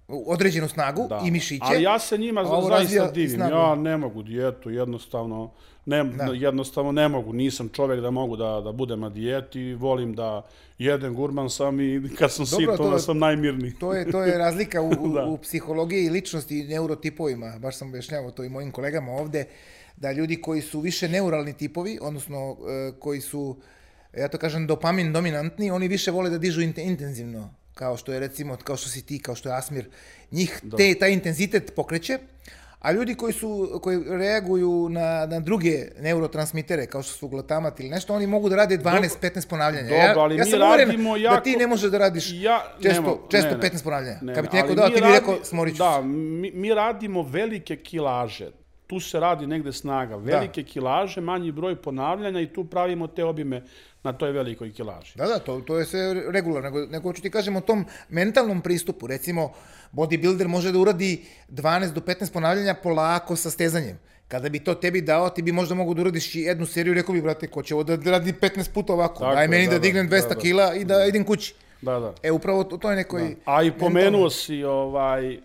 određenu 0.08 0.67
snagu 0.67 1.08
Da. 1.10 1.21
i 1.26 1.32
mišiće. 1.32 1.63
Ali 1.65 1.84
ja 1.84 2.00
se 2.00 2.17
njima 2.17 2.45
za, 2.45 2.67
zaista 2.67 3.12
divim. 3.12 3.30
snagu. 3.30 3.54
Ja 3.56 3.76
ne 3.76 3.97
mogu 3.97 4.24
dijetu, 4.24 4.69
jednostavno 4.69 5.52
ne, 5.86 6.06
jednostavno 6.34 6.91
ne 6.91 7.08
mogu. 7.08 7.34
Nisam 7.34 7.69
čovjek 7.69 8.02
da 8.02 8.12
mogu 8.12 8.36
da, 8.36 8.62
da 8.63 8.71
budem 8.71 9.00
na 9.00 9.10
dijeti, 9.10 9.74
volim 9.74 10.13
da 10.13 10.45
jedem 10.78 11.13
gurman 11.15 11.50
sam 11.50 11.80
i 11.80 12.10
kad 12.17 12.32
sam 12.32 12.45
Dobro, 12.52 12.58
sit, 12.71 12.78
to 12.78 12.84
onda 12.84 13.00
sam 13.00 13.17
najmirniji. 13.17 13.74
To 13.80 13.93
je, 13.93 14.12
to 14.12 14.24
je 14.24 14.38
razlika 14.38 14.82
u, 14.82 14.89
Da. 15.15 15.26
u, 15.26 15.34
u 15.34 15.38
psihologiji 15.38 16.04
i 16.06 16.10
ličnosti 16.10 16.60
i 16.60 16.63
neurotipovima. 16.63 17.54
Baš 17.60 17.78
sam 17.78 17.89
objašnjavao 17.89 18.32
to 18.32 18.43
i 18.43 18.50
mojim 18.50 18.71
kolegama 18.71 19.12
ovde, 19.12 19.45
da 19.97 20.12
ljudi 20.12 20.41
koji 20.41 20.62
su 20.62 20.80
više 20.80 21.10
neuralni 21.10 21.54
tipovi, 21.54 22.00
odnosno 22.02 22.58
e, 22.69 22.91
koji 23.00 23.21
su, 23.21 23.58
ja 24.13 24.28
to 24.28 24.38
kažem, 24.38 24.67
dopamin 24.67 25.13
dominantni, 25.13 25.71
oni 25.71 25.88
više 25.88 26.12
vole 26.12 26.30
da 26.30 26.38
dižu 26.38 26.62
int- 26.62 26.80
intenzivno, 26.82 27.43
kao 27.74 27.97
što 27.97 28.13
je 28.13 28.19
recimo, 28.19 28.58
kao 28.58 28.78
što 28.78 28.89
si 28.89 29.02
ti, 29.02 29.19
kao 29.19 29.36
što 29.36 29.50
je 29.50 29.56
Asmir. 29.56 29.89
Njih 30.32 30.62
te, 30.78 30.95
taj 30.95 31.12
intenzitet 31.12 31.71
pokreće, 31.76 32.19
a 32.80 32.91
ljudi 32.91 33.15
koji 33.15 33.34
su 33.34 33.50
koji 33.82 34.00
reaguju 34.08 34.89
na, 34.89 35.26
na 35.26 35.39
druge 35.39 35.71
neurotransmitere, 36.00 36.86
kao 36.86 37.04
što 37.04 37.13
su 37.13 37.28
glutamat 37.28 37.80
ili 37.80 37.89
nešto, 37.89 38.15
oni 38.15 38.28
mogu 38.28 38.50
da 38.50 38.56
rade 38.56 38.78
12-15 38.78 39.47
ponavljanja. 39.47 39.84
Dobro, 39.84 39.97
ja, 39.97 40.13
ali 40.17 40.36
ja 40.36 40.43
mi 40.45 40.52
sam 40.52 40.60
radimo 40.60 41.12
da 41.12 41.19
jako- 41.19 41.43
ti 41.43 41.56
ne 41.56 41.67
možeš 41.67 41.91
da 41.91 41.97
radiš 41.97 42.32
Ja, 42.32 42.63
često, 42.78 43.02
nemo- 43.02 43.28
često 43.30 43.50
ne, 43.50 43.56
ne. 43.56 43.62
15 43.62 43.84
ponavljanja. 43.84 44.19
Ne, 44.21 44.36
Kad 44.36 44.43
bi 44.43 44.50
ti 44.50 44.56
ne, 44.56 44.62
neko 44.62 44.76
dao, 44.76 44.88
ti 44.88 44.93
bi 44.93 45.00
radi- 45.02 45.13
rekao, 45.13 45.43
smorit 45.43 45.74
ću 45.74 45.80
Da, 45.80 46.02
mi, 46.02 46.52
mi 46.52 46.74
radimo 46.74 47.24
velike 47.24 47.76
kilaže. 47.76 48.52
Tu 48.91 48.99
se 48.99 49.19
radi 49.19 49.47
negde 49.47 49.71
snaga. 49.71 50.15
Velike 50.15 50.63
kilaže, 50.63 51.21
manji 51.21 51.51
broj 51.51 51.75
ponavljanja 51.82 52.41
i 52.41 52.47
tu 52.54 52.65
pravimo 52.65 53.08
te 53.08 53.23
obime 53.23 53.62
na 54.04 54.13
toj 54.13 54.32
velikoj 54.32 54.73
kilaži. 54.73 55.13
Da, 55.15 55.27
da, 55.27 55.39
to, 55.39 55.62
to 55.62 55.77
je 55.80 55.86
sve 55.86 56.13
regularno, 56.32 56.69
nego, 56.69 56.91
nego 56.91 57.13
ću 57.13 57.21
ti 57.21 57.30
kažem 57.32 57.56
o 57.56 57.62
tom 57.62 57.86
mentalnom 58.10 58.62
pristupu. 58.62 59.08
Recimo, 59.08 59.54
bodybuilder 59.91 60.47
može 60.47 60.71
da 60.71 60.80
uradi 60.80 61.23
12 61.49 61.93
do 61.93 62.01
15 62.01 62.34
ponavljanja 62.34 62.73
polako 62.84 63.36
sa 63.36 63.49
stezanjem. 63.49 63.99
Kada 64.27 64.49
bi 64.49 64.60
to 64.60 64.73
tebi 64.73 65.01
dao, 65.01 65.30
ti 65.30 65.41
bi 65.41 65.51
možda 65.51 65.75
mogu 65.75 65.93
da 65.93 66.01
uradiš 66.01 66.36
jednu 66.36 66.65
seriju, 66.65 66.93
rekao 66.93 67.13
bi, 67.13 67.21
brate, 67.21 67.47
ko 67.47 67.63
će 67.63 67.75
ovo 67.75 67.84
da 67.84 68.12
radi 68.12 68.34
15 68.34 68.73
puta 68.73 68.93
ovako, 68.93 69.19
Tako 69.19 69.36
daj 69.36 69.47
meni 69.47 69.65
da, 69.65 69.71
da, 69.71 69.77
da, 69.77 69.84
dignem 69.84 70.10
da, 70.10 70.15
200 70.15 70.30
da. 70.30 70.36
kila 70.36 70.75
i 70.75 70.86
da 70.86 71.06
idem 71.06 71.23
kući. 71.23 71.54
Da, 71.82 71.99
da. 71.99 72.13
E, 72.23 72.32
upravo 72.32 72.63
to, 72.63 72.77
to 72.77 72.89
je 72.89 72.95
nekoj... 72.95 73.36
A 73.45 73.63
i 73.63 73.71
pomenuo 73.71 74.30
si 74.30 74.63
ovaj, 74.63 75.34
e, 75.34 75.39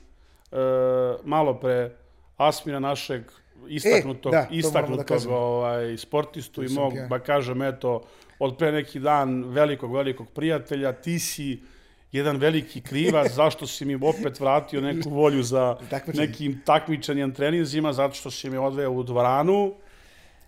malo 1.25 1.55
pre 1.61 1.91
Asmira 2.37 2.79
našeg 2.79 3.23
istaknutog, 3.69 4.35
E, 4.35 4.37
da, 4.37 4.43
da 4.43 4.49
istaknutog 4.51 5.07
kažemo. 5.07 5.37
ovaj, 5.37 5.97
sportistu 5.97 6.64
i 6.64 6.69
mog, 6.69 6.95
ja. 6.95 7.07
ba 7.07 7.19
kažem, 7.19 7.62
eto, 7.62 8.03
od 8.39 8.57
pre 8.59 8.73
neki 8.73 9.01
dan 9.01 9.45
velikog, 9.45 9.95
velikog 9.95 10.29
prijatelja, 10.35 10.93
ti 10.93 11.19
si 11.19 11.61
jedan 12.12 12.37
veliki 12.37 12.81
krivac 12.81 13.33
zašto 13.41 13.67
si 13.67 13.85
mi 13.85 13.95
opet 13.95 14.41
vratio 14.41 14.81
neku 14.81 15.11
volju 15.11 15.43
za 15.43 15.77
nekim 16.14 16.62
takmičenjem 16.64 17.35
treninzima, 17.35 17.93
zato 17.93 18.14
što 18.14 18.31
si 18.31 18.51
mi 18.51 18.57
odveo 18.57 18.91
u 18.91 19.03
dvoranu, 19.03 19.75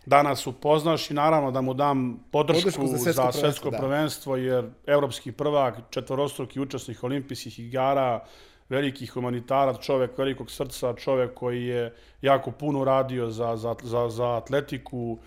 da 0.06 0.22
nas 0.22 0.46
upoznaš 0.46 1.10
i 1.10 1.14
naravno 1.14 1.50
da 1.50 1.60
mu 1.60 1.74
dam 1.74 2.24
podršku, 2.30 2.62
podršku 2.62 2.86
za 2.86 2.98
svetsko, 2.98 3.32
za 3.32 3.40
svetsko 3.40 3.70
da. 3.70 3.78
prvenstvo, 3.78 4.36
jer 4.36 4.70
evropski 4.86 5.32
prvak, 5.32 5.78
četvorostruki 5.90 6.60
učesnik 6.60 7.04
olimpijskih 7.04 7.58
igara, 7.58 8.24
veliki 8.68 9.06
humanitarac, 9.06 9.80
čovek 9.84 10.18
velikog 10.18 10.50
srca, 10.50 10.94
čovek 10.94 11.34
koji 11.34 11.64
je 11.64 11.94
jako 12.22 12.50
puno 12.50 12.84
radio 12.84 13.30
za, 13.30 13.56
za, 13.56 13.74
za, 13.82 14.08
za 14.08 14.36
atletiku, 14.36 15.18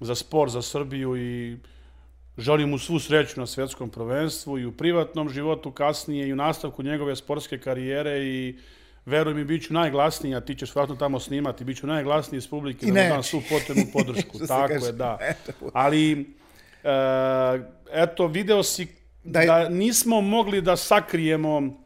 za 0.00 0.14
sport, 0.14 0.52
za 0.52 0.62
Srbiju 0.62 1.16
i 1.16 1.56
želim 2.38 2.68
mu 2.68 2.78
svu 2.78 2.98
sreću 2.98 3.40
na 3.40 3.46
svetskom 3.46 3.90
prvenstvu 3.90 4.58
i 4.58 4.66
u 4.66 4.72
privatnom 4.72 5.28
životu 5.28 5.72
kasnije 5.72 6.28
i 6.28 6.32
u 6.32 6.36
nastavku 6.36 6.82
njegove 6.82 7.16
sportske 7.16 7.58
karijere 7.58 8.24
i 8.24 8.58
veruj 9.06 9.34
mi, 9.34 9.44
bit 9.44 9.66
ću 9.66 9.74
najglasniji, 9.74 10.34
a 10.34 10.40
ti 10.40 10.54
ćeš 10.54 10.74
vratno 10.74 10.96
tamo 10.96 11.20
snimati, 11.20 11.64
bit 11.64 11.78
ću 11.78 11.86
najglasniji 11.86 12.38
iz 12.38 12.48
publike, 12.48 12.86
da 12.86 13.02
mu 13.02 13.08
dam 13.08 13.22
svu 13.22 13.42
potrebnu 13.48 13.84
podršku. 13.92 14.38
Tako 14.48 14.86
je, 14.86 14.92
da. 14.92 15.18
Ali, 15.72 16.34
e, 16.84 16.90
eto, 17.92 18.26
video 18.26 18.62
si 18.62 18.86
da, 19.24 19.40
da 19.40 19.68
nismo 19.68 20.20
mogli 20.20 20.60
da 20.62 20.76
sakrijemo 20.76 21.85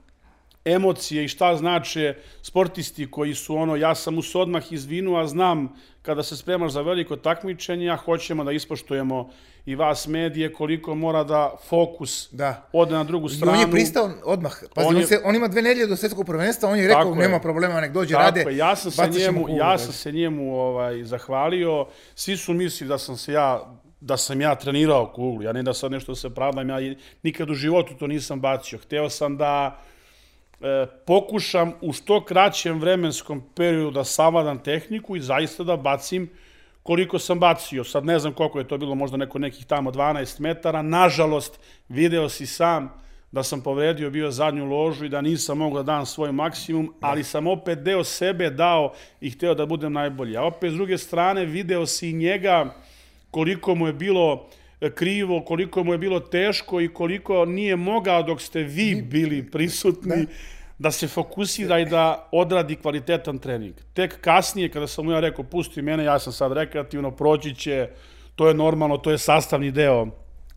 emocije 0.70 1.24
i 1.24 1.28
šta 1.28 1.56
znače 1.56 2.14
sportisti 2.42 3.10
koji 3.10 3.34
su 3.34 3.56
ono, 3.56 3.76
ja 3.76 3.94
sam 3.94 4.18
us 4.18 4.34
odmah 4.34 4.72
izvinu, 4.72 5.16
a 5.16 5.26
znam 5.26 5.68
kada 6.02 6.22
se 6.22 6.36
spremaš 6.36 6.72
za 6.72 6.80
veliko 6.80 7.16
takmičenje, 7.16 7.90
a 7.90 7.96
hoćemo 7.96 8.44
da 8.44 8.52
ispoštujemo 8.52 9.30
i 9.66 9.74
vas 9.74 10.06
medije, 10.06 10.52
koliko 10.52 10.94
mora 10.94 11.24
da 11.24 11.56
fokus 11.68 12.28
da. 12.32 12.68
ode 12.72 12.94
na 12.94 13.04
drugu 13.04 13.28
stranu. 13.28 13.52
On 13.52 13.60
je 13.60 13.70
pristao 13.70 14.10
odmah. 14.24 14.52
Pazi, 14.74 14.88
on, 14.88 14.96
je, 14.96 15.02
on, 15.02 15.08
se, 15.08 15.20
on 15.24 15.36
ima 15.36 15.48
dve 15.48 15.62
nedelje 15.62 15.86
do 15.86 15.96
svetskog 15.96 16.26
prvenstva, 16.26 16.68
on 16.68 16.78
je 16.78 16.88
rekao, 16.88 17.14
nema 17.14 17.34
je. 17.34 17.42
problema, 17.42 17.80
nek 17.80 17.92
dođe, 17.92 18.12
tako 18.12 18.24
rade. 18.24 18.40
Je. 18.40 18.56
Ja 18.56 18.76
sam 18.76 18.90
se 18.90 19.08
njemu, 19.10 19.40
kuglu, 19.40 19.56
ja 19.56 19.78
sam 19.78 19.92
se 19.92 20.12
njemu 20.12 20.60
ovaj, 20.60 21.04
zahvalio. 21.04 21.86
Svi 22.14 22.36
su 22.36 22.54
mislili 22.54 22.88
da 22.88 22.98
sam 22.98 23.16
se 23.16 23.32
ja 23.32 23.80
da 24.00 24.16
sam 24.16 24.40
ja 24.40 24.54
trenirao 24.54 25.12
kuglu, 25.12 25.42
ja 25.42 25.52
ne 25.52 25.62
da 25.62 25.74
sad 25.74 25.92
nešto 25.92 26.14
se 26.14 26.34
pravdam, 26.34 26.68
ja 26.68 26.94
nikad 27.22 27.50
u 27.50 27.54
životu 27.54 27.94
to 27.94 28.06
nisam 28.06 28.40
bacio. 28.40 28.78
Hteo 28.78 29.10
sam 29.10 29.36
da 29.36 29.80
e, 30.60 30.86
pokušam 31.06 31.72
u 31.80 31.92
što 31.92 32.24
kraćem 32.24 32.80
vremenskom 32.80 33.42
periodu 33.54 33.90
da 33.90 34.04
savladam 34.04 34.58
tehniku 34.58 35.16
i 35.16 35.20
zaista 35.20 35.64
da 35.64 35.76
bacim 35.76 36.30
koliko 36.82 37.18
sam 37.18 37.38
bacio. 37.38 37.84
Sad 37.84 38.04
ne 38.04 38.18
znam 38.18 38.32
koliko 38.32 38.58
je 38.58 38.68
to 38.68 38.78
bilo, 38.78 38.94
možda 38.94 39.16
neko 39.16 39.38
nekih 39.38 39.66
tamo 39.66 39.90
12 39.90 40.40
metara. 40.40 40.82
Nažalost, 40.82 41.60
video 41.88 42.28
si 42.28 42.46
sam 42.46 43.00
da 43.32 43.42
sam 43.42 43.60
povredio 43.60 44.10
bio 44.10 44.30
zadnju 44.30 44.64
ložu 44.64 45.04
i 45.04 45.08
da 45.08 45.20
nisam 45.20 45.58
mogao 45.58 45.82
da 45.82 45.92
dam 45.92 46.06
svoj 46.06 46.32
maksimum, 46.32 46.94
ali 47.00 47.24
sam 47.24 47.46
opet 47.46 47.78
deo 47.78 48.04
sebe 48.04 48.50
dao 48.50 48.92
i 49.20 49.30
hteo 49.30 49.54
da 49.54 49.66
budem 49.66 49.92
najbolji. 49.92 50.36
A 50.36 50.42
opet 50.42 50.72
s 50.72 50.74
druge 50.74 50.98
strane 50.98 51.44
video 51.44 51.86
si 51.86 52.12
njega 52.12 52.74
koliko 53.30 53.74
mu 53.74 53.86
je 53.86 53.92
bilo 53.92 54.48
krivo, 54.94 55.44
koliko 55.44 55.84
mu 55.84 55.92
je 55.92 55.98
bilo 55.98 56.20
teško 56.20 56.80
i 56.80 56.88
koliko 56.88 57.44
nije 57.44 57.76
mogao 57.76 58.22
dok 58.22 58.40
ste 58.40 58.62
vi 58.62 59.02
bili 59.02 59.50
prisutni. 59.50 60.16
Da 60.16 60.32
da 60.80 60.90
se 60.90 61.08
fokusira 61.08 61.78
i 61.78 61.84
da 61.84 62.28
odradi 62.32 62.76
kvalitetan 62.76 63.38
trening. 63.38 63.74
Tek 63.92 64.20
kasnije, 64.20 64.68
kada 64.68 64.86
sam 64.86 65.04
mu 65.04 65.12
ja 65.12 65.20
rekao, 65.20 65.44
pusti 65.44 65.82
mene, 65.82 66.04
ja 66.04 66.18
sam 66.18 66.32
sad 66.32 66.52
rekreativno, 66.52 67.10
proći 67.10 67.54
će, 67.54 67.88
to 68.34 68.48
je 68.48 68.54
normalno, 68.54 68.96
to 68.96 69.10
je 69.10 69.18
sastavni 69.18 69.70
deo 69.70 70.06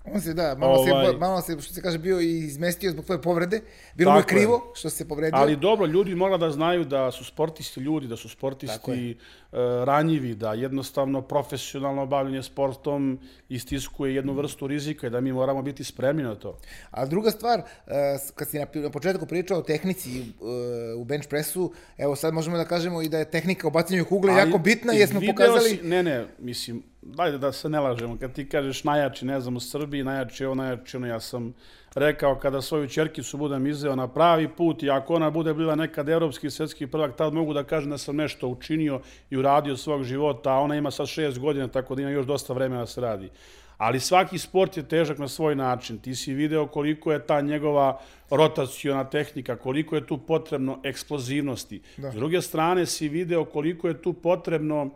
On 0.06 0.22
se, 0.22 0.34
da, 0.34 0.56
malo, 0.56 0.74
ovaj, 0.74 1.12
se, 1.12 1.18
malo 1.18 1.42
se, 1.42 1.62
što 1.62 1.74
se 1.74 1.82
kaže, 1.82 1.98
bio 1.98 2.22
i 2.22 2.40
izmestio 2.40 2.92
zbog 2.92 3.06
tvoje 3.06 3.22
povrede. 3.22 3.62
Bilo 3.96 4.12
mu 4.12 4.18
je 4.18 4.24
krivo 4.24 4.72
što 4.76 4.90
se 4.90 5.08
povredio. 5.08 5.40
Ali 5.40 5.56
dobro, 5.56 5.86
ljudi 5.86 6.16
mora 6.16 6.38
da 6.38 6.52
znaju 6.52 6.86
da 6.86 7.12
su 7.12 7.26
sportisti 7.26 7.80
ljudi, 7.80 8.08
da 8.08 8.16
su 8.16 8.30
sportisti 8.30 9.18
uh, 9.52 9.58
ranjivi, 9.84 10.36
da 10.36 10.54
jednostavno 10.54 11.22
profesionalno 11.22 12.06
bavljanje 12.06 12.44
sportom 12.44 13.20
istiskuje 13.50 14.16
jednu 14.16 14.34
vrstu 14.34 14.68
rizika 14.68 15.08
i 15.08 15.10
da 15.10 15.22
mi 15.22 15.34
moramo 15.34 15.62
biti 15.62 15.84
spremni 15.84 16.24
na 16.24 16.36
to. 16.36 16.58
A 16.92 17.06
druga 17.06 17.32
stvar, 17.32 17.60
uh, 17.60 17.94
kad 18.36 18.50
si 18.50 18.60
na, 18.60 18.90
početku 18.92 19.26
pričao 19.26 19.60
o 19.60 19.62
tehnici 19.62 20.20
uh, 20.20 21.02
u 21.02 21.04
bench 21.04 21.28
pressu, 21.28 21.74
evo 21.98 22.16
sad 22.16 22.34
možemo 22.34 22.58
da 22.58 22.66
kažemo 22.66 23.02
i 23.02 23.10
da 23.10 23.20
je 23.20 23.32
tehnika 23.32 23.68
u 23.68 23.72
bacanju 23.72 24.06
kugle 24.06 24.34
jako 24.34 24.58
bitna, 24.58 24.94
jer 24.94 25.10
smo 25.10 25.22
pokazali... 25.28 25.70
Si, 25.70 25.80
ne, 25.84 26.04
ne, 26.04 26.26
mislim, 26.40 26.84
dajde 27.06 27.38
da 27.38 27.52
se 27.52 27.70
ne 27.70 27.80
lažemo, 27.80 28.18
kad 28.20 28.34
ti 28.34 28.50
kažeš 28.50 28.84
najjači, 28.84 29.26
ne 29.26 29.40
znam, 29.40 29.56
u 29.56 29.60
Srbiji, 29.60 30.04
najjači 30.04 30.46
ovo, 30.46 30.56
najjači 30.56 30.98
ono, 30.98 31.08
ja 31.08 31.20
sam 31.20 31.54
rekao 31.96 32.36
kada 32.36 32.62
svoju 32.62 32.88
čerkicu 32.88 33.38
budem 33.38 33.68
izveo 33.68 33.96
na 33.96 34.08
pravi 34.08 34.48
put 34.48 34.84
i 34.84 34.90
ako 34.90 35.16
ona 35.16 35.30
bude 35.30 35.54
bila 35.54 35.76
nekad 35.76 36.10
evropski 36.10 36.50
svetski 36.50 36.88
prvak, 36.88 37.16
tad 37.16 37.34
mogu 37.34 37.54
da 37.54 37.64
kažem 37.64 37.90
da 37.90 37.98
sam 37.98 38.16
nešto 38.16 38.48
učinio 38.48 39.02
i 39.30 39.38
uradio 39.38 39.78
svog 39.78 40.04
života, 40.04 40.54
a 40.54 40.60
ona 40.60 40.76
ima 40.76 40.92
sad 40.92 41.08
šest 41.08 41.40
godina, 41.40 41.68
tako 41.68 41.96
da 41.96 42.02
ima 42.02 42.12
još 42.12 42.26
dosta 42.26 42.54
vremena 42.54 42.82
da 42.82 42.88
se 42.88 43.02
radi. 43.02 43.30
Ali 43.78 44.00
svaki 44.00 44.38
sport 44.38 44.78
je 44.78 44.88
težak 44.88 45.18
na 45.18 45.28
svoj 45.28 45.56
način. 45.56 45.98
Ti 45.98 46.16
si 46.16 46.34
video 46.34 46.68
koliko 46.68 47.12
je 47.12 47.26
ta 47.26 47.42
njegova 47.42 48.00
rotacijona 48.30 49.04
tehnika, 49.04 49.56
koliko 49.56 49.96
je 49.96 50.08
tu 50.08 50.18
potrebno 50.18 50.80
eksplozivnosti. 50.84 51.82
Da. 51.98 52.12
S 52.12 52.16
druge 52.16 52.42
strane 52.42 52.86
si 52.86 53.10
video 53.10 53.46
koliko 53.46 53.88
je 53.88 54.02
tu 54.02 54.14
potrebno 54.14 54.84
uh, 54.84 54.92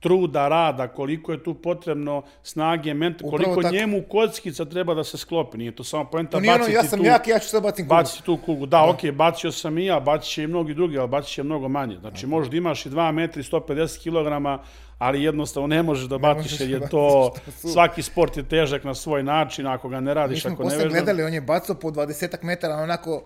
truda, 0.00 0.48
rada, 0.48 0.88
koliko 0.88 1.32
je 1.32 1.42
tu 1.42 1.54
potrebno 1.54 2.22
snage, 2.42 2.94
ment, 2.94 3.22
koliko 3.30 3.62
tako. 3.62 3.74
njemu 3.74 4.02
kockica 4.02 4.64
treba 4.64 4.94
da 4.94 5.04
se 5.04 5.18
sklopi. 5.18 5.58
Nije 5.58 5.72
to 5.72 5.84
samo 5.84 6.04
poenta 6.04 6.36
baciti 6.36 6.62
ono, 6.62 6.66
ja 6.68 6.84
sam 6.84 6.98
tu, 6.98 7.04
jak, 7.04 7.28
ja 7.28 7.38
ću 7.38 7.48
sad 7.48 7.62
bacim 7.62 7.84
kugu. 7.84 7.94
Baciti 7.94 8.24
tu 8.24 8.38
kugu. 8.44 8.66
Da, 8.66 8.78
da. 8.78 8.90
ok, 8.90 9.14
bacio 9.14 9.52
sam 9.52 9.78
i 9.78 9.84
ja, 9.84 10.00
bacit 10.00 10.32
će 10.32 10.42
i 10.42 10.46
mnogi 10.46 10.74
drugi, 10.74 10.98
ali 10.98 11.08
bacit 11.08 11.32
će 11.32 11.42
mnogo 11.42 11.68
manje. 11.68 11.96
Znači, 12.00 12.26
da. 12.26 12.30
možda 12.30 12.56
imaš 12.56 12.86
i 12.86 12.90
2 12.90 13.12
metri, 13.12 13.42
150 13.42 14.02
kg, 14.02 14.60
ali 15.00 15.22
jednostavno 15.22 15.66
ne 15.66 15.82
možeš 15.82 16.08
da 16.08 16.18
baciš, 16.18 16.60
jer 16.60 16.70
je 16.70 16.78
da 16.78 16.88
to, 16.88 17.32
svaki 17.72 18.02
sport 18.02 18.36
je 18.36 18.42
težak 18.42 18.84
na 18.84 18.94
svoj 18.94 19.22
način, 19.22 19.66
ako 19.66 19.88
ga 19.88 20.00
ne 20.00 20.14
radiš, 20.14 20.46
ako 20.46 20.62
ne 20.62 20.68
vežeš. 20.68 20.84
Mi 20.84 20.90
smo 20.90 20.90
gledali, 20.90 21.22
on 21.22 21.34
je 21.34 21.40
bacao 21.40 21.74
po 21.74 21.90
20 21.90 22.42
metara, 22.42 22.74
onako 22.74 23.22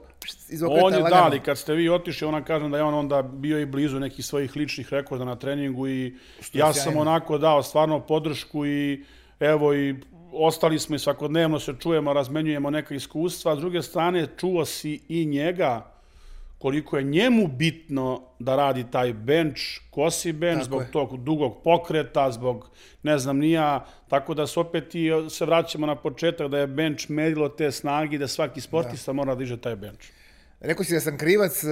iz 0.48 0.62
okreta 0.62 0.86
On 0.86 0.92
je 0.92 0.98
lagano. 0.98 1.22
dali, 1.22 1.40
kad 1.40 1.58
ste 1.58 1.74
vi 1.74 1.88
otišli, 1.88 2.26
ona 2.26 2.44
kažem 2.44 2.70
da 2.70 2.76
je 2.76 2.82
on 2.82 2.94
onda 2.94 3.22
bio 3.22 3.60
i 3.60 3.66
blizu 3.66 4.00
nekih 4.00 4.24
svojih 4.24 4.56
ličnih 4.56 4.92
rekorda 4.92 5.24
na 5.24 5.36
treningu 5.36 5.88
i 5.88 6.14
ja 6.52 6.72
sjajno. 6.72 6.74
sam 6.74 6.96
onako 6.96 7.38
dao 7.38 7.62
stvarno 7.62 8.00
podršku 8.00 8.66
i 8.66 9.04
evo 9.40 9.74
i 9.74 9.94
ostali 10.32 10.78
smo 10.78 10.96
i 10.96 10.98
svakodnevno 10.98 11.58
se 11.60 11.74
čujemo, 11.80 12.12
razmenjujemo 12.12 12.70
neka 12.70 12.94
iskustva. 12.94 13.56
S 13.56 13.58
druge 13.58 13.82
strane, 13.82 14.26
čuo 14.36 14.64
si 14.64 15.00
i 15.08 15.26
njega 15.26 15.93
koliko 16.64 16.96
je 16.96 17.02
njemu 17.04 17.46
bitno 17.48 18.22
da 18.38 18.56
radi 18.56 18.84
taj 18.90 19.12
bench, 19.12 19.60
kosi 19.90 20.32
bench, 20.32 20.58
tako 20.58 20.64
zbog 20.64 20.82
je. 20.82 20.90
tog 20.90 21.24
dugog 21.24 21.62
pokreta, 21.64 22.30
zbog 22.30 22.70
ne 23.02 23.18
znam 23.18 23.38
nija, 23.38 23.84
tako 24.08 24.34
da 24.34 24.46
se 24.46 24.60
opet 24.60 24.94
i 24.94 25.10
se 25.30 25.44
vraćamo 25.44 25.86
na 25.86 25.96
početak 25.96 26.48
da 26.48 26.58
je 26.58 26.66
bench 26.66 27.10
merilo 27.10 27.48
te 27.48 27.70
snage 27.70 28.18
da 28.18 28.28
svaki 28.28 28.60
sportista 28.60 29.12
da. 29.12 29.16
mora 29.16 29.34
da 29.34 29.38
diže 29.38 29.60
taj 29.60 29.76
bench. 29.76 30.06
Rekao 30.60 30.84
si 30.84 30.94
da 30.94 31.00
sam 31.00 31.18
krivac, 31.18 31.64
e, 31.64 31.68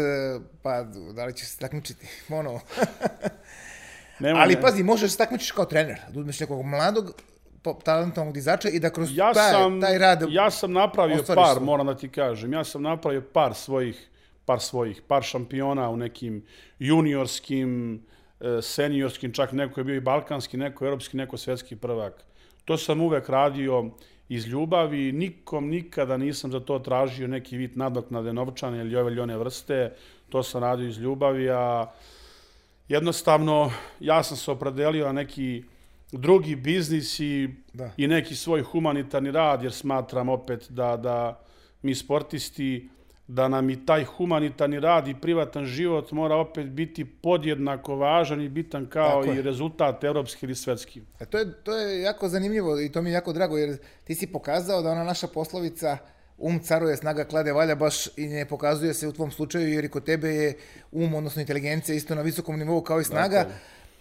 pa 0.62 0.82
da 1.14 1.24
li 1.24 1.34
ćeš 1.34 1.48
se 1.48 1.58
takmičiti 1.58 2.06
ponovo? 2.28 2.60
Nema, 4.20 4.40
Ali 4.40 4.54
ne. 4.54 4.60
pazi, 4.60 4.82
možeš 4.82 5.10
se 5.10 5.18
takmičiš 5.18 5.50
kao 5.50 5.64
trener, 5.64 6.00
da 6.10 6.20
uzmeš 6.20 6.40
nekog 6.40 6.64
mladog, 6.64 7.22
talentovnog 7.84 8.34
dizača 8.34 8.68
i 8.68 8.80
da 8.80 8.90
kroz 8.90 9.16
ja 9.16 9.32
taj, 9.32 9.52
sam, 9.52 9.80
taj 9.80 9.98
rad 9.98 10.26
Ja 10.30 10.50
sam 10.50 10.72
napravio 10.72 11.24
par, 11.34 11.54
svoj. 11.54 11.64
moram 11.64 11.86
da 11.86 11.96
ti 11.96 12.08
kažem, 12.08 12.52
ja 12.52 12.64
sam 12.64 12.82
napravio 12.82 13.22
par 13.32 13.54
svojih 13.54 14.08
par 14.44 14.60
svojih, 14.60 15.02
par 15.08 15.22
šampiona 15.22 15.90
u 15.90 15.96
nekim 15.96 16.42
juniorskim, 16.78 18.02
e, 18.40 18.62
seniorskim, 18.62 19.32
čak 19.32 19.52
neko 19.52 19.80
je 19.80 19.84
bio 19.84 19.96
i 19.96 20.00
balkanski, 20.00 20.56
neko 20.56 20.86
evropski, 20.86 21.16
neko 21.16 21.36
svetski 21.36 21.76
prvak. 21.76 22.24
To 22.64 22.76
sam 22.76 23.00
uvek 23.00 23.28
radio 23.28 23.90
iz 24.28 24.46
ljubavi, 24.46 25.12
nikom 25.12 25.68
nikada 25.68 26.16
nisam 26.16 26.52
za 26.52 26.60
to 26.60 26.78
tražio 26.78 27.28
neki 27.28 27.56
vid 27.56 27.76
nadoknade 27.76 28.32
novčane 28.32 28.80
ili 28.80 28.96
ove 28.96 29.12
ili 29.12 29.20
one 29.20 29.36
vrste, 29.36 29.92
to 30.28 30.42
sam 30.42 30.62
radio 30.62 30.88
iz 30.88 30.98
ljubavi, 30.98 31.50
a 31.50 31.92
jednostavno 32.88 33.72
ja 34.00 34.22
sam 34.22 34.36
se 34.36 34.50
opredelio 34.50 35.06
na 35.06 35.12
neki 35.12 35.64
drugi 36.12 36.56
biznis 36.56 37.20
i, 37.20 37.48
da. 37.72 37.90
i 37.96 38.06
neki 38.06 38.34
svoj 38.34 38.62
humanitarni 38.62 39.30
rad, 39.30 39.62
jer 39.62 39.72
smatram 39.72 40.28
opet 40.28 40.66
da, 40.70 40.96
da 40.96 41.40
mi 41.82 41.94
sportisti 41.94 42.88
da 43.34 43.48
nam 43.48 43.70
i 43.70 43.86
taj 43.86 44.04
humanitarni 44.04 44.80
rad 44.80 45.08
i 45.08 45.14
privatan 45.14 45.64
život 45.64 46.12
mora 46.12 46.36
opet 46.36 46.66
biti 46.66 47.04
podjednako 47.04 47.96
važan 47.96 48.40
i 48.40 48.48
bitan 48.48 48.86
kao 48.86 49.24
i 49.24 49.42
rezultat 49.42 50.04
evropski 50.04 50.46
ili 50.46 50.54
svetski. 50.54 51.02
E 51.20 51.24
to, 51.24 51.38
je, 51.38 51.52
to 51.52 51.76
je 51.76 52.02
jako 52.02 52.28
zanimljivo 52.28 52.80
i 52.80 52.92
to 52.92 53.02
mi 53.02 53.10
je 53.10 53.14
jako 53.14 53.32
drago 53.32 53.56
jer 53.56 53.76
ti 54.04 54.14
si 54.14 54.26
pokazao 54.26 54.82
da 54.82 54.90
ona 54.90 55.04
naša 55.04 55.26
poslovica 55.26 55.98
um 56.38 56.58
caruje, 56.60 56.96
snaga 56.96 57.24
klade 57.24 57.52
valja 57.52 57.74
baš 57.74 58.06
i 58.16 58.26
ne 58.26 58.48
pokazuje 58.48 58.94
se 58.94 59.08
u 59.08 59.12
tvom 59.12 59.30
slučaju 59.30 59.68
jer 59.68 59.84
i 59.84 59.88
kod 59.88 60.04
tebe 60.04 60.28
je 60.28 60.56
um, 60.92 61.14
odnosno 61.14 61.40
inteligencija 61.40 61.96
isto 61.96 62.14
na 62.14 62.22
visokom 62.22 62.58
nivou 62.58 62.82
kao 62.82 63.00
i 63.00 63.04
snaga. 63.04 63.36
Dakle. 63.36 63.54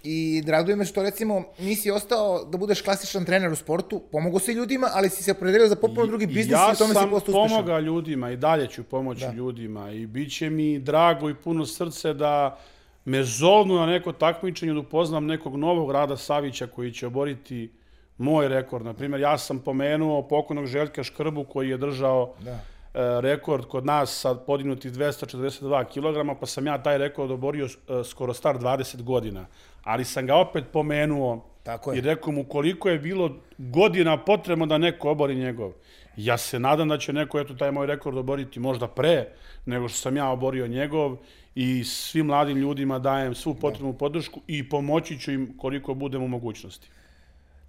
I 0.04 0.43
raduje 0.47 0.76
me 0.76 0.86
što 0.86 1.04
recimo 1.04 1.43
nisi 1.60 1.91
ostao 1.91 2.45
da 2.45 2.58
budeš 2.58 2.82
klasičan 2.82 3.26
trener 3.26 3.52
u 3.52 3.56
sportu, 3.56 3.99
pomogu 4.12 4.39
si 4.39 4.52
ljudima, 4.52 4.88
ali 4.93 5.10
si 5.10 5.24
se 5.24 5.32
opredelio 5.32 5.68
za 5.68 5.76
potpuno 5.76 6.08
drugi 6.08 6.26
biznis 6.26 6.52
ja 6.52 6.72
i 6.76 6.78
tome 6.78 6.93
si 6.93 6.99
postao 6.99 7.18
uspešan. 7.18 7.41
Ja 7.41 7.47
sam 7.47 7.58
pomogao 7.58 7.80
ljudima 7.80 8.32
i 8.32 8.38
dalje 8.38 8.68
ću 8.68 8.84
pomoći 8.84 9.22
da. 9.22 9.32
ljudima 9.32 9.91
i 9.91 10.06
bit 10.06 10.38
će 10.38 10.49
mi 10.49 10.80
drago 10.80 11.30
i 11.30 11.36
puno 11.36 11.66
srce 11.66 12.14
da 12.14 12.58
me 13.06 13.24
zovnu 13.24 13.76
na 13.76 13.86
neko 13.86 14.12
takmičenje, 14.12 14.74
da 14.74 14.80
upoznam 14.80 15.26
nekog 15.26 15.56
novog 15.56 15.91
Rada 15.91 16.18
Savića 16.18 16.68
koji 16.68 16.91
će 16.91 17.08
oboriti 17.08 17.72
moj 18.18 18.47
rekord. 18.47 18.86
Naprimjer, 18.86 19.22
ja 19.22 19.38
sam 19.38 19.60
pomenuo 19.60 20.28
pokojnog 20.28 20.66
Željka 20.66 21.04
Škrbu 21.04 21.43
koji 21.43 21.70
je 21.70 21.78
držao 21.78 22.34
da. 22.39 22.52
E, 22.93 23.22
rekord 23.22 23.66
kod 23.66 23.86
nas 23.86 24.20
sa 24.20 24.36
podignuti 24.36 24.89
242 24.89 25.86
kg, 25.86 26.39
pa 26.39 26.45
sam 26.45 26.68
ja 26.68 26.84
taj 26.84 26.97
rekord 26.97 27.32
oborio 27.32 27.66
e, 27.66 28.04
skoro 28.04 28.34
star 28.34 28.58
20 28.58 29.02
godina. 29.02 29.45
Ali 29.84 30.05
sam 30.05 30.27
ga 30.27 30.36
opet 30.36 30.63
pomenuo 30.73 31.45
Tako 31.63 31.91
je. 31.91 31.97
i 31.97 32.01
rekao 32.01 32.34
mu 32.34 32.43
koliko 32.43 32.89
je 32.89 32.99
bilo 32.99 33.36
godina 33.57 34.23
potrebno 34.23 34.65
da 34.65 34.77
neko 34.77 35.09
obori 35.09 35.36
njegov. 35.36 35.71
Ja 36.17 36.38
se 36.38 36.59
nadam 36.59 36.88
da 36.88 36.97
će 36.97 37.13
neko 37.13 37.39
eto 37.39 37.53
taj 37.53 37.71
moj 37.71 37.88
rekord 37.88 38.17
oboriti 38.17 38.59
možda 38.59 38.88
pre 38.88 39.27
nego 39.65 39.88
što 39.88 39.97
sam 39.97 40.17
ja 40.17 40.29
oborio 40.29 40.67
njegov 40.67 41.17
i 41.55 41.84
svim 41.84 42.25
mladim 42.25 42.57
ljudima 42.57 42.99
dajem 42.99 43.36
svu 43.36 43.55
potrebnu 43.55 43.93
podršku 43.93 44.41
i 44.47 44.69
pomoći 44.69 45.19
ću 45.19 45.32
im 45.32 45.57
koliko 45.57 45.93
budem 45.93 46.23
u 46.23 46.27
mogućnosti. 46.27 46.89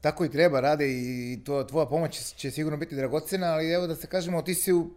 Tako 0.01 0.25
i 0.25 0.31
treba, 0.31 0.61
rade 0.61 0.87
i 0.89 1.39
to, 1.45 1.65
tvoja 1.65 1.87
pomoć 1.87 2.35
će 2.35 2.51
sigurno 2.51 2.79
biti 2.79 2.97
dragocena, 2.97 3.47
ali 3.47 3.73
evo 3.73 3.87
da 3.87 3.95
se 3.95 4.07
kažemo, 4.07 4.43
ti 4.43 4.55
si 4.55 4.73
u, 4.73 4.91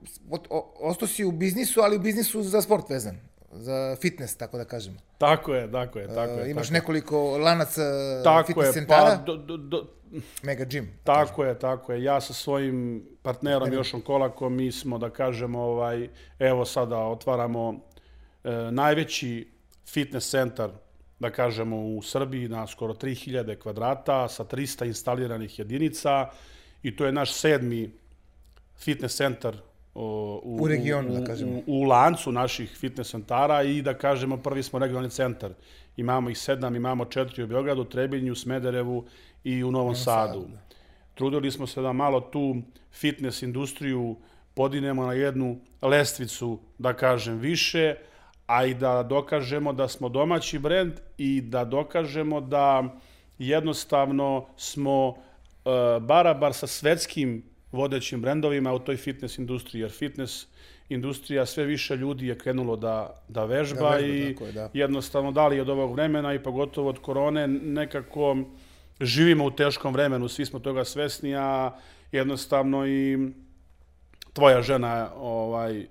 ostao 0.79 1.07
si 1.07 1.25
u 1.25 1.31
biznisu, 1.31 1.81
ali 1.81 1.95
u 1.95 1.99
biznisu 1.99 2.43
za 2.43 2.61
sport 2.61 2.89
vezan, 2.89 3.19
za 3.55 3.95
fitness, 4.01 4.37
tako 4.37 4.57
da 4.57 4.65
kažemo. 4.65 4.97
Tako 5.17 5.53
je, 5.53 5.71
tako 5.71 5.99
je, 5.99 6.07
tako 6.07 6.39
je. 6.39 6.51
Imaš 6.51 6.67
tako. 6.67 6.73
nekoliko 6.73 7.37
lanaca 7.37 7.81
tako 8.23 8.47
fitness 8.47 8.69
je, 8.69 8.73
centara. 8.73 9.17
Pa, 9.17 9.23
do, 9.23 9.37
do, 9.37 9.57
do, 9.57 9.87
Mega 10.43 10.65
gym. 10.65 10.85
Tako 11.03 11.41
kažem. 11.41 11.47
je, 11.47 11.59
tako 11.59 11.93
je. 11.93 12.03
Ja 12.03 12.21
sa 12.21 12.33
svojim 12.33 13.03
partnerom 13.21 13.59
Partnerim. 13.59 13.79
Jošom 13.79 14.01
Kolakom, 14.01 14.55
mi 14.55 14.71
smo, 14.71 14.97
da 14.97 15.09
kažemo, 15.09 15.59
ovaj, 15.59 16.09
evo 16.39 16.65
sada 16.65 16.97
otvaramo 16.97 17.79
e, 18.43 18.51
najveći 18.71 19.47
fitness 19.87 20.29
centar 20.29 20.69
da 21.19 21.29
kažemo, 21.29 21.77
u 21.77 22.01
Srbiji 22.01 22.49
na 22.49 22.67
skoro 22.67 22.93
3000 22.93 23.59
kvadrata 23.59 24.27
sa 24.27 24.43
300 24.43 24.85
instaliranih 24.85 25.59
jedinica 25.59 26.29
i 26.83 26.95
to 26.95 27.05
je 27.05 27.11
naš 27.11 27.33
sedmi 27.33 27.91
fitness 28.77 29.17
centar 29.17 29.55
u, 29.95 30.41
u 30.43 30.67
regionu, 30.67 31.13
da 31.13 31.23
kažemo. 31.23 31.51
U, 31.57 31.63
u 31.67 31.83
lancu 31.83 32.31
naših 32.31 32.77
fitness 32.79 33.11
centara 33.11 33.63
i 33.63 33.81
da 33.81 33.93
kažemo 33.93 34.37
prvi 34.37 34.63
smo 34.63 34.79
regionalni 34.79 35.09
centar. 35.09 35.51
Imamo 35.97 36.29
ih 36.29 36.37
sedam, 36.37 36.75
imamo 36.75 37.05
četiri 37.05 37.43
u 37.43 37.47
Beogradu, 37.47 37.85
Trebinju, 37.85 38.35
Smederevu 38.35 39.05
i 39.43 39.63
u 39.63 39.71
Novom 39.71 39.95
Sadu. 39.95 40.33
Sadu 40.33 40.47
da. 40.51 40.57
Trudili 41.15 41.51
smo 41.51 41.67
se 41.67 41.81
da 41.81 41.93
malo 41.93 42.21
tu 42.21 42.55
fitness 42.91 43.41
industriju 43.41 44.15
podinemo 44.53 45.05
na 45.05 45.13
jednu 45.13 45.59
lestvicu, 45.81 46.59
da 46.77 46.93
kažem, 46.93 47.37
više, 47.37 47.95
a 48.47 48.65
i 48.65 48.73
da 48.73 49.03
dokažemo 49.03 49.73
da 49.73 49.87
smo 49.87 50.09
domaći 50.09 50.59
brend 50.59 50.93
i 51.17 51.41
da 51.41 51.65
dokažemo 51.65 52.41
da 52.41 52.83
jednostavno 53.37 54.47
smo 54.57 55.07
uh, 55.07 55.15
barabar 56.01 56.53
sa 56.53 56.67
svetskim 56.67 57.54
vodećim 57.75 58.21
brendovima 58.21 58.73
u 58.73 58.79
toj 58.79 58.97
fitness 58.97 59.37
industriji, 59.37 59.81
jer 59.81 59.91
fitness 59.91 60.47
industrija 60.89 61.45
sve 61.45 61.65
više 61.65 61.95
ljudi 61.95 62.27
je 62.27 62.37
krenulo 62.37 62.75
da, 62.75 63.23
da 63.27 63.45
vežba, 63.45 63.89
da 63.89 63.89
vežba 63.89 64.07
i 64.07 64.35
je, 64.45 64.51
da. 64.51 64.69
jednostavno 64.73 65.31
da 65.31 65.47
li 65.47 65.59
od 65.59 65.69
ovog 65.69 65.93
vremena 65.93 66.33
i 66.33 66.43
pogotovo 66.43 66.89
od 66.89 66.99
korone 66.99 67.47
nekako 67.47 68.37
živimo 69.01 69.45
u 69.45 69.51
teškom 69.51 69.93
vremenu, 69.93 70.27
svi 70.27 70.45
smo 70.45 70.59
toga 70.59 70.83
svesni, 70.83 71.35
a 71.35 71.71
jednostavno 72.11 72.87
i 72.87 73.17
tvoja 74.33 74.61
žena 74.61 75.09
ovaj, 75.15 75.85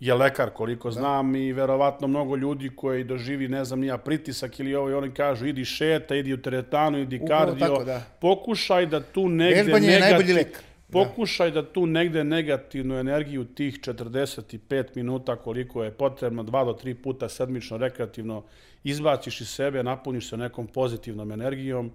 je 0.00 0.14
lekar, 0.14 0.50
koliko 0.50 0.88
da. 0.88 0.92
znam, 0.92 1.36
i 1.36 1.52
verovatno 1.52 2.08
mnogo 2.08 2.36
ljudi 2.36 2.70
koji 2.76 3.04
doživi, 3.04 3.48
ne 3.48 3.64
znam, 3.64 3.80
nija 3.80 3.98
pritisak 3.98 4.60
ili 4.60 4.74
ovo, 4.74 4.90
i 4.90 4.94
oni 4.94 5.10
kažu, 5.10 5.46
idi 5.46 5.64
šeta, 5.64 6.14
idi 6.14 6.32
u 6.32 6.42
teretanu, 6.42 6.98
idi 6.98 7.20
Upravo 7.22 7.46
kardio, 7.46 7.66
tako, 7.66 7.84
da. 7.84 8.02
pokušaj 8.20 8.86
da 8.86 9.00
tu 9.00 9.28
negde 9.28 9.62
Vežbanje 9.62 9.86
negativ... 9.86 10.04
je 10.04 10.12
najbolji 10.12 10.32
lek. 10.32 10.62
Pokušaj 10.94 11.50
da 11.50 11.62
tu 11.72 11.86
negde 11.86 12.24
negativnu 12.24 12.94
energiju 12.98 13.44
tih 13.44 13.80
45 13.80 14.84
minuta 14.94 15.36
koliko 15.36 15.84
je 15.84 15.90
potrebno, 15.90 16.42
dva 16.42 16.64
do 16.64 16.72
tri 16.72 16.94
puta 16.94 17.28
sedmično 17.28 17.76
rekreativno 17.76 18.42
izbaciš 18.84 19.40
iz 19.40 19.48
sebe, 19.48 19.82
napuniš 19.82 20.28
se 20.28 20.36
nekom 20.36 20.66
pozitivnom 20.66 21.32
energijom. 21.32 21.90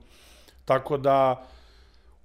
Tako 0.65 0.97
da, 0.97 1.47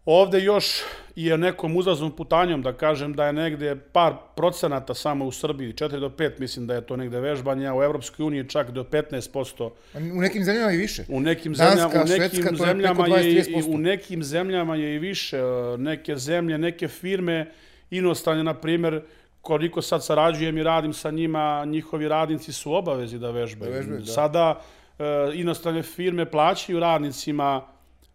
Ovde 0.04 0.40
još 0.40 0.82
je 1.16 1.38
nekom 1.38 1.76
uzaznom 1.76 2.12
putanjom 2.12 2.62
da 2.62 2.72
kažem 2.72 3.12
da 3.12 3.26
je 3.26 3.32
negde 3.32 3.76
par 3.92 4.12
procenata 4.36 4.94
samo 4.94 5.24
u 5.24 5.32
Srbiji, 5.32 5.72
4 5.72 6.00
do 6.00 6.08
5 6.08 6.30
mislim 6.38 6.66
da 6.66 6.74
je 6.74 6.86
to 6.86 6.96
negde 6.96 7.20
vežbanje, 7.20 7.66
a 7.66 7.74
u 7.74 7.82
Evropskoj 7.82 8.24
uniji 8.26 8.48
čak 8.48 8.70
do 8.70 8.82
15%. 8.82 9.70
U 9.94 10.20
nekim 10.20 10.44
zemljama 10.44 10.72
i 10.72 10.76
više. 10.76 11.04
U 11.08 11.20
nekim 11.20 11.54
zemljama, 11.54 11.80
Danska, 11.80 12.02
u 12.02 12.18
nekim 12.18 12.42
Švedska, 12.42 12.66
zemljama 12.66 13.06
je, 13.06 13.34
je 13.34 13.44
u 13.66 13.78
nekim 13.78 14.22
zemljama 14.22 14.76
je 14.76 14.94
i 14.94 14.98
više. 14.98 15.40
Neke 15.78 16.16
zemlje, 16.16 16.58
neke 16.58 16.88
firme 16.88 17.50
inostrane, 17.90 18.44
na 18.44 18.54
primer, 18.54 19.02
koliko 19.40 19.82
sad 19.82 20.04
sarađujem 20.04 20.58
i 20.58 20.62
radim 20.62 20.92
sa 20.92 21.10
njima, 21.10 21.64
njihovi 21.64 22.08
radnici 22.08 22.52
su 22.52 22.72
obavezi 22.72 23.18
da 23.18 23.30
vežbaju. 23.30 23.72
Da 23.72 23.76
vežbaju 23.76 24.00
da. 24.00 24.12
Sada 24.12 24.60
e, 24.98 25.04
inostrane 25.34 25.82
firme 25.82 26.30
plaćaju 26.30 26.80
radnicima 26.80 27.73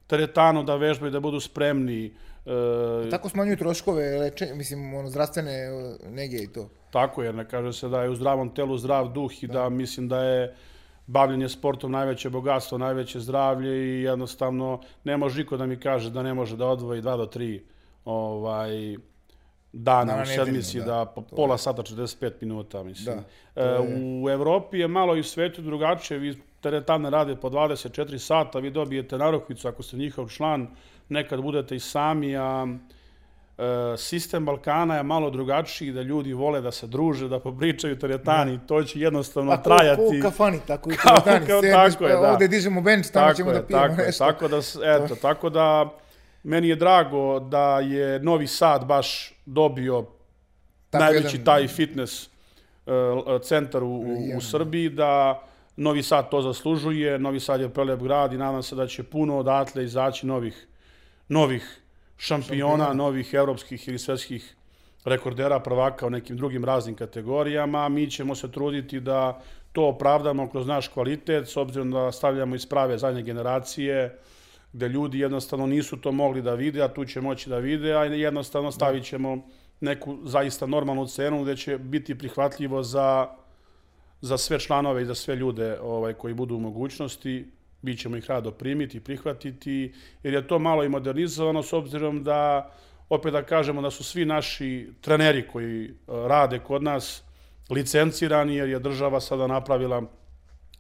teretanu 0.10 0.64
da 0.64 0.76
vežbaju, 0.76 1.12
da 1.12 1.20
budu 1.20 1.39
spremni. 1.39 2.14
E, 3.05 3.10
tako 3.10 3.30
smanjuju 3.30 3.57
troškove 3.57 4.18
lečenja, 4.18 4.55
mislim, 4.55 4.93
ono, 4.93 5.10
zdravstvene 5.10 5.51
e, 5.51 5.70
nege 6.10 6.38
i 6.38 6.47
to. 6.47 6.70
Tako, 6.91 7.24
jer 7.24 7.36
ne 7.36 7.45
kaže 7.49 7.74
se 7.74 7.89
da 7.89 8.01
je 8.03 8.10
u 8.10 8.16
zdravom 8.16 8.49
telu 8.55 8.78
zdrav 8.78 9.12
duh 9.14 9.43
i 9.43 9.47
da, 9.47 9.53
da 9.53 9.70
mislim 9.70 10.07
da 10.07 10.24
je 10.24 10.55
bavljenje 11.07 11.49
sportom 11.49 11.91
najveće 11.91 12.30
bogatstvo, 12.30 12.78
najveće 12.78 13.20
zdravlje 13.20 13.78
i 13.78 14.01
jednostavno 14.01 14.82
ne 15.03 15.18
može 15.18 15.39
niko 15.39 15.57
da 15.57 15.66
mi 15.66 15.80
kaže 15.80 16.10
da 16.10 16.24
ne 16.24 16.34
može 16.34 16.57
da 16.57 16.68
odvoji 16.68 17.01
2 17.01 17.18
do 17.18 17.26
3 17.26 17.62
ovaj, 18.05 18.97
dana 19.74 20.16
na 20.16 20.22
u 20.22 20.26
sedmici, 20.26 20.80
da, 20.80 20.86
da 20.86 21.05
pola 21.36 21.57
sata 21.57 21.82
45 21.84 22.32
minuta, 22.41 22.84
mislim. 22.84 23.16
Da, 23.55 23.62
e, 23.62 23.66
je... 23.66 23.80
U 24.24 24.30
Evropi 24.30 24.80
je 24.80 24.88
malo 24.88 25.16
i 25.16 25.20
u 25.20 25.24
svetu 25.24 25.62
drugačije, 25.62 26.20
vi 26.20 26.49
teretane 26.62 27.10
rade 27.10 27.36
po 27.36 27.49
24 27.49 28.18
sata, 28.18 28.60
vi 28.60 28.70
dobijete 28.70 29.18
narokvicu 29.18 29.68
ako 29.68 29.84
ste 29.84 29.97
njihov 29.97 30.30
član, 30.30 30.68
nekad 31.10 31.41
budete 31.41 31.76
i 31.76 31.80
sami, 31.80 32.38
a 32.38 32.68
e, 33.57 33.97
sistem 33.97 34.45
Balkana 34.45 34.97
je 34.97 35.03
malo 35.03 35.30
drugačiji, 35.30 35.91
da 35.91 36.01
ljudi 36.01 36.34
vole 36.34 36.62
da 36.62 36.72
se 36.72 36.88
druže, 36.88 37.28
da 37.28 37.39
popričaju 37.39 37.99
teretani, 37.99 38.57
da. 38.57 38.66
to 38.66 38.84
će 38.84 38.99
jednostavno 38.99 39.51
a, 39.51 39.57
trajati. 39.57 40.01
Ako 40.01 40.18
u 40.18 40.22
kafani, 40.22 40.60
tako 40.68 40.91
i 40.91 40.95
teretani, 41.03 41.47
kao, 41.47 41.62
tako 41.62 42.07
je, 42.07 42.14
da. 42.14 42.32
ovde 42.32 42.47
dižemo 42.47 42.82
bench, 42.82 43.12
tamo 43.12 43.26
tako 43.26 43.38
ćemo 43.38 43.51
je, 43.51 43.53
da 43.53 43.64
pijemo 43.66 43.88
tako 43.88 44.01
nešto. 44.01 44.26
Tako 44.26 44.47
da, 44.47 44.57
eto, 44.84 45.16
tako 45.16 45.49
da, 45.49 45.89
meni 46.43 46.68
je 46.68 46.76
drago 46.76 47.39
da 47.39 47.80
je 47.80 48.20
Novi 48.20 48.47
Sad 48.47 48.86
baš 48.86 49.34
dobio 49.45 50.05
tako 50.89 51.03
najveći 51.03 51.36
jedan, 51.36 51.45
taj 51.45 51.68
fitness 51.68 52.30
uh, 52.86 53.41
centar 53.41 53.84
u, 53.84 53.88
u, 53.88 54.38
u 54.38 54.41
Srbiji, 54.41 54.89
da 54.89 55.43
Novi 55.80 56.03
Sad 56.03 56.30
to 56.30 56.41
zaslužuje, 56.41 57.19
Novi 57.19 57.39
Sad 57.39 57.61
je 57.61 57.69
prelep 57.69 58.01
grad 58.01 58.34
i 58.34 58.38
nadam 58.38 58.63
se 58.63 58.75
da 58.75 58.88
će 58.88 59.03
puno 59.03 59.38
odatle 59.38 59.84
izaći 59.84 60.27
novih, 60.27 60.67
novih 61.30 61.82
šampiona, 62.17 62.77
Šampiona. 62.77 62.93
novih 62.93 63.34
evropskih 63.34 63.88
ili 63.88 63.99
svetskih 63.99 64.55
rekordera 65.05 65.59
prvaka 65.59 66.07
u 66.07 66.09
nekim 66.09 66.38
drugim 66.38 66.65
raznim 66.65 66.95
kategorijama. 66.95 67.89
Mi 67.89 68.11
ćemo 68.11 68.36
se 68.36 68.51
truditi 68.51 68.99
da 68.99 69.41
to 69.71 69.88
opravdamo 69.88 70.49
kroz 70.49 70.67
naš 70.67 70.88
kvalitet, 70.88 71.47
s 71.47 71.57
obzirom 71.57 71.91
da 71.91 72.11
stavljamo 72.11 72.55
iz 72.55 72.65
prave 72.65 72.97
zadnje 72.97 73.21
generacije, 73.21 74.17
gde 74.73 74.88
ljudi 74.88 75.19
jednostavno 75.19 75.67
nisu 75.67 75.97
to 75.97 76.11
mogli 76.11 76.41
da 76.41 76.53
vide, 76.53 76.82
a 76.82 76.88
tu 76.88 77.05
će 77.05 77.21
moći 77.21 77.49
da 77.49 77.57
vide, 77.57 77.93
a 77.93 78.03
jednostavno 78.03 78.71
stavit 78.71 79.03
ćemo 79.05 79.47
neku 79.80 80.17
zaista 80.23 80.65
normalnu 80.65 81.07
cenu 81.07 81.43
gde 81.43 81.57
će 81.57 81.77
biti 81.77 82.17
prihvatljivo 82.17 82.84
za 82.84 83.27
za 84.22 84.38
sve 84.38 84.59
članove 84.59 85.01
i 85.01 85.05
za 85.05 85.15
sve 85.15 85.36
ljude 85.36 85.80
ovaj, 85.82 86.13
koji 86.13 86.34
budu 86.34 86.55
u 86.55 86.59
mogućnosti, 86.59 87.45
mi 87.82 87.97
ćemo 87.97 88.17
ih 88.17 88.26
rado 88.30 88.51
primiti 88.51 88.97
i 88.97 89.01
prihvatiti, 89.01 89.93
jer 90.24 90.34
je 90.34 90.47
to 90.47 90.59
malo 90.59 90.84
i 90.84 90.89
modernizovano 90.89 91.63
s 91.63 91.74
obzirom 91.74 92.24
da, 92.24 92.72
opet 93.09 93.34
da 93.34 93.43
kažemo 93.43 93.82
da 93.82 93.91
su 93.91 94.03
svi 94.03 94.26
naši 94.26 94.89
treneri 95.01 95.47
koji 95.47 95.86
eh, 95.86 95.91
rade 96.07 96.59
kod 96.59 96.84
nas 96.84 97.24
licencirani, 97.70 98.55
jer 98.55 98.70
je 98.70 98.80
država 98.80 99.20
sada 99.20 99.47
napravila 99.47 100.03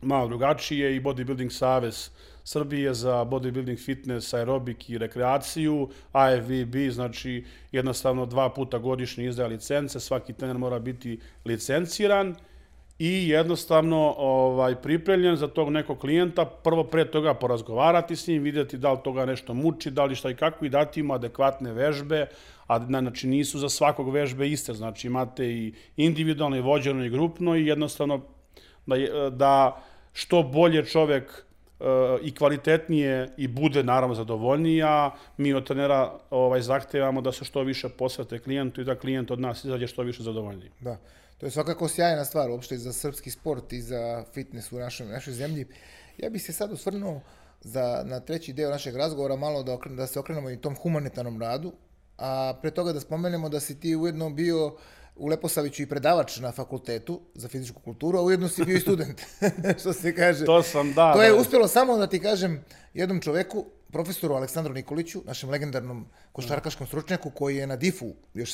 malo 0.01 0.27
drugačije 0.27 0.95
i 0.95 1.01
Bodybuilding 1.01 1.49
Savez 1.49 2.09
Srbije 2.43 2.93
za 2.93 3.25
bodybuilding, 3.25 3.77
fitness, 3.77 4.33
aerobik 4.33 4.89
i 4.89 4.97
rekreaciju, 4.97 5.89
AFVB, 6.11 6.75
znači 6.91 7.45
jednostavno 7.71 8.25
dva 8.25 8.49
puta 8.53 8.77
godišnje 8.77 9.25
izdaje 9.25 9.49
licence, 9.49 9.99
svaki 9.99 10.33
trener 10.33 10.57
mora 10.57 10.79
biti 10.79 11.19
licenciran 11.45 12.35
i 12.99 13.29
jednostavno 13.29 14.15
ovaj, 14.17 14.75
pripremljen 14.75 15.35
za 15.35 15.47
tog 15.47 15.69
nekog 15.69 15.99
klijenta, 15.99 16.45
prvo 16.45 16.83
pre 16.83 17.05
toga 17.05 17.33
porazgovarati 17.33 18.15
s 18.15 18.27
njim, 18.27 18.43
vidjeti 18.43 18.77
da 18.77 18.91
li 18.91 18.99
toga 19.03 19.25
nešto 19.25 19.53
muči, 19.53 19.91
da 19.91 20.05
li 20.05 20.15
šta 20.15 20.29
i 20.29 20.35
kako 20.35 20.65
i 20.65 20.69
dati 20.69 21.03
mu 21.03 21.13
adekvatne 21.13 21.73
vežbe, 21.73 22.25
a 22.67 22.85
znači 22.85 23.27
nisu 23.27 23.59
za 23.59 23.69
svakog 23.69 24.09
vežbe 24.09 24.49
iste, 24.49 24.73
znači 24.73 25.07
imate 25.07 25.45
i 25.45 25.73
individualno 25.97 26.57
i 26.57 26.61
vođeno 26.61 27.05
i 27.05 27.09
grupno 27.09 27.55
i 27.55 27.65
jednostavno 27.65 28.21
da, 28.85 28.95
da 29.29 29.83
što 30.13 30.43
bolje 30.43 30.85
čovek 30.85 31.45
uh, 31.79 31.85
i 32.23 32.35
kvalitetnije 32.35 33.29
i 33.37 33.47
bude 33.47 33.83
naravno 33.83 34.15
zadovoljniji, 34.15 34.83
a 34.83 35.11
mi 35.37 35.53
od 35.53 35.67
trenera 35.67 36.11
ovaj, 36.29 36.61
zahtevamo 36.61 37.21
da 37.21 37.31
se 37.31 37.45
što 37.45 37.63
više 37.63 37.89
posvete 37.89 38.39
klijentu 38.39 38.81
i 38.81 38.85
da 38.85 38.95
klijent 38.95 39.31
od 39.31 39.39
nas 39.39 39.63
izađe 39.63 39.87
što 39.87 40.01
više 40.01 40.23
zadovoljniji. 40.23 40.69
Da. 40.79 40.97
To 41.39 41.45
je 41.45 41.51
svakako 41.51 41.87
sjajna 41.87 42.25
stvar 42.25 42.49
uopšte 42.49 42.77
za 42.77 42.93
srpski 42.93 43.31
sport 43.31 43.73
i 43.73 43.81
za 43.81 44.23
fitness 44.33 44.71
u 44.71 44.79
našoj, 44.79 45.07
našoj 45.07 45.33
zemlji. 45.33 45.67
Ja 46.17 46.29
bih 46.29 46.43
se 46.43 46.53
sad 46.53 46.71
osvrnuo 46.71 47.21
za, 47.61 48.03
na 48.05 48.19
treći 48.19 48.53
deo 48.53 48.69
našeg 48.69 48.95
razgovora 48.95 49.35
malo 49.35 49.63
da, 49.63 49.77
da 49.89 50.07
se 50.07 50.19
okrenemo 50.19 50.49
i 50.49 50.57
tom 50.57 50.75
humanitarnom 50.75 51.41
radu, 51.41 51.73
a 52.17 52.53
pre 52.61 52.71
toga 52.71 52.93
da 52.93 52.99
spomenemo 52.99 53.49
da 53.49 53.59
si 53.59 53.79
ti 53.79 53.95
ujedno 53.95 54.29
bio 54.29 54.75
u 55.15 55.27
Leposaviću 55.27 55.83
i 55.83 55.85
predavač 55.85 56.39
na 56.39 56.51
fakultetu 56.51 57.21
za 57.35 57.47
fizičku 57.47 57.81
kulturu, 57.81 58.19
a 58.19 58.21
ujedno 58.21 58.47
si 58.47 58.65
bio 58.65 58.77
i 58.77 58.79
student, 58.79 59.21
što 59.79 59.93
se 59.93 60.15
kaže. 60.15 60.45
To 60.45 60.63
sam, 60.63 60.93
da. 60.93 61.13
To 61.13 61.23
je 61.23 61.31
da. 61.31 61.35
uspelo 61.35 61.67
samo 61.67 61.97
da 61.97 62.07
ti 62.07 62.19
kažem 62.19 62.63
jednom 62.93 63.21
čoveku, 63.21 63.65
profesoru 63.91 64.35
Aleksandru 64.35 64.73
Nikoliću, 64.73 65.21
našem 65.25 65.49
legendarnom 65.49 66.05
košarkaškom 66.31 66.87
stručnjaku 66.87 67.29
koji 67.29 67.57
je 67.57 67.67
na 67.67 67.75
DIF-u 67.75 68.13
još 68.33 68.51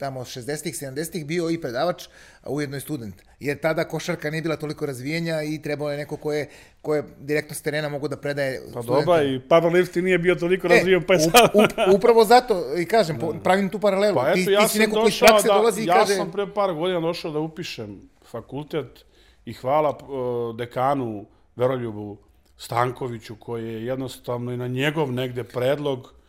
tamo 0.00 0.20
60-ih, 0.24 0.74
70-ih 0.74 1.26
bio 1.26 1.50
i 1.50 1.60
predavač, 1.60 2.08
a 2.42 2.50
ujedno 2.50 2.76
i 2.76 2.80
student. 2.80 3.14
Jer 3.40 3.60
tada 3.60 3.84
košarka 3.84 4.30
nije 4.30 4.42
bila 4.42 4.56
toliko 4.56 4.86
razvijenja 4.86 5.42
i 5.42 5.62
trebalo 5.62 5.90
je 5.90 5.98
neko 5.98 6.16
ko 6.16 6.32
je, 6.32 6.48
ko 6.82 6.94
je 6.94 7.04
direktno 7.18 7.54
s 7.54 7.62
terena 7.62 7.88
mogo 7.88 8.08
da 8.08 8.16
predaje 8.16 8.60
Pa 8.74 8.82
dobro, 8.82 9.22
i 9.22 9.40
powerlifting 9.48 10.02
nije 10.04 10.18
bio 10.18 10.34
toliko 10.34 10.66
e, 10.66 10.70
razvijen, 10.70 11.02
pa 11.06 11.14
je 11.14 11.20
sad... 11.20 11.50
Up, 11.54 11.94
upravo 11.96 12.24
zato, 12.24 12.78
i 12.78 12.84
kažem, 12.84 13.18
da. 13.18 13.40
pravim 13.42 13.68
tu 13.68 13.78
paralelu. 13.78 14.16
Pa 14.16 14.28
eto, 14.28 14.34
ti, 14.34 14.52
ja 14.52 14.66
ti 14.66 14.68
si 14.68 14.78
neko 14.78 15.00
koji 15.00 15.08
iz 15.08 15.18
prakse 15.18 15.48
da, 15.48 15.54
dolazi 15.54 15.82
i 15.82 15.86
ja 15.86 15.94
kaže... 15.94 16.12
Ja 16.12 16.16
sam 16.16 16.32
pre 16.32 16.46
par 16.54 16.74
godina 16.74 17.00
došao 17.00 17.32
da 17.32 17.38
upišem 17.38 18.00
fakultet 18.30 19.04
i 19.44 19.52
hvala 19.52 19.90
uh, 19.90 20.56
dekanu 20.56 21.26
Veroljubu 21.56 22.16
Stankoviću, 22.56 23.36
koji 23.36 23.68
je 23.68 23.86
jednostavno 23.86 24.52
i 24.52 24.56
na 24.56 24.68
njegov 24.68 25.12
negde 25.12 25.44
predlog 25.44 26.19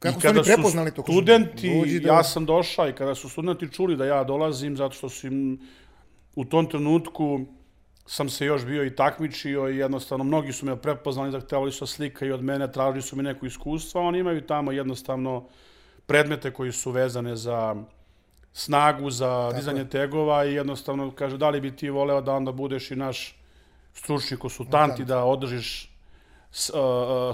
Kako 0.00 0.20
su 0.20 0.28
oni 0.28 0.42
prepoznali 0.42 0.94
to? 0.94 1.02
Studenti, 1.02 2.00
da... 2.00 2.08
ja 2.08 2.24
sam 2.24 2.46
došao 2.46 2.88
i 2.88 2.92
kada 2.92 3.14
su 3.14 3.28
studenti 3.28 3.68
čuli 3.72 3.96
da 3.96 4.04
ja 4.04 4.24
dolazim, 4.24 4.76
zato 4.76 4.94
što 4.94 5.08
su 5.08 5.26
im 5.26 5.60
u 6.34 6.44
tom 6.44 6.66
trenutku 6.66 7.40
sam 8.06 8.28
se 8.28 8.46
još 8.46 8.64
bio 8.64 8.84
i 8.84 8.96
takmičio 8.96 9.68
i 9.68 9.76
jednostavno 9.76 10.24
mnogi 10.24 10.52
su 10.52 10.66
me 10.66 10.76
prepoznali, 10.76 11.30
zahtevali 11.30 11.72
su 11.72 11.86
slika 11.86 12.26
i 12.26 12.32
od 12.32 12.42
mene, 12.42 12.72
tražili 12.72 13.02
su 13.02 13.16
mi 13.16 13.22
neko 13.22 13.46
iskustvo, 13.46 14.02
oni 14.02 14.18
imaju 14.18 14.46
tamo 14.46 14.72
jednostavno 14.72 15.48
predmete 16.06 16.50
koji 16.50 16.72
su 16.72 16.90
vezane 16.90 17.36
za 17.36 17.76
snagu, 18.52 19.10
za 19.10 19.46
Tako 19.48 19.56
dizanje 19.56 19.80
je. 19.80 19.88
tegova 19.88 20.44
i 20.44 20.54
jednostavno 20.54 21.10
kaže 21.10 21.38
da 21.38 21.50
li 21.50 21.60
bi 21.60 21.76
ti 21.76 21.90
voleo 21.90 22.20
da 22.20 22.34
onda 22.34 22.52
budeš 22.52 22.90
i 22.90 22.96
naš 22.96 23.36
stručni 23.94 24.36
konsultant 24.36 24.98
i 24.98 25.04
da 25.04 25.24
održiš 25.24 25.89
s, 26.52 26.70
uh, 26.70 26.76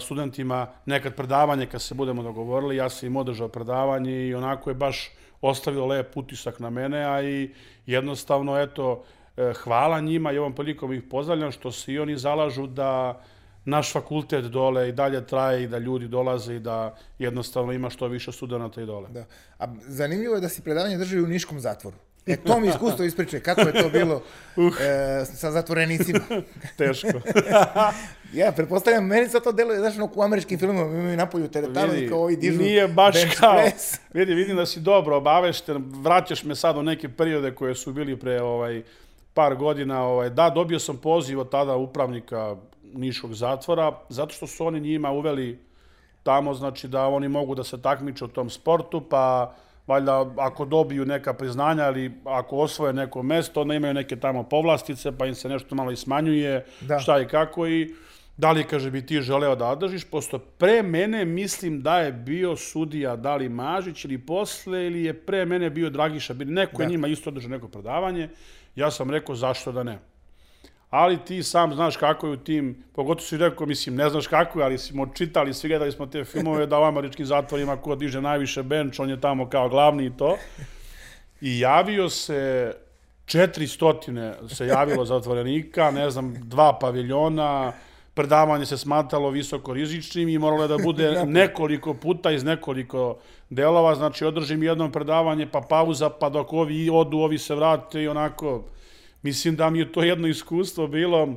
studentima 0.02 0.66
nekad 0.86 1.14
predavanje 1.14 1.66
kad 1.66 1.82
se 1.82 1.94
budemo 1.94 2.22
dogovorili, 2.22 2.76
ja 2.76 2.88
sam 2.88 3.06
im 3.06 3.16
održao 3.16 3.48
predavanje 3.48 4.26
i 4.26 4.34
onako 4.34 4.70
je 4.70 4.74
baš 4.74 5.10
ostavio 5.40 5.86
lep 5.86 6.16
utisak 6.16 6.60
na 6.60 6.70
mene, 6.70 7.04
a 7.04 7.22
i 7.22 7.50
jednostavno, 7.86 8.58
eto, 8.58 9.04
e, 9.36 9.52
hvala 9.52 10.00
njima 10.00 10.32
i 10.32 10.38
ovom 10.38 10.54
prilikom 10.54 10.92
ih 10.92 11.02
pozdravljam 11.10 11.52
što 11.52 11.72
se 11.72 11.92
i 11.92 11.98
oni 11.98 12.16
zalažu 12.16 12.66
da 12.66 13.20
naš 13.64 13.92
fakultet 13.92 14.44
dole 14.44 14.88
i 14.88 14.92
dalje 14.92 15.26
traje 15.26 15.62
i 15.62 15.68
da 15.68 15.78
ljudi 15.78 16.08
dolaze 16.08 16.54
i 16.54 16.60
da 16.60 16.96
jednostavno 17.18 17.72
ima 17.72 17.90
što 17.90 18.08
više 18.08 18.32
studenta 18.32 18.82
i 18.82 18.86
dole. 18.86 19.08
Da. 19.08 19.24
A 19.58 19.66
zanimljivo 19.86 20.34
je 20.34 20.40
da 20.40 20.48
si 20.48 20.62
predavanje 20.62 20.98
drži 20.98 21.20
u 21.20 21.26
Niškom 21.26 21.60
zatvoru. 21.60 21.96
E, 22.26 22.36
to 22.36 22.60
mi 22.60 22.68
iskustvo 22.68 23.04
ispričaj, 23.04 23.40
kako 23.40 23.60
je 23.60 23.82
to 23.82 23.88
bilo 23.88 24.22
uh. 24.56 24.80
e, 24.80 25.24
sa 25.24 25.50
zatvorenicima. 25.50 26.20
Teško. 26.78 27.08
ja, 28.40 28.52
pretpostavljam, 28.52 29.06
meni 29.06 29.28
sa 29.28 29.40
to 29.40 29.52
deluje, 29.52 29.78
znaš, 29.78 29.94
u 30.14 30.22
američkim 30.22 30.58
filmima 30.58 30.80
imaju 30.80 31.16
napolju 31.16 31.48
teretanu 31.48 31.94
i 31.94 32.08
kao 32.08 32.22
ovi 32.22 32.36
dižu 32.36 32.62
Nije 32.62 32.88
baš 32.88 33.16
kao, 33.40 33.60
vidi, 34.14 34.34
vidim 34.34 34.56
da 34.56 34.66
si 34.66 34.80
dobro 34.80 35.16
obavešten, 35.16 35.84
vraćaš 35.88 36.44
me 36.44 36.54
sad 36.54 36.76
u 36.76 36.82
neke 36.82 37.08
periode 37.08 37.54
koje 37.54 37.74
su 37.74 37.92
bili 37.92 38.16
pre 38.16 38.42
ovaj, 38.42 38.82
par 39.34 39.54
godina. 39.54 40.02
Ovaj, 40.02 40.30
da, 40.30 40.50
dobio 40.50 40.78
sam 40.78 40.96
poziv 40.96 41.40
od 41.40 41.50
tada 41.50 41.76
upravnika 41.76 42.56
Niškog 42.92 43.34
zatvora, 43.34 43.98
zato 44.08 44.34
što 44.34 44.46
su 44.46 44.66
oni 44.66 44.80
njima 44.80 45.10
uveli 45.10 45.58
tamo, 46.22 46.54
znači 46.54 46.88
da 46.88 47.06
oni 47.06 47.28
mogu 47.28 47.54
da 47.54 47.64
se 47.64 47.82
takmiče 47.82 48.24
u 48.24 48.28
tom 48.28 48.50
sportu, 48.50 49.00
pa 49.08 49.54
valjda 49.86 50.30
ako 50.36 50.64
dobiju 50.64 51.04
neka 51.04 51.34
priznanja 51.34 51.84
ali 51.84 52.12
ako 52.24 52.56
osvoje 52.56 52.92
neko 52.92 53.22
mesto, 53.22 53.60
onda 53.60 53.74
imaju 53.74 53.94
neke 53.94 54.16
tamo 54.16 54.42
povlastice, 54.42 55.12
pa 55.18 55.26
im 55.26 55.34
se 55.34 55.48
nešto 55.48 55.74
malo 55.74 55.90
i 55.90 55.96
smanjuje, 55.96 56.64
da. 56.80 56.98
šta 56.98 57.20
i 57.20 57.28
kako 57.28 57.66
i 57.66 57.94
da 58.36 58.50
li, 58.52 58.64
kaže, 58.64 58.90
bi 58.90 59.06
ti 59.06 59.20
želeo 59.20 59.56
da 59.56 59.68
održiš, 59.68 60.04
posto 60.04 60.38
pre 60.38 60.82
mene 60.82 61.24
mislim 61.24 61.82
da 61.82 61.98
je 61.98 62.12
bio 62.12 62.56
sudija 62.56 63.16
da 63.16 63.36
li 63.36 63.48
Mažić 63.48 64.04
ili 64.04 64.18
posle, 64.18 64.86
ili 64.86 65.04
je 65.04 65.14
pre 65.14 65.44
mene 65.44 65.70
bio 65.70 65.90
Dragiša, 65.90 66.34
neko 66.34 66.76
da. 66.76 66.82
je 66.82 66.90
njima 66.90 67.08
isto 67.08 67.30
održao 67.30 67.50
neko 67.50 67.68
predavanje, 67.68 68.28
ja 68.76 68.90
sam 68.90 69.10
rekao 69.10 69.34
zašto 69.34 69.72
da 69.72 69.82
ne 69.82 69.98
ali 70.90 71.18
ti 71.24 71.42
sam 71.42 71.74
znaš 71.74 71.96
kako 71.96 72.26
je 72.26 72.32
u 72.32 72.36
tim, 72.36 72.84
pogotovo 72.92 73.26
si 73.26 73.36
rekao, 73.36 73.66
mislim, 73.66 73.96
ne 73.96 74.10
znaš 74.10 74.26
kako 74.26 74.58
je, 74.58 74.64
ali 74.64 74.78
smo 74.78 75.06
čitali, 75.06 75.54
svi 75.54 75.68
gledali 75.68 75.92
smo 75.92 76.06
te 76.06 76.24
filmove 76.24 76.66
da 76.66 76.80
u 76.80 76.84
američkim 76.84 77.26
zatvorima 77.26 77.76
ko 77.76 77.96
diže 77.96 78.20
najviše 78.20 78.62
bench, 78.62 79.00
on 79.00 79.10
je 79.10 79.20
tamo 79.20 79.48
kao 79.48 79.68
glavni 79.68 80.06
i 80.06 80.16
to. 80.16 80.36
I 81.40 81.58
javio 81.58 82.08
se 82.08 82.72
400 83.26 84.48
se 84.48 84.66
javilo 84.66 85.04
zatvorenika, 85.04 85.90
ne 85.90 86.10
znam, 86.10 86.34
dva 86.48 86.78
paviljona, 86.80 87.72
predavanje 88.14 88.66
se 88.66 88.78
smatralo 88.78 89.30
visoko 89.30 89.74
rizičnim 89.74 90.28
i 90.28 90.38
moralo 90.38 90.62
je 90.62 90.68
da 90.68 90.78
bude 90.78 91.24
nekoliko 91.40 91.94
puta 91.94 92.30
iz 92.30 92.44
nekoliko 92.44 93.18
delova, 93.50 93.94
znači 93.94 94.24
održim 94.24 94.62
jedno 94.62 94.92
predavanje, 94.92 95.46
pa 95.46 95.60
pauza, 95.60 96.10
pa 96.10 96.28
dok 96.28 96.52
ovi 96.52 96.90
odu, 96.90 97.18
ovi 97.18 97.38
se 97.38 97.54
vrate 97.54 98.02
i 98.02 98.08
onako 98.08 98.64
Mislim 99.26 99.56
da 99.56 99.70
mi 99.70 99.78
je 99.78 99.92
to 99.92 100.02
jedno 100.02 100.28
iskustvo 100.28 100.86
bilo 100.86 101.34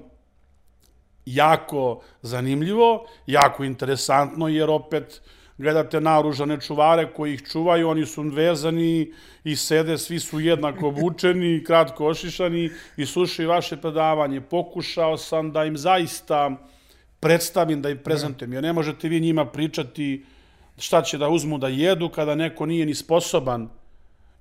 jako 1.25 2.01
zanimljivo, 2.21 3.05
jako 3.27 3.63
interesantno, 3.63 4.47
jer 4.47 4.69
opet 4.69 5.21
gledate 5.57 6.01
naoružane 6.01 6.61
čuvare 6.61 7.07
koji 7.13 7.33
ih 7.33 7.43
čuvaju, 7.51 7.89
oni 7.89 8.05
su 8.05 8.21
vezani 8.21 9.13
i 9.43 9.55
sede, 9.55 9.97
svi 9.97 10.19
su 10.19 10.39
jednako 10.39 10.87
obučeni, 10.87 11.63
kratko 11.67 12.05
ošišani 12.07 12.69
i 12.97 13.05
slušaju 13.05 13.49
vaše 13.49 13.77
predavanje. 13.77 14.41
Pokušao 14.41 15.17
sam 15.17 15.51
da 15.51 15.65
im 15.65 15.77
zaista 15.77 16.51
predstavim, 17.19 17.81
da 17.81 17.89
im 17.89 17.97
prezentujem, 18.03 18.53
jer 18.53 18.63
ne 18.63 18.73
možete 18.73 19.09
vi 19.09 19.19
njima 19.19 19.45
pričati 19.45 20.25
šta 20.77 21.01
će 21.01 21.17
da 21.17 21.29
uzmu 21.29 21.57
da 21.57 21.67
jedu 21.67 22.09
kada 22.09 22.35
neko 22.35 22.65
nije 22.65 22.85
ni 22.85 22.95
sposoban 22.95 23.69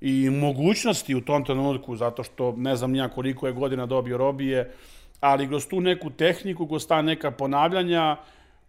i 0.01 0.31
mogućnosti 0.31 1.15
u 1.15 1.21
tom 1.21 1.45
trenutku, 1.45 1.97
zato 1.97 2.23
što 2.23 2.55
ne 2.57 2.77
znam 2.77 2.91
nija 2.91 3.09
koliko 3.09 3.47
je 3.47 3.53
godina 3.53 3.87
dobio 3.87 4.17
robije, 4.17 4.73
ali 5.21 5.49
kroz 5.49 5.67
tu 5.69 5.81
neku 5.81 6.11
tehniku, 6.11 6.69
kroz 6.69 6.87
ta 6.87 7.03
neka 7.03 7.31
ponavljanja, 7.31 8.17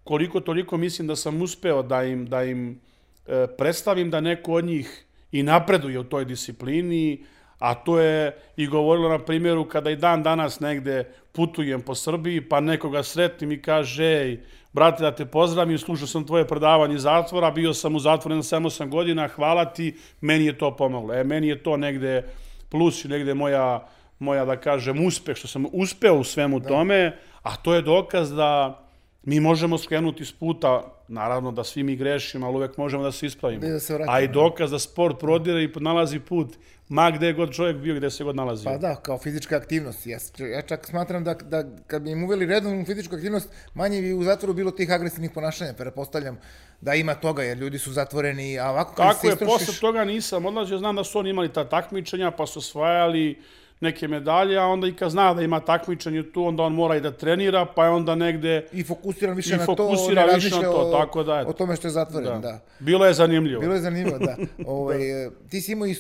koliko 0.04 0.40
toliko 0.40 0.78
mislim 0.78 1.08
da 1.08 1.16
sam 1.16 1.42
uspeo 1.42 1.84
da 1.84 2.04
im, 2.04 2.26
da 2.26 2.44
im 2.44 2.80
e, 3.28 3.48
predstavim 3.58 4.10
da 4.10 4.22
neko 4.22 4.54
od 4.54 4.66
njih 4.66 5.06
i 5.32 5.44
napreduje 5.44 6.00
u 6.00 6.04
toj 6.04 6.26
disciplini, 6.26 7.24
a 7.60 7.76
to 7.76 8.00
je 8.00 8.38
i 8.58 8.68
govorilo 8.68 9.10
na 9.10 9.20
primjeru 9.20 9.66
kada 9.66 9.90
i 9.90 9.96
dan 9.96 10.24
danas 10.24 10.60
negde 10.60 11.04
putujem 11.32 11.82
po 11.82 11.96
Srbiji, 11.96 12.42
pa 12.42 12.60
nekoga 12.60 13.04
sretnim 13.04 13.52
i 13.52 13.62
kaže, 13.62 14.06
ej, 14.06 14.40
brate, 14.74 15.04
da 15.04 15.12
te 15.16 15.26
pozdravim, 15.26 15.78
slušao 15.78 16.08
sam 16.08 16.28
tvoje 16.28 16.48
predavanje 16.48 16.96
iz 16.96 17.02
zatvora, 17.02 17.52
bio 17.52 17.74
sam 17.74 17.96
u 17.96 18.00
zatvoru 18.00 18.36
na 18.36 18.42
7-8 18.42 18.90
godina, 18.90 19.28
hvala 19.28 19.66
ti, 19.66 19.98
meni 20.22 20.46
je 20.46 20.58
to 20.58 20.76
pomoglo. 20.76 21.14
E, 21.14 21.24
meni 21.24 21.48
je 21.48 21.64
to 21.64 21.78
negde 21.78 22.24
plus 22.70 23.06
i 23.06 23.08
negde 23.08 23.34
moja, 23.34 23.88
moja, 24.20 24.46
da 24.46 24.56
kažem, 24.56 25.06
uspeh, 25.06 25.38
što 25.38 25.48
sam 25.48 25.66
uspeo 25.72 26.16
u 26.16 26.24
svemu 26.24 26.60
da. 26.60 26.68
tome, 26.68 27.18
a 27.44 27.56
to 27.56 27.74
je 27.74 27.82
dokaz 27.82 28.32
da 28.32 28.84
mi 29.24 29.40
možemo 29.40 29.78
skrenuti 29.78 30.26
s 30.26 30.32
puta, 30.32 30.84
naravno 31.08 31.52
da 31.52 31.64
svi 31.64 31.84
mi 31.84 31.96
grešimo, 31.96 32.48
ali 32.48 32.56
uvek 32.56 32.78
možemo 32.78 33.04
da 33.04 33.12
se 33.12 33.26
ispravimo. 33.26 33.68
Da 33.68 33.80
se 33.80 34.00
a 34.08 34.22
i 34.22 34.28
dokaz 34.28 34.72
da 34.72 34.80
sport 34.80 35.20
prodire 35.20 35.64
i 35.64 35.70
nalazi 35.76 36.20
put 36.20 36.58
ma 36.90 37.12
gde 37.12 37.34
god 37.34 37.52
čovjek 37.52 37.78
bio, 37.78 37.96
gde 37.96 38.10
se 38.10 38.24
god 38.24 38.36
nalazi. 38.36 38.66
Pa 38.66 38.78
da, 38.78 38.96
kao 38.96 39.18
fizička 39.18 39.56
aktivnost. 39.56 40.08
Ja, 40.08 40.18
ja 40.40 40.62
čak 40.62 40.88
smatram 40.88 41.24
da, 41.24 41.34
da 41.34 41.64
kad 41.88 42.02
bi 42.02 42.12
im 42.12 42.24
uveli 42.24 42.46
redovnu 42.46 42.86
fizičku 42.86 43.16
aktivnost, 43.16 43.50
manje 43.74 44.02
bi 44.02 44.14
u 44.14 44.24
zatvoru 44.24 44.54
bilo 44.54 44.72
tih 44.72 44.92
agresivnih 44.92 45.32
ponašanja, 45.32 45.74
prepostavljam 45.74 46.40
da 46.82 46.94
ima 46.94 47.16
toga, 47.16 47.44
jer 47.44 47.58
ljudi 47.58 47.80
su 47.80 47.92
zatvoreni, 47.92 48.60
a 48.60 48.70
ovako 48.70 48.96
kad 48.96 49.08
Tako 49.08 49.20
se 49.20 49.28
istrošiš... 49.28 49.62
je, 49.62 49.66
posle 49.68 49.82
toga 49.82 50.06
nisam 50.06 50.46
odlazio, 50.46 50.78
znam 50.78 50.96
da 50.96 51.04
su 51.04 51.20
oni 51.20 51.30
imali 51.30 51.54
ta 51.54 51.70
takmičenja, 51.70 52.32
pa 52.32 52.46
su 52.46 52.60
osvajali 52.60 53.42
neke 53.82 54.08
medalje, 54.08 54.58
a 54.58 54.66
onda 54.66 54.88
i 54.88 54.94
kad 54.94 55.12
zna 55.12 55.34
da 55.34 55.42
ima 55.42 55.60
takmičenje 55.60 56.32
tu, 56.32 56.44
onda 56.46 56.64
on 56.64 56.74
mora 56.74 56.96
i 56.96 57.02
da 57.02 57.12
trenira, 57.12 57.66
pa 57.66 57.86
je 57.86 57.90
onda 57.92 58.16
negde... 58.16 58.68
I 58.72 58.84
fokusiran 58.84 59.36
više 59.36 59.56
I 59.56 59.58
na 59.58 59.66
to, 59.66 59.86
ne 59.86 59.92
više 59.92 60.14
na 60.16 60.26
razmišlja 60.26 60.62
to, 60.62 60.72
o, 60.72 60.92
tako 60.92 61.24
da, 61.24 61.40
eto. 61.40 61.50
o 61.50 61.54
tome 61.54 61.76
što 61.76 61.88
je 61.88 61.92
zatvoren, 61.92 62.42
da. 62.42 62.60
Bilo 62.80 63.06
je 63.06 63.14
zanimljivo. 63.14 63.62
Bilo 63.62 63.74
je 63.74 63.80
zanimljivo, 63.82 64.18
da. 64.18 64.36
Ovaj, 64.68 65.26
e, 65.26 65.30
ti 65.50 65.62
si 65.62 65.72
imao 65.72 65.88
i, 65.88 65.92
e, 65.92 65.96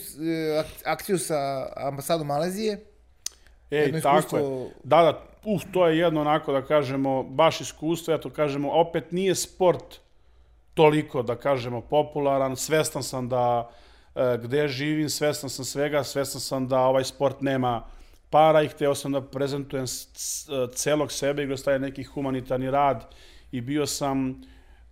ak- 0.64 0.82
akciju 0.86 1.18
sa 1.20 1.68
ambasadom 1.76 2.28
Malezije. 2.28 2.86
Ej, 3.72 3.80
jedno 3.80 4.02
tako 4.02 4.18
iskustvo- 4.20 4.66
je. 4.66 4.72
Da, 4.84 5.02
da, 5.02 5.22
uf, 5.46 5.64
to 5.74 5.88
je 5.88 5.98
jedno 5.98 6.22
onako 6.22 6.52
da 6.54 6.62
kažemo, 6.62 7.24
baš 7.24 7.62
iskustvo, 7.62 8.14
eto 8.14 8.30
kažemo, 8.30 8.72
opet 8.72 9.12
nije 9.12 9.36
sport 9.36 10.00
toliko, 10.74 11.22
da 11.22 11.36
kažemo, 11.36 11.82
popularan, 11.82 12.56
svestan 12.56 13.04
sam 13.04 13.30
da 13.30 13.70
gde 14.44 14.68
živim, 14.68 15.10
svestan 15.10 15.50
sam 15.50 15.66
svega, 15.66 16.04
svestan 16.04 16.42
sam 16.42 16.68
da 16.68 16.80
ovaj 16.80 17.04
sport 17.04 17.42
nema 17.42 17.84
para 18.30 18.62
i 18.62 18.68
hteo 18.68 18.96
sam 18.96 19.12
da 19.12 19.22
prezentujem 19.22 19.86
celog 20.74 21.12
sebe 21.12 21.44
i 21.44 21.48
kroz 21.48 21.64
taj 21.64 21.80
neki 21.80 22.04
humanitarni 22.04 22.72
rad 22.72 23.16
i 23.52 23.62
bio 23.62 23.86
sam 23.86 24.42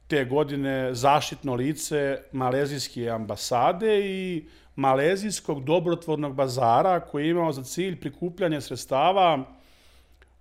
te 0.07 0.25
godine 0.25 0.93
zaštitno 0.93 1.55
lice 1.55 2.17
malezijske 2.31 3.09
ambasade 3.09 3.99
i 3.99 4.45
malezijskog 4.75 5.63
dobrotvornog 5.63 6.35
bazara 6.35 6.99
koji 6.99 7.25
je 7.25 7.29
imao 7.29 7.51
za 7.51 7.63
cilj 7.63 7.99
prikupljanje 7.99 8.61
sredstava 8.61 9.43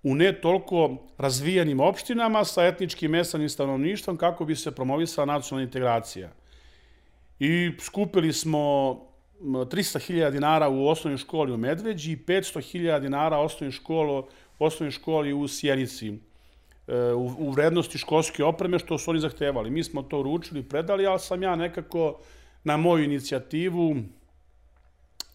u 0.03 0.15
ne 0.15 0.41
toliko 0.41 0.97
razvijenim 1.17 1.79
opštinama 1.79 2.45
sa 2.45 2.65
etničkim 2.65 3.11
mesanim 3.11 3.49
stanovništvom 3.49 4.17
kako 4.17 4.45
bi 4.45 4.55
se 4.55 4.75
promovisala 4.75 5.25
nacionalna 5.25 5.63
integracija. 5.63 6.29
I 7.39 7.71
skupili 7.79 8.33
smo 8.33 8.91
m, 9.41 9.53
300.000 9.53 10.31
dinara 10.31 10.69
u 10.69 10.87
osnovnoj 10.87 11.17
školi 11.17 11.53
u 11.53 11.57
Medveđi 11.57 12.11
i 12.11 12.17
500.000 12.17 12.99
dinara 12.99 13.37
osnovnoj 13.37 13.71
školi, 13.71 14.23
osnovnoj 14.59 14.91
školi 14.91 15.33
u 15.33 15.47
Sjenici 15.47 16.13
e, 16.87 16.97
u, 17.13 17.31
u 17.37 17.51
vrednosti 17.51 17.97
školske 17.97 18.43
opreme 18.43 18.79
što 18.79 18.97
su 18.97 19.11
oni 19.11 19.19
zahtevali. 19.19 19.69
Mi 19.69 19.83
smo 19.83 20.01
to 20.01 20.19
uručili, 20.19 20.63
predali, 20.63 21.05
ali 21.05 21.19
sam 21.19 21.43
ja 21.43 21.55
nekako 21.55 22.19
na 22.63 22.77
moju 22.77 23.03
inicijativu 23.03 23.95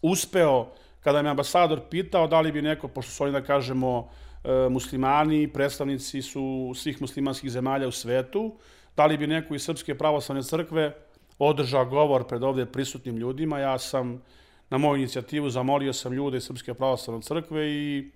uspeo, 0.01 0.67
kada 0.99 1.21
me 1.21 1.29
ambasador 1.29 1.81
pitao 1.89 2.27
da 2.27 2.41
li 2.41 2.51
bi 2.51 2.61
neko, 2.61 2.87
pošto 2.87 3.11
su 3.11 3.23
oni 3.23 3.33
da 3.33 3.41
kažemo 3.41 4.09
e, 4.43 4.69
muslimani, 4.69 5.47
predstavnici 5.47 6.21
su 6.21 6.73
svih 6.75 7.01
muslimanskih 7.01 7.51
zemalja 7.51 7.87
u 7.87 7.91
svetu, 7.91 8.55
da 8.95 9.05
li 9.05 9.17
bi 9.17 9.27
neko 9.27 9.55
iz 9.55 9.63
Srpske 9.63 9.97
pravoslavne 9.97 10.43
crkve 10.43 10.93
održao 11.39 11.85
govor 11.85 12.27
pred 12.27 12.43
ovde 12.43 12.65
prisutnim 12.65 13.17
ljudima. 13.17 13.59
Ja 13.59 13.79
sam 13.79 14.21
na 14.69 14.77
moju 14.77 14.97
inicijativu 14.97 15.49
zamolio 15.49 15.93
sam 15.93 16.13
ljude 16.13 16.37
iz 16.37 16.43
Srpske 16.43 16.73
pravoslavne 16.73 17.21
crkve 17.21 17.69
i 17.71 18.11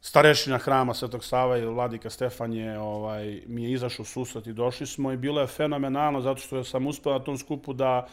starešina 0.00 0.58
hrama 0.58 0.94
Svetog 0.94 1.24
Sava 1.24 1.58
i 1.58 1.64
vladika 1.66 2.10
Stefan 2.10 2.52
je, 2.52 2.78
ovaj, 2.78 3.42
mi 3.46 3.64
je 3.64 3.72
izašao 3.72 4.04
susret 4.04 4.46
i 4.46 4.52
došli 4.52 4.86
smo 4.86 5.12
i 5.12 5.16
bilo 5.16 5.40
je 5.40 5.46
fenomenalno 5.46 6.20
zato 6.20 6.40
što 6.40 6.64
sam 6.64 6.86
uspeo 6.86 7.12
na 7.12 7.18
tom 7.18 7.38
skupu 7.38 7.72
da 7.72 8.06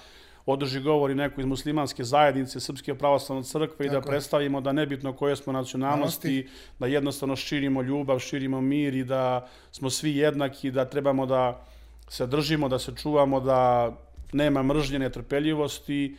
održi 0.45 0.79
govor 0.79 1.11
i 1.11 1.15
neko 1.15 1.41
iz 1.41 1.47
muslimanske 1.47 2.03
zajednice 2.03 2.59
Srpske 2.59 2.95
pravoslavne 2.95 3.43
crkve 3.43 3.86
i 3.86 3.89
da 3.89 4.01
predstavimo 4.01 4.61
da 4.61 4.71
nebitno 4.71 5.13
koje 5.13 5.36
smo 5.36 5.53
nacionalnosti, 5.53 6.47
da 6.79 6.88
jednostavno 6.88 7.36
širimo 7.36 7.82
ljubav, 7.82 8.19
širimo 8.19 8.61
mir 8.61 8.95
i 8.95 9.03
da 9.03 9.47
smo 9.71 9.89
svi 9.89 10.15
jednaki, 10.15 10.71
da 10.71 10.86
trebamo 10.86 11.25
da 11.25 11.61
se 12.09 12.27
držimo, 12.27 12.69
da 12.69 12.79
se 12.79 12.95
čuvamo, 12.95 13.39
da 13.39 13.91
nema 14.34 14.63
mržnje, 14.63 14.99
netrpeljivosti 14.99 16.15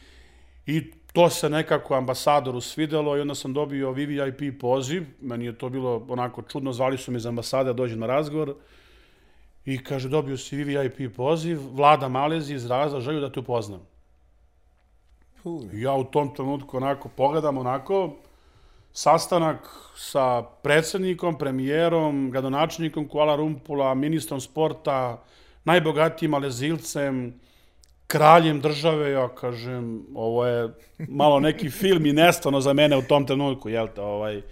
i 0.67 0.91
to 1.13 1.31
se 1.31 1.51
nekako 1.51 1.95
ambasadoru 1.95 2.61
svidelo 2.61 3.17
i 3.17 3.21
onda 3.21 3.35
sam 3.35 3.53
dobio 3.53 3.91
VVIP 3.91 4.61
poziv. 4.61 5.05
Meni 5.21 5.45
je 5.45 5.59
to 5.59 5.69
bilo 5.69 6.07
onako 6.09 6.43
čudno, 6.43 6.73
zvali 6.73 6.99
su 6.99 7.13
me 7.13 7.17
iz 7.17 7.27
ambasade 7.27 7.65
da 7.65 7.73
dođem 7.73 7.99
na 7.99 8.07
razgovor. 8.07 8.55
I 9.65 9.85
kaže, 9.85 10.09
dobio 10.09 10.37
si 10.37 10.65
VVIP 10.65 11.17
poziv, 11.17 11.61
vlada 11.73 12.09
Malezije 12.09 12.57
izrazila 12.57 13.01
želju 13.01 13.21
da 13.21 13.33
te 13.33 13.41
upoznam. 13.41 13.81
Ja 15.73 15.95
u 15.95 16.05
tom 16.05 16.35
trenutku 16.35 16.77
onako 16.77 17.09
pogledam 17.09 17.59
onako 17.59 18.17
sastanak 18.93 19.69
sa 19.97 20.43
predsednikom, 20.43 21.39
premijerom, 21.39 22.31
gradonačelnikom 22.31 23.09
Kuala 23.09 23.37
Rumpula, 23.37 23.95
ministrom 23.95 24.41
sporta, 24.41 25.23
najbogatijim 25.65 26.31
malezilcem, 26.31 27.41
kraljem 28.07 28.61
države, 28.61 29.11
ja 29.11 29.29
kažem, 29.29 30.07
ovo 30.15 30.47
je 30.47 30.69
malo 31.09 31.41
neki 31.41 31.71
film 31.71 32.07
i 32.07 32.13
nestano 32.13 32.61
za 32.61 32.73
mene 32.73 32.97
u 32.97 33.03
tom 33.03 33.27
trenutku, 33.27 33.69
jel 33.69 33.89
te, 33.95 34.01
ovaj. 34.01 34.43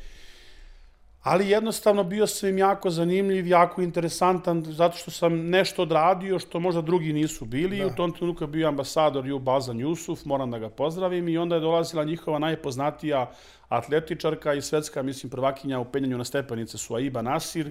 Ali 1.22 1.51
jednostavno 1.51 2.05
bio 2.05 2.26
sam 2.26 2.48
im 2.48 2.59
jako 2.59 2.90
zanimljiv, 2.90 3.46
jako 3.46 3.82
interesantan, 3.82 4.64
zato 4.64 4.96
što 4.96 5.11
sam 5.11 5.48
nešto 5.48 5.82
odradio 5.82 6.38
što 6.38 6.61
možda 6.61 6.80
drugi 6.80 7.12
nisu 7.12 7.44
bili. 7.44 7.78
Da. 7.78 7.86
U 7.86 7.90
tom 7.90 8.12
trenutku 8.12 8.44
je 8.44 8.48
bio 8.48 8.68
ambasador 8.68 9.26
Ju 9.26 9.38
Bazan 9.38 9.80
Jusuf, 9.80 10.24
moram 10.24 10.51
da 10.51 10.59
ga 10.59 10.68
pozdravim, 10.68 11.28
i 11.28 11.38
onda 11.38 11.55
je 11.55 11.61
dolazila 11.61 12.05
njihova 12.05 12.38
najpoznatija 12.38 13.30
atletičarka 13.68 14.55
i 14.55 14.62
svetska, 14.62 15.03
mislim, 15.03 15.30
prvakinja 15.30 15.78
u 15.78 15.84
penjanju 15.84 16.18
na 16.18 16.24
stepenice 16.24 16.78
Suaiba 16.78 17.22
Nasir, 17.22 17.70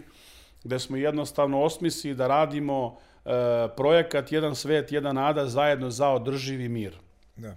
gde 0.63 0.79
smo 0.79 0.97
jednostavno 0.97 1.61
osmislili 1.61 2.15
da 2.15 2.27
radimo 2.27 2.97
projekat 3.77 4.31
Jedan 4.31 4.55
svet, 4.55 4.91
jedna 4.91 5.13
nada 5.13 5.45
zajedno 5.45 5.89
za 5.89 6.09
održivi 6.09 6.69
mir. 6.69 6.97
da. 7.35 7.55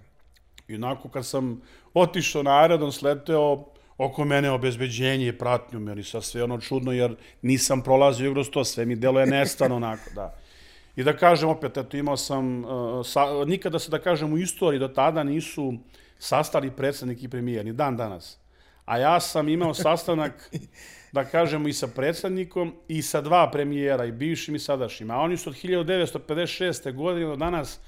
I 0.67 0.75
onako 0.75 1.09
kad 1.09 1.25
sam 1.25 1.61
otišao 1.93 2.43
na 2.43 2.61
aerodrom, 2.61 2.91
sleteo 2.91 3.65
oko 3.97 4.25
mene 4.25 4.51
obezbeđenje 4.51 5.27
i 5.27 5.37
pratnju, 5.37 5.79
meni 5.79 6.03
sad 6.03 6.23
sve 6.23 6.43
ono 6.43 6.59
čudno, 6.59 6.91
jer 6.91 7.15
nisam 7.41 7.81
prolazio 7.81 8.33
kroz 8.33 8.49
to, 8.49 8.63
sve 8.63 8.85
mi 8.85 8.95
deluje 8.95 9.25
nestano 9.25 9.75
onako, 9.81 10.09
da. 10.15 10.35
I 10.95 11.03
da 11.03 11.17
kažem 11.17 11.49
opet, 11.49 11.77
eto, 11.77 11.97
imao 11.97 12.17
sam, 12.17 12.65
uh, 12.65 13.05
sa, 13.05 13.45
nikada 13.45 13.79
se 13.79 13.91
da 13.91 13.99
kažem 13.99 14.33
u 14.33 14.37
istoriji 14.37 14.79
do 14.79 14.87
tada 14.87 15.23
nisu 15.23 15.73
sastali 16.19 16.71
predsednik 16.71 17.23
i 17.23 17.29
premijer, 17.29 17.65
ni 17.65 17.73
dan 17.73 17.97
danas. 17.97 18.37
A 18.85 18.97
ja 18.97 19.19
sam 19.19 19.49
imao 19.49 19.73
sastanak, 19.73 20.49
da 21.13 21.25
kažemo, 21.25 21.67
i 21.67 21.73
sa 21.73 21.87
predsednikom 21.87 22.73
i 22.87 23.01
sa 23.01 23.21
dva 23.21 23.51
premijera, 23.51 24.05
i 24.05 24.11
bivšim 24.11 24.55
i 24.55 24.59
sadašnjim. 24.59 25.11
A 25.11 25.19
oni 25.19 25.37
su 25.37 25.49
od 25.49 25.55
1956. 25.55 26.93
godine 26.93 27.25
do 27.25 27.35
danas 27.35 27.79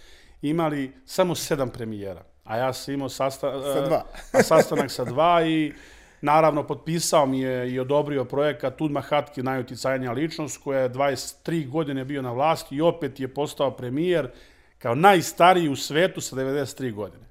imali 0.41 0.91
samo 1.05 1.35
sedam 1.35 1.69
premijera. 1.69 2.23
A 2.43 2.57
ja 2.57 2.73
sam 2.73 2.93
imao 2.93 3.09
sasta, 3.09 3.61
Sa 3.73 3.81
dva. 3.81 4.05
a 4.33 4.43
sastanak 4.43 4.91
sa 4.91 5.03
dva 5.03 5.45
i 5.45 5.73
naravno 6.21 6.67
potpisao 6.67 7.25
mi 7.25 7.39
je 7.39 7.71
i 7.71 7.79
odobrio 7.79 8.25
projekat 8.25 8.77
Tud 8.77 8.91
Mahatki, 8.91 9.43
najuticajnija 9.43 10.11
ličnost, 10.11 10.63
koja 10.63 10.79
je 10.79 10.89
23 10.89 11.69
godine 11.69 12.05
bio 12.05 12.21
na 12.21 12.31
vlasti 12.31 12.75
i 12.75 12.81
opet 12.81 13.19
je 13.19 13.33
postao 13.33 13.71
premijer 13.71 14.29
kao 14.77 14.95
najstariji 14.95 15.69
u 15.69 15.75
svetu 15.75 16.21
sa 16.21 16.35
93 16.35 16.93
godine. 16.93 17.25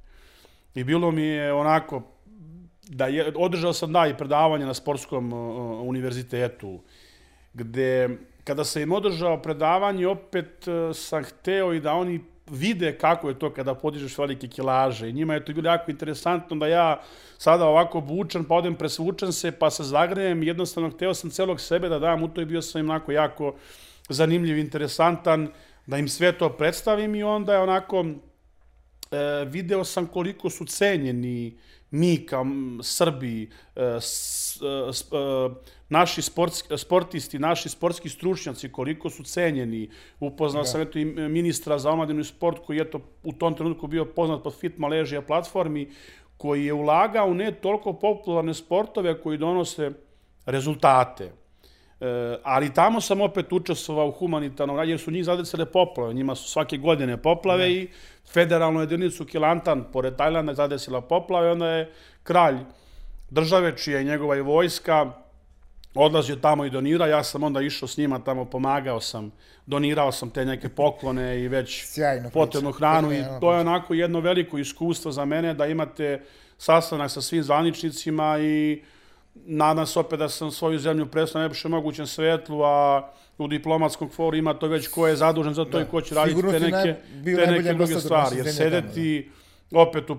I 0.74 0.84
bilo 0.84 1.10
mi 1.10 1.22
je 1.22 1.52
onako, 1.52 2.02
da 2.88 3.06
je, 3.06 3.32
održao 3.36 3.72
sam 3.72 3.92
da 3.92 4.06
i 4.06 4.16
predavanje 4.16 4.66
na 4.66 4.74
sportskom 4.74 5.32
uh, 5.32 5.88
univerzitetu, 5.88 6.80
gde 7.54 8.18
kada 8.44 8.64
sam 8.64 8.82
im 8.82 8.92
održao 8.92 9.42
predavanje, 9.42 10.06
opet 10.06 10.68
uh, 10.68 10.96
sam 10.96 11.24
hteo 11.24 11.72
i 11.72 11.80
da 11.80 11.92
oni 11.92 12.20
vide 12.50 12.98
kako 12.98 13.28
je 13.28 13.38
to 13.38 13.50
kada 13.50 13.74
podižeš 13.74 14.18
velike 14.18 14.48
kilaže. 14.48 15.08
I 15.08 15.12
njima 15.12 15.34
je 15.34 15.44
to 15.44 15.52
bilo 15.52 15.70
jako 15.70 15.90
interesantno 15.90 16.56
da 16.56 16.66
ja 16.66 17.00
sada 17.38 17.64
ovako 17.64 18.00
bučan, 18.00 18.44
pa 18.44 18.54
odem 18.54 18.74
presvučan 18.74 19.32
se, 19.32 19.52
pa 19.52 19.70
se 19.70 19.84
zagrejem. 19.84 20.42
Jednostavno, 20.42 20.90
hteo 20.90 21.14
sam 21.14 21.30
celog 21.30 21.60
sebe 21.60 21.88
da 21.88 21.98
dam 21.98 22.22
u 22.22 22.28
to 22.28 22.40
i 22.40 22.44
bio 22.44 22.62
sam 22.62 22.80
im 22.80 22.90
onako 22.90 23.12
jako 23.12 23.54
zanimljiv, 24.08 24.58
interesantan, 24.58 25.48
da 25.86 25.98
im 25.98 26.08
sve 26.08 26.32
to 26.32 26.48
predstavim 26.48 27.14
i 27.14 27.22
onda 27.22 27.54
je 27.54 27.60
onako 27.60 28.04
e, 29.10 29.44
video 29.44 29.84
sam 29.84 30.06
koliko 30.06 30.50
su 30.50 30.64
cenjeni 30.64 31.58
mi 31.94 32.26
kao 32.26 32.46
Srbi, 32.82 33.50
e, 33.76 33.82
e, 33.82 33.86
e, 33.86 35.54
naši 35.88 36.22
sportski, 36.22 36.78
sportisti, 36.78 37.38
naši 37.38 37.68
sportski 37.68 38.08
stručnjaci, 38.08 38.72
koliko 38.72 39.10
su 39.10 39.22
cenjeni. 39.22 39.90
Upoznao 40.20 40.62
da. 40.62 40.68
sam 40.68 40.80
eto 40.80 40.98
i 40.98 41.04
ministra 41.04 41.78
za 41.78 41.90
omladinu 41.90 42.20
i 42.20 42.24
sport 42.24 42.58
koji 42.66 42.76
je 42.76 42.82
eto 42.82 43.00
u 43.22 43.32
tom 43.32 43.54
trenutku 43.54 43.86
bio 43.86 44.04
poznat 44.04 44.42
pod 44.42 44.58
Fit 44.58 44.78
Malaysia 44.78 45.22
platformi, 45.26 45.90
koji 46.36 46.64
je 46.64 46.72
ulagao 46.72 47.26
u 47.26 47.34
ne 47.34 47.52
toliko 47.52 47.92
popularne 47.92 48.54
sportove 48.54 49.20
koji 49.20 49.38
donose 49.38 49.90
rezultate. 50.46 51.32
E, 52.00 52.38
ali 52.42 52.74
tamo 52.74 53.00
sam 53.00 53.20
opet 53.20 53.52
učestvovao 53.52 54.08
u 54.08 54.12
humanitarnom 54.12 54.76
radu, 54.76 54.90
jer 54.90 54.98
su 54.98 55.10
njih 55.10 55.24
zadesile 55.24 55.66
poplave. 55.66 56.14
Njima 56.14 56.34
su 56.34 56.48
svake 56.48 56.76
godine 56.76 57.16
poplave 57.16 57.72
i 57.72 57.88
federalnu 58.32 58.80
jedinicu 58.80 59.24
Kilantan, 59.24 59.84
pored 59.92 60.16
Tajlanda, 60.16 60.54
zadesila 60.54 61.00
poplave. 61.00 61.50
Onda 61.50 61.68
je 61.68 61.92
kralj 62.22 62.56
države, 63.30 63.76
čija 63.76 63.98
je 63.98 64.04
njegova 64.04 64.36
i 64.36 64.40
vojska, 64.40 65.12
odlazio 65.94 66.36
tamo 66.36 66.64
i 66.64 66.70
donirao, 66.70 67.08
ja 67.08 67.24
sam 67.24 67.42
onda 67.42 67.60
išao 67.60 67.88
s 67.88 67.96
njima 67.96 68.18
tamo, 68.18 68.44
pomagao 68.44 69.00
sam, 69.00 69.32
donirao 69.66 70.12
sam 70.12 70.30
te 70.30 70.44
neke 70.44 70.68
poklone 70.68 71.40
i 71.40 71.48
već 71.48 71.84
Sjajno 71.86 72.30
potrebnu 72.30 72.70
priča. 72.70 72.78
hranu 72.78 73.12
i 73.12 73.22
to 73.40 73.52
je 73.52 73.60
onako 73.60 73.94
jedno 73.94 74.20
veliko 74.20 74.58
iskustvo 74.58 75.12
za 75.12 75.24
mene 75.24 75.54
da 75.54 75.66
imate 75.66 76.22
sastanak 76.58 77.10
sa 77.10 77.20
svim 77.20 77.42
zvaničnicima 77.42 78.38
i 78.38 78.82
nadam 79.34 79.86
se 79.86 79.98
opet 79.98 80.18
da 80.18 80.28
sam 80.28 80.50
svoju 80.50 80.78
zemlju 80.78 81.06
predstavio 81.06 81.48
na 81.48 81.48
najboljem 81.48 81.70
mogućem 81.70 82.06
svetlu, 82.06 82.62
a 82.62 83.10
u 83.38 83.48
diplomatskom 83.48 84.08
foru 84.08 84.36
ima 84.36 84.54
to 84.54 84.66
već 84.66 84.88
ko 84.88 85.06
je 85.06 85.16
zadužen 85.16 85.54
za 85.54 85.64
to 85.64 85.80
i 85.80 85.84
ko 85.84 86.00
će 86.00 86.14
raditi 86.14 86.36
Sigurno 86.36 86.58
te 86.58 86.60
neke, 86.60 86.94
te 87.24 87.46
neke 87.46 87.74
druge 87.74 88.00
stvari. 88.00 88.36
Jer 88.36 88.46
zemlje 88.46 88.70
tamo, 88.70 88.90
sedeti 88.90 89.30
opet 89.72 90.10
u 90.10 90.16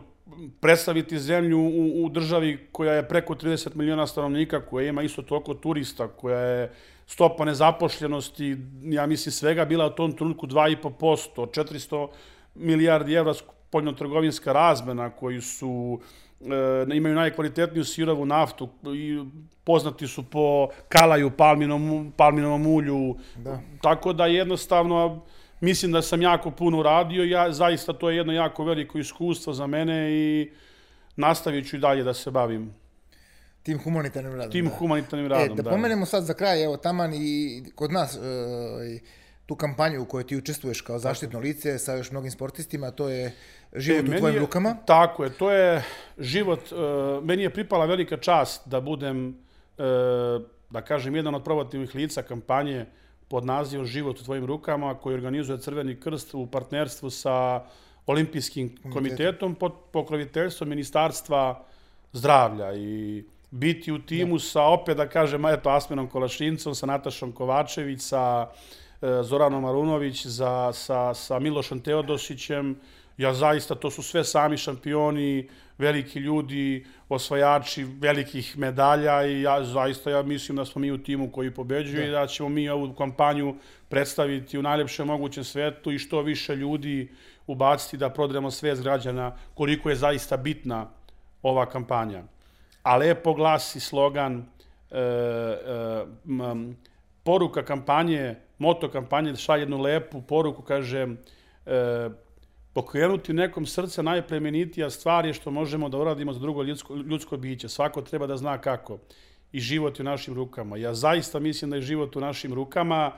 predstaviti 0.59 1.19
zemlju 1.19 1.59
u, 1.59 2.05
u 2.05 2.09
državi 2.09 2.67
koja 2.71 2.93
je 2.93 3.07
preko 3.07 3.35
30 3.35 3.75
miliona 3.75 4.07
stanovnika, 4.07 4.65
koja 4.65 4.89
ima 4.89 5.01
isto 5.01 5.21
toliko 5.21 5.53
turista, 5.53 6.07
koja 6.07 6.39
je 6.39 6.71
stopa 7.07 7.45
nezapošljenosti, 7.45 8.57
ja 8.83 9.05
mislim 9.05 9.31
svega 9.31 9.65
bila 9.65 9.85
u 9.85 9.89
tom 9.89 10.11
trenutku 10.11 10.47
2,5%, 10.47 11.27
400 11.35 12.07
milijardi 12.55 13.13
evra 13.13 13.33
spoljnotrgovinska 13.33 14.53
razmena 14.53 15.09
koji 15.09 15.41
su 15.41 15.99
e, 16.41 16.95
imaju 16.95 17.15
najkvalitetniju 17.15 17.83
sirovu 17.83 18.25
naftu 18.25 18.69
i 18.95 19.23
poznati 19.63 20.07
su 20.07 20.23
po 20.23 20.67
kalaju, 20.89 21.31
palminom, 21.31 22.13
palminovom 22.17 22.67
ulju. 22.67 23.15
Da. 23.35 23.59
Tako 23.81 24.13
da 24.13 24.25
jednostavno 24.25 25.21
mislim 25.61 25.91
da 25.91 26.01
sam 26.01 26.21
jako 26.21 26.51
puno 26.51 26.79
uradio. 26.79 27.23
Ja, 27.23 27.51
zaista 27.51 27.93
to 27.93 28.09
je 28.09 28.17
jedno 28.17 28.33
jako 28.33 28.63
veliko 28.63 28.97
iskustvo 28.97 29.53
za 29.53 29.67
mene 29.67 30.11
i 30.11 30.51
nastavit 31.15 31.69
ću 31.69 31.75
i 31.75 31.79
dalje 31.79 32.03
da 32.03 32.13
se 32.13 32.31
bavim 32.31 32.73
Tim 33.63 33.79
humanitarnim 33.83 34.33
radom. 34.35 34.51
tim 34.51 34.65
da. 34.65 34.71
humanitarnim 34.75 35.25
E, 35.25 35.29
radom. 35.29 35.57
da 35.57 35.69
pomenemo 35.69 36.05
sad 36.05 36.23
za 36.23 36.33
kraj, 36.33 36.63
evo, 36.63 36.77
taman 36.77 37.13
i 37.13 37.63
kod 37.75 37.91
nas, 37.91 38.15
e, 38.15 38.99
tu 39.45 39.55
kampanju 39.55 40.01
u 40.01 40.05
kojoj 40.05 40.27
ti 40.27 40.37
učestvuješ 40.37 40.81
kao 40.81 40.99
zaštitno 40.99 41.39
lice 41.39 41.79
sa 41.79 41.93
još 41.93 42.11
mnogim 42.11 42.31
sportistima, 42.31 42.91
to 42.91 43.09
je 43.09 43.33
život 43.73 44.03
u 44.03 44.05
E, 44.05 44.09
meni 44.09 44.19
tvojim 44.19 44.35
je- 44.35 44.39
rukama. 44.41 44.77
Tako 44.85 45.23
je, 45.23 45.29
to 45.29 45.51
je 45.51 45.83
život, 46.17 46.59
e, 46.71 46.75
meni 47.23 47.43
je 47.43 47.49
pripala 47.49 47.85
velika 47.85 48.17
čast 48.17 48.67
da 48.67 48.81
budem, 48.81 49.29
e, 49.77 49.83
da 50.69 50.81
kažem, 50.81 51.15
jedan 51.15 51.35
od 51.35 51.43
provotivnih 51.43 51.95
lica 51.95 52.21
kampanje 52.21 52.85
pod 53.27 53.45
nazivom 53.45 53.85
Život 53.85 54.19
u 54.19 54.23
tvojim 54.23 54.45
rukama, 54.45 54.93
koji 54.95 55.13
organizuje 55.15 55.57
Crveni 55.59 55.99
krst 55.99 56.33
u 56.33 56.47
partnerstvu 56.47 57.09
sa 57.09 57.63
Olimpijskim 58.05 58.75
komitetom 58.93 59.55
pod 59.55 59.73
pokroviteljstvom 59.91 60.69
Ministarstva 60.69 61.63
zdravlja. 62.13 62.73
I 62.75 63.23
biti 63.51 63.91
u 63.91 63.99
timu 64.01 64.39
sa, 64.39 64.61
opet 64.63 64.97
da 64.97 65.07
kažem, 65.09 65.45
eto, 65.45 65.69
Asmenom 65.69 66.07
Kolašincom, 66.07 66.75
sa 66.75 66.85
Natašom 66.85 67.31
Kovačević, 67.31 68.01
sa 68.01 68.47
Zoranom 69.01 69.65
Arunović, 69.65 70.25
za, 70.25 70.73
sa, 70.73 71.13
sa 71.13 71.39
Milošem 71.39 71.79
Teodosićem. 71.79 72.75
Ja 73.17 73.33
zaista, 73.33 73.75
to 73.75 73.91
su 73.91 74.03
sve 74.03 74.23
sami 74.23 74.57
šampioni, 74.57 75.49
veliki 75.77 76.19
ljudi, 76.19 76.85
osvajači 77.09 77.83
velikih 77.83 78.57
medalja 78.57 79.25
i 79.25 79.41
ja 79.41 79.63
zaista 79.63 80.09
ja 80.09 80.21
mislim 80.21 80.57
da 80.57 80.65
smo 80.65 80.81
mi 80.81 80.91
u 80.91 80.97
timu 80.97 81.31
koji 81.31 81.51
pobeđuje 81.51 82.07
i 82.07 82.11
da 82.11 82.27
ćemo 82.27 82.49
mi 82.49 82.69
ovu 82.69 82.93
kampanju 82.93 83.55
predstaviti 83.89 84.59
u 84.59 84.61
najlepšem 84.61 85.07
mogućem 85.07 85.43
svetu 85.43 85.91
i 85.91 85.99
što 85.99 86.21
više 86.21 86.55
ljudi 86.55 87.11
ubaciti 87.47 87.97
da 87.97 88.09
prodremo 88.09 88.51
svest 88.51 88.83
građana 88.83 89.37
koliko 89.53 89.89
je 89.89 89.95
zaista 89.95 90.37
bitna 90.37 90.87
ova 91.41 91.65
kampanja. 91.65 92.23
A 92.83 92.97
lepo 92.97 93.33
glasi 93.33 93.79
slogan 93.79 94.45
e, 94.91 94.99
e, 94.99 96.05
m, 96.25 96.77
poruka 97.23 97.65
kampanje, 97.65 98.35
moto 98.57 98.89
kampanje 98.91 99.35
šalje 99.35 99.61
jednu 99.61 99.81
lepu 99.81 100.21
poruku, 100.21 100.61
kaže 100.61 101.07
e, 101.65 102.09
pokrenuti 102.73 103.33
nekom 103.33 103.65
srce 103.65 104.03
najplemenitija 104.03 104.89
stvar 104.89 105.25
je 105.25 105.33
što 105.33 105.51
možemo 105.51 105.89
da 105.89 105.97
uradimo 105.97 106.33
za 106.33 106.39
drugo 106.39 106.63
ljudsko, 106.63 106.95
ljudsko 106.95 107.37
biće. 107.37 107.69
Svako 107.69 108.01
treba 108.01 108.27
da 108.27 108.37
zna 108.37 108.57
kako. 108.57 108.97
I 109.51 109.59
život 109.59 109.99
je 109.99 110.03
u 110.03 110.05
našim 110.05 110.33
rukama. 110.33 110.77
Ja 110.77 110.93
zaista 110.93 111.39
mislim 111.39 111.71
da 111.71 111.75
je 111.75 111.81
život 111.81 112.15
u 112.15 112.19
našim 112.19 112.53
rukama, 112.53 113.11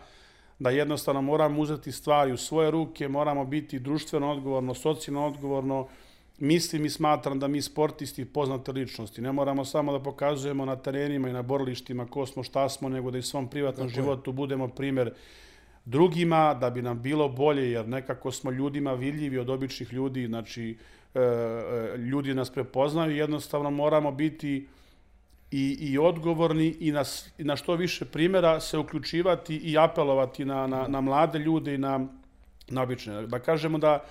da 0.60 0.70
jednostavno 0.70 1.22
moramo 1.22 1.62
uzeti 1.62 1.92
stvari 1.92 2.32
u 2.32 2.38
svoje 2.38 2.72
ruke, 2.72 3.08
moramo 3.08 3.46
biti 3.46 3.80
društveno 3.80 4.32
odgovorno, 4.32 4.74
socijalno 4.74 5.28
odgovorno, 5.28 5.88
mislim 6.38 6.86
i 6.86 6.90
smatram 6.90 7.40
da 7.40 7.48
mi 7.48 7.62
sportisti 7.62 8.26
poznate 8.26 8.72
ličnosti, 8.72 9.22
ne 9.22 9.32
moramo 9.32 9.66
samo 9.66 9.92
da 9.92 10.00
pokazujemo 10.00 10.66
na 10.66 10.76
terenima 10.76 11.30
i 11.30 11.34
na 11.34 11.42
borilištima 11.42 12.06
ko 12.06 12.26
smo, 12.26 12.44
šta 12.44 12.70
smo, 12.70 12.90
nego 12.90 13.12
da 13.12 13.18
i 13.18 13.22
svom 13.22 13.50
privatnom 13.50 13.90
životu 13.90 14.32
budemo 14.32 14.68
primer 14.68 15.14
drugima, 15.86 16.54
da 16.54 16.70
bi 16.70 16.82
nam 16.82 17.02
bilo 17.02 17.30
bolje, 17.30 17.72
jer 17.72 17.88
nekako 17.88 18.32
smo 18.32 18.52
ljudima 18.52 18.94
vidljivi 18.94 19.38
od 19.38 19.50
običnih 19.50 19.94
ljudi, 19.94 20.28
znači 20.28 20.78
e, 21.16 21.20
e, 21.20 21.98
ljudi 21.98 22.34
nas 22.34 22.50
prepoznaju, 22.50 23.16
jednostavno 23.16 23.70
moramo 23.70 24.12
biti 24.12 24.68
i, 25.52 25.78
i 25.80 25.98
odgovorni 25.98 26.76
i 26.80 26.92
na, 26.92 27.04
i 27.38 27.44
na 27.44 27.56
što 27.56 27.76
više 27.76 28.06
primjera 28.06 28.60
se 28.60 28.78
uključivati 28.78 29.56
i 29.56 29.78
apelovati 29.78 30.46
na, 30.46 30.68
na, 30.68 30.88
na 30.88 31.02
mlade 31.02 31.40
ljude 31.40 31.76
i 31.76 31.78
na, 31.78 32.08
na 32.68 32.82
obične. 32.82 33.28
Da 33.28 33.40
kažemo 33.40 33.78
da, 33.78 34.04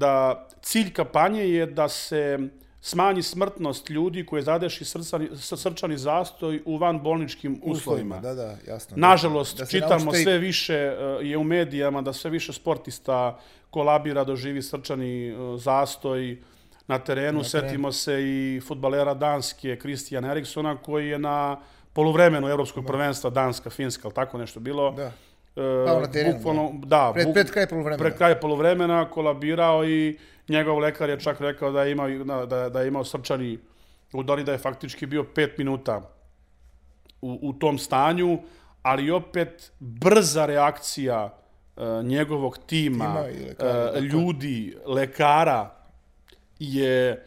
da 0.00 0.46
cilj 0.62 0.92
kampanje 0.92 1.44
je 1.48 1.66
da 1.66 1.88
se 1.88 2.38
smanji 2.80 3.22
smrtnost 3.22 3.90
ljudi 3.90 4.26
koje 4.26 4.42
zadeši 4.42 4.84
srcani, 4.84 5.28
srčani 5.36 5.98
zastoj 5.98 6.62
u 6.64 6.76
vanbolničkim 6.76 7.60
uslovima. 7.64 8.20
Da, 8.20 8.34
da, 8.34 8.56
jasno. 8.66 8.96
Nažalost, 8.96 9.58
Da 9.58 9.66
čitamo 9.66 10.04
naučite 10.04 10.22
sve 10.22 10.38
više 10.38 10.92
uh, 10.92 11.26
je 11.26 11.36
u 11.38 11.44
medijama 11.44 12.02
da 12.02 12.12
sve 12.12 12.30
više 12.30 12.52
sportista 12.52 13.38
kolabira, 13.70 14.24
doživi 14.24 14.62
srčani 14.62 15.32
uh, 15.32 15.60
zastoj 15.60 16.38
na 16.86 16.98
terenu. 16.98 17.44
Setimo 17.44 17.92
se 17.92 18.22
i 18.22 18.60
futbalera 18.66 19.14
Danske, 19.14 19.76
Kristijan 19.76 20.24
Eriksona, 20.24 20.76
koji 20.76 21.08
je 21.08 21.18
na 21.18 21.60
poluvremenu 21.92 22.48
evropskog 22.48 22.86
prvenstva 22.86 23.30
Danska, 23.30 23.70
Finska, 23.70 24.08
ali 24.08 24.14
tako 24.14 24.38
nešto 24.38 24.60
bilo. 24.60 24.90
Da. 24.90 25.12
Pao 25.86 26.00
na 26.00 26.06
terenu, 26.06 26.36
bukvalno, 26.36 26.72
da, 26.76 27.10
Pred, 27.14 27.26
buk- 27.26 27.32
pred 27.34 27.50
kraj 27.50 27.66
polovremena. 27.66 27.98
pred 27.98 28.16
kraj 28.16 28.40
poluvremena 28.40 29.10
kolabirao 29.10 29.84
i 29.84 30.18
njegov 30.48 30.78
lekar 30.78 31.08
je 31.08 31.20
čak 31.20 31.40
rekao 31.40 31.72
da 31.72 31.82
je 31.82 31.92
imao, 31.92 32.08
da, 32.10 32.46
da, 32.46 32.68
da 32.68 32.80
je 32.80 32.88
imao 32.88 33.04
srčani 33.04 33.58
udar 34.12 34.38
i 34.38 34.44
da 34.44 34.52
je 34.52 34.58
faktički 34.58 35.06
bio 35.06 35.24
pet 35.24 35.58
minuta 35.58 36.00
u, 37.22 37.38
u 37.42 37.52
tom 37.52 37.78
stanju, 37.78 38.38
ali 38.82 39.10
opet 39.10 39.72
brza 39.78 40.46
reakcija 40.46 41.34
e, 41.76 42.02
njegovog 42.02 42.58
tima, 42.58 43.04
Tima 43.06 43.28
i 43.30 43.44
lekara, 43.44 43.70
je. 43.94 44.00
ljudi, 44.00 44.76
lekara 44.86 45.70
je 46.58 47.10
e, 47.10 47.20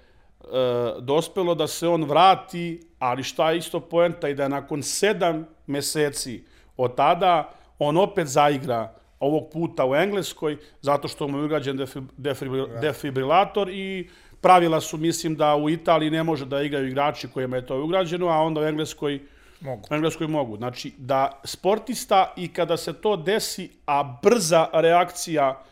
dospelo 1.00 1.56
da 1.56 1.68
se 1.68 1.88
on 1.88 2.04
vrati, 2.04 2.66
ali 3.00 3.24
šta 3.24 3.52
je 3.52 3.58
isto 3.58 3.80
poenta 3.80 4.30
i 4.30 4.36
da 4.36 4.44
je 4.44 4.50
nakon 4.50 4.84
sedam 4.84 5.46
meseci 5.68 6.44
od 6.78 6.96
tada 6.96 7.50
on 7.84 7.98
opet 7.98 8.28
zaigra 8.28 8.94
ovog 9.20 9.50
puta 9.54 9.86
u 9.86 9.96
Engleskoj, 9.96 10.58
zato 10.82 11.08
što 11.08 11.28
mu 11.28 11.38
je 11.38 11.46
ugrađen 11.46 11.78
defibril- 11.78 12.80
defibrilator 12.82 13.70
i 13.70 14.10
pravila 14.42 14.82
su, 14.82 14.98
mislim, 14.98 15.36
da 15.36 15.56
u 15.56 15.70
Italiji 15.70 16.12
ne 16.12 16.24
može 16.24 16.46
da 16.46 16.62
igraju 16.62 16.88
igrači 16.88 17.28
kojima 17.28 17.56
je 17.56 17.66
to 17.66 17.84
ugrađeno, 17.84 18.28
a 18.28 18.38
onda 18.38 18.62
u 18.62 18.64
Engleskoj 18.64 19.20
Mogu. 19.64 19.88
U 19.92 19.96
Engleskoj 19.96 20.28
mogu. 20.28 20.58
Znači, 20.58 20.94
da 20.98 21.42
sportista 21.44 22.34
i 22.38 22.48
kada 22.48 22.78
se 22.78 22.94
to 22.94 23.16
desi, 23.16 23.70
a 23.86 24.20
brza 24.24 24.68
reakcija 24.74 25.64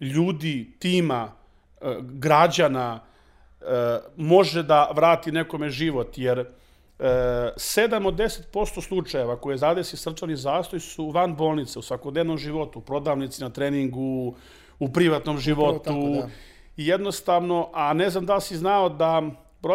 ljudi, 0.00 0.70
tima, 0.78 1.32
e, 1.80 1.96
građana, 2.00 3.00
e, 3.60 3.64
može 4.16 4.62
da 4.62 4.90
vrati 4.94 5.32
nekome 5.32 5.70
život, 5.70 6.18
jer 6.18 6.44
7 6.98 8.06
od 8.06 8.14
10% 8.14 8.82
slučajeva 8.82 9.36
koje 9.36 9.58
zadesi 9.58 9.96
srčani 9.96 10.36
zastoj 10.36 10.80
su 10.80 11.10
van 11.10 11.36
bolnice, 11.36 11.78
u 11.78 11.82
svakodnevnom 11.82 12.38
životu, 12.38 12.78
u 12.78 12.82
prodavnici, 12.82 13.42
na 13.42 13.50
treningu, 13.50 14.34
u 14.78 14.88
privatnom 14.92 15.38
životu. 15.38 15.84
tako, 15.84 16.00
da. 16.00 16.28
I 16.76 16.86
jednostavno, 16.86 17.70
a 17.72 17.92
ne 17.92 18.10
znam 18.10 18.26
da 18.26 18.34
li 18.34 18.40
si 18.40 18.56
znao 18.56 18.88
da, 18.88 19.22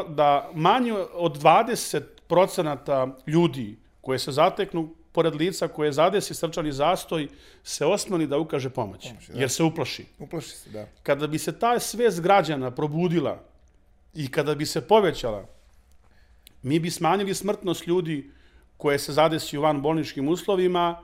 da 0.07 0.49
manje 0.53 0.93
od 1.13 1.41
20 1.41 2.01
procenata 2.28 3.07
ljudi 3.28 3.78
koje 4.01 4.19
se 4.19 4.32
zateknu 4.32 4.89
pored 5.11 5.36
lica 5.36 5.67
koje 5.67 5.91
zadesi 5.91 6.34
srčani 6.34 6.72
zastoj 6.72 7.28
se 7.63 7.86
osmeli 7.86 8.28
da 8.28 8.38
ukaže 8.38 8.69
pomoć, 8.69 9.07
jer 9.34 9.49
se 9.49 9.63
uplaši. 9.63 10.05
Uplaši 10.19 10.49
se, 10.49 10.69
da. 10.69 10.88
Kada 11.03 11.28
bi 11.28 11.38
se 11.38 11.59
ta 11.59 11.80
svest 11.80 12.22
građana 12.22 12.72
probudila 12.72 13.39
i 14.13 14.32
kada 14.32 14.55
bi 14.55 14.65
se 14.65 14.82
povećala, 14.82 15.45
mi 16.64 16.80
bi 16.80 16.91
smanjili 16.91 17.34
smrtnost 17.36 17.88
ljudi 17.88 18.32
koje 18.78 18.99
se 18.99 19.14
zadesi 19.14 19.57
u 19.57 19.62
van 19.62 19.82
bolničkim 19.82 20.30
uslovima 20.30 21.01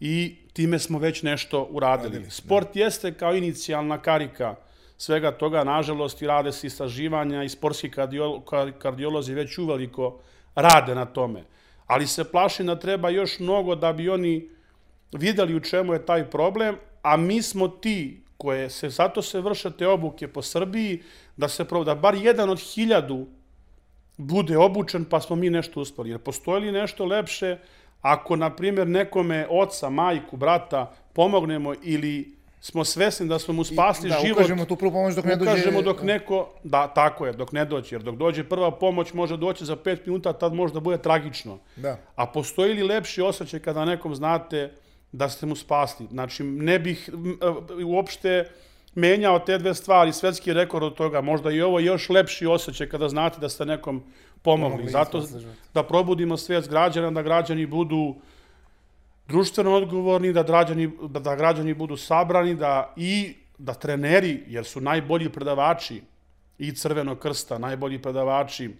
i 0.00 0.36
time 0.52 0.78
smo 0.78 0.98
već 0.98 1.22
nešto 1.22 1.68
uradili. 1.70 2.30
Sport 2.30 2.76
jeste 2.76 3.14
kao 3.14 3.34
inicijalna 3.34 3.98
karika 3.98 4.54
svega 4.98 5.32
toga, 5.32 5.64
nažalost, 5.64 6.22
i 6.22 6.26
rade 6.26 6.52
se 6.52 6.66
istraživanja 6.66 7.42
i 7.42 7.48
sportski 7.48 7.90
kardiolo- 7.90 8.44
kar- 8.44 8.72
kardiolozi 8.78 9.34
već 9.34 9.58
uveliko 9.58 10.20
rade 10.54 10.94
na 10.94 11.04
tome. 11.04 11.44
Ali 11.86 12.06
se 12.06 12.24
plašim 12.24 12.66
da 12.66 12.78
treba 12.78 13.10
još 13.10 13.38
mnogo 13.38 13.74
da 13.74 13.92
bi 13.92 14.08
oni 14.08 14.48
videli 15.12 15.54
u 15.54 15.60
čemu 15.60 15.92
je 15.92 16.06
taj 16.06 16.30
problem, 16.30 16.76
a 17.02 17.16
mi 17.16 17.42
smo 17.42 17.68
ti 17.68 18.20
koje 18.36 18.70
se, 18.70 18.90
zato 18.90 19.22
se 19.22 19.40
vrše 19.40 19.70
te 19.70 19.88
obuke 19.88 20.28
po 20.28 20.42
Srbiji, 20.42 21.02
da 21.36 21.48
se 21.48 21.64
da 21.84 21.94
bar 21.94 22.14
jedan 22.14 22.50
od 22.50 22.60
hiljadu 22.60 23.26
bude 24.16 24.58
obučen, 24.58 25.04
pa 25.04 25.20
smo 25.20 25.36
mi 25.36 25.50
nešto 25.50 25.80
uspeli. 25.80 26.10
Jer 26.10 26.18
postoji 26.18 26.60
li 26.60 26.72
nešto 26.72 27.04
lepše 27.04 27.56
ako, 28.00 28.36
na 28.36 28.50
primjer, 28.56 28.88
nekome 28.88 29.46
oca, 29.50 29.90
majku, 29.90 30.36
brata 30.36 30.92
pomognemo 31.12 31.74
ili 31.82 32.34
smo 32.60 32.84
svesni 32.84 33.28
da 33.28 33.38
smo 33.38 33.54
mu 33.54 33.64
spasli 33.64 34.08
da, 34.08 34.18
život. 34.20 34.36
Da, 34.36 34.42
ukažemo 34.42 34.64
tu 34.64 34.76
prvu 34.76 34.92
pomoć 34.92 35.14
dok 35.14 35.24
ne 35.24 35.36
dođe... 35.36 35.50
Ukažemo 35.50 35.82
dok 35.82 36.02
neko... 36.02 36.48
Da, 36.62 36.86
tako 36.86 37.26
je, 37.26 37.32
dok 37.32 37.52
ne 37.52 37.64
dođe. 37.64 37.96
Jer 37.96 38.02
dok 38.02 38.16
dođe 38.16 38.44
prva 38.44 38.70
pomoć 38.70 39.12
može 39.12 39.36
doći 39.36 39.64
za 39.64 39.76
pet 39.76 40.06
minuta, 40.06 40.32
tad 40.32 40.54
može 40.54 40.74
da 40.74 40.80
bude 40.80 40.98
tragično. 40.98 41.58
Da. 41.76 41.98
A 42.16 42.26
postoji 42.26 42.74
li 42.74 42.82
lepši 42.82 43.22
osjećaj 43.22 43.60
kada 43.60 43.84
nekom 43.84 44.14
znate 44.14 44.72
da 45.12 45.28
ste 45.28 45.46
mu 45.46 45.56
spasli? 45.56 46.06
Znači, 46.10 46.44
ne 46.44 46.78
bih 46.78 47.10
uopšte 47.86 48.50
menjao 48.94 49.38
te 49.38 49.58
dve 49.58 49.74
stvari, 49.74 50.12
svetski 50.12 50.52
rekord 50.52 50.84
od 50.84 50.94
toga, 50.94 51.20
možda 51.20 51.50
i 51.50 51.62
ovo 51.62 51.80
još 51.80 52.08
lepši 52.08 52.46
osjećaj 52.46 52.88
kada 52.88 53.08
znate 53.08 53.40
da 53.40 53.48
ste 53.48 53.66
nekom 53.66 54.02
pomogli. 54.42 54.88
Zato 54.88 55.22
da 55.74 55.82
probudimo 55.82 56.36
svijest 56.36 56.70
građana, 56.70 57.10
da 57.10 57.22
građani 57.22 57.66
budu 57.66 58.14
društveno 59.28 59.74
odgovorni, 59.74 60.32
da 60.32 60.42
građani, 60.42 60.90
da, 61.08 61.20
da 61.20 61.36
građani 61.36 61.74
budu 61.74 61.96
sabrani, 61.96 62.54
da 62.54 62.92
i 62.96 63.34
da 63.58 63.74
treneri, 63.74 64.42
jer 64.48 64.64
su 64.64 64.80
najbolji 64.80 65.28
predavači 65.28 66.02
i 66.58 66.72
Crvenog 66.72 67.18
krsta, 67.18 67.58
najbolji 67.58 68.02
predavači 68.02 68.70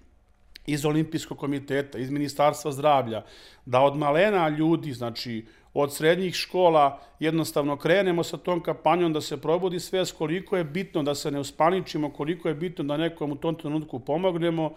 iz 0.67 0.85
Olimpijskog 0.85 1.39
komiteta, 1.39 1.99
iz 1.99 2.11
Ministarstva 2.11 2.73
zdravlja, 2.73 3.23
da 3.65 3.81
od 3.81 3.97
malena 3.97 4.49
ljudi, 4.49 4.93
znači 4.93 5.45
od 5.75 5.95
srednjih 5.95 6.35
škola 6.35 7.01
jednostavno 7.20 7.77
krenemo 7.77 8.25
sa 8.25 8.37
tom 8.37 8.62
kampanjom 8.62 9.12
da 9.12 9.20
se 9.20 9.41
probudi 9.41 9.81
svest 9.81 10.14
koliko 10.18 10.57
je 10.57 10.64
bitno 10.64 11.03
da 11.03 11.14
se 11.14 11.31
ne 11.31 11.41
uspaničimo, 11.41 12.12
koliko 12.12 12.49
je 12.49 12.55
bitno 12.55 12.85
da 12.85 12.97
nekom 12.97 13.33
u 13.33 13.37
tom 13.37 13.55
trenutku 13.55 14.01
pomognemo, 14.01 14.75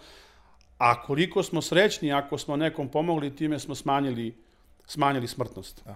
a 0.78 1.04
koliko 1.04 1.44
smo 1.44 1.62
srećni 1.62 2.14
ako 2.14 2.38
smo 2.38 2.56
nekom 2.56 2.90
pomogli, 2.90 3.36
time 3.36 3.60
smo 3.60 3.76
smanjili, 3.76 4.36
smanjili 4.88 5.28
smrtnost. 5.28 5.82
Da. 5.86 5.96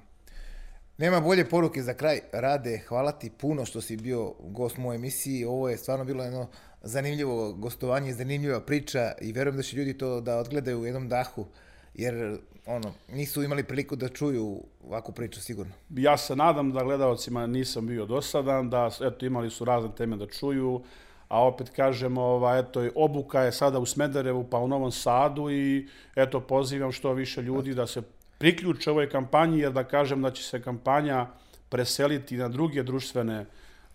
Nema 0.98 1.20
bolje 1.20 1.50
poruke 1.50 1.82
za 1.82 1.94
kraj. 1.94 2.20
Rade, 2.32 2.82
hvala 2.88 3.12
ti 3.12 3.30
puno 3.38 3.66
što 3.66 3.82
si 3.82 3.98
bio 3.98 4.34
gost 4.40 4.78
moje 4.78 4.96
emisiji. 4.96 5.46
Ovo 5.46 5.70
je 5.70 5.78
stvarno 5.78 6.06
bilo 6.06 6.24
jedno 6.24 6.48
zanimljivo 6.82 7.54
gostovanje, 7.54 8.14
zanimljiva 8.14 8.60
priča 8.60 9.12
i 9.22 9.32
verujem 9.32 9.58
da 9.58 9.64
će 9.64 9.78
ljudi 9.78 9.98
to 9.98 10.22
da 10.22 10.38
odgledaju 10.38 10.80
u 10.80 10.86
jednom 10.86 11.10
dahu, 11.10 11.46
jer 11.94 12.38
ono, 12.66 12.94
nisu 13.14 13.44
imali 13.44 13.64
priliku 13.64 13.96
da 13.96 14.10
čuju 14.10 14.64
ovakvu 14.84 15.14
priču 15.14 15.42
sigurno. 15.42 15.74
Ja 15.90 16.18
se 16.18 16.36
nadam 16.36 16.72
da 16.72 16.84
gledalcima 16.84 17.48
nisam 17.48 17.88
bio 17.88 18.06
dosadan, 18.06 18.70
da 18.70 18.90
eto, 19.02 19.26
imali 19.26 19.50
su 19.50 19.66
razne 19.66 19.90
teme 19.98 20.18
da 20.18 20.28
čuju, 20.28 20.82
a 21.28 21.44
opet 21.48 21.70
kažemo, 21.70 22.22
ova, 22.22 22.58
eto, 22.58 22.90
obuka 22.96 23.42
je 23.42 23.52
sada 23.52 23.80
u 23.80 23.86
Smederevu 23.86 24.48
pa 24.50 24.58
u 24.58 24.68
Novom 24.68 24.92
Sadu 24.92 25.50
i 25.50 25.88
eto, 26.16 26.40
pozivam 26.40 26.92
što 26.92 27.14
više 27.14 27.42
ljudi 27.42 27.74
da 27.74 27.88
se 27.88 28.02
priključe 28.38 28.92
ovoj 28.92 29.10
kampanji, 29.10 29.60
jer 29.60 29.72
da 29.72 29.84
kažem 29.84 30.22
da 30.22 30.32
će 30.32 30.44
se 30.44 30.62
kampanja 30.62 31.28
preseliti 31.70 32.38
na 32.38 32.48
druge 32.48 32.84
društvene 32.84 33.46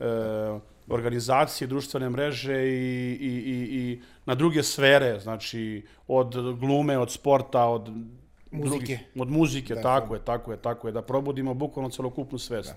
e, 0.00 0.04
organizacije, 0.88 1.68
društvene 1.68 2.10
mreže 2.10 2.62
i, 2.68 3.18
i, 3.20 3.32
i, 3.46 3.56
i 3.80 4.02
na 4.26 4.34
druge 4.34 4.62
sfere, 4.62 5.20
znači 5.20 5.86
od 6.08 6.58
glume, 6.60 6.98
od 6.98 7.12
sporta, 7.12 7.64
od 7.64 7.90
muzike. 8.50 8.76
Drugih, 8.76 8.98
od 9.16 9.30
muzike, 9.30 9.74
da, 9.74 9.82
tako 9.82 10.14
je, 10.14 10.24
tako 10.24 10.52
je, 10.52 10.62
tako 10.62 10.88
je, 10.88 10.92
da 10.92 11.02
probudimo 11.02 11.54
bukvalno 11.54 11.90
celokupnu 11.90 12.38
svest. 12.38 12.68
Da. 12.68 12.76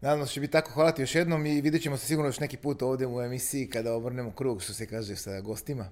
Nadam 0.00 0.26
se 0.26 0.32
će 0.32 0.40
biti 0.40 0.52
tako. 0.52 0.70
Hvala 0.70 0.92
ti 0.92 1.02
još 1.02 1.14
jednom 1.14 1.46
i 1.46 1.60
vidjet 1.60 1.82
ćemo 1.82 1.96
se 1.96 2.06
sigurno 2.06 2.28
još 2.28 2.40
neki 2.40 2.56
put 2.56 2.82
ovde 2.82 3.06
u 3.06 3.20
emisiji 3.20 3.70
kada 3.70 3.94
obrnemo 3.94 4.30
krug, 4.30 4.62
što 4.62 4.72
se 4.72 4.86
kaže, 4.86 5.16
sa 5.16 5.40
gostima. 5.40 5.90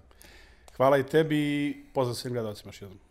Hvala 0.76 0.98
i 0.98 1.06
tebi 1.06 1.38
i 1.38 1.76
pozdrav 1.94 2.14
svim 2.14 2.32
gledalcima 2.32 2.68
još 2.68 2.82
jednom. 2.82 3.05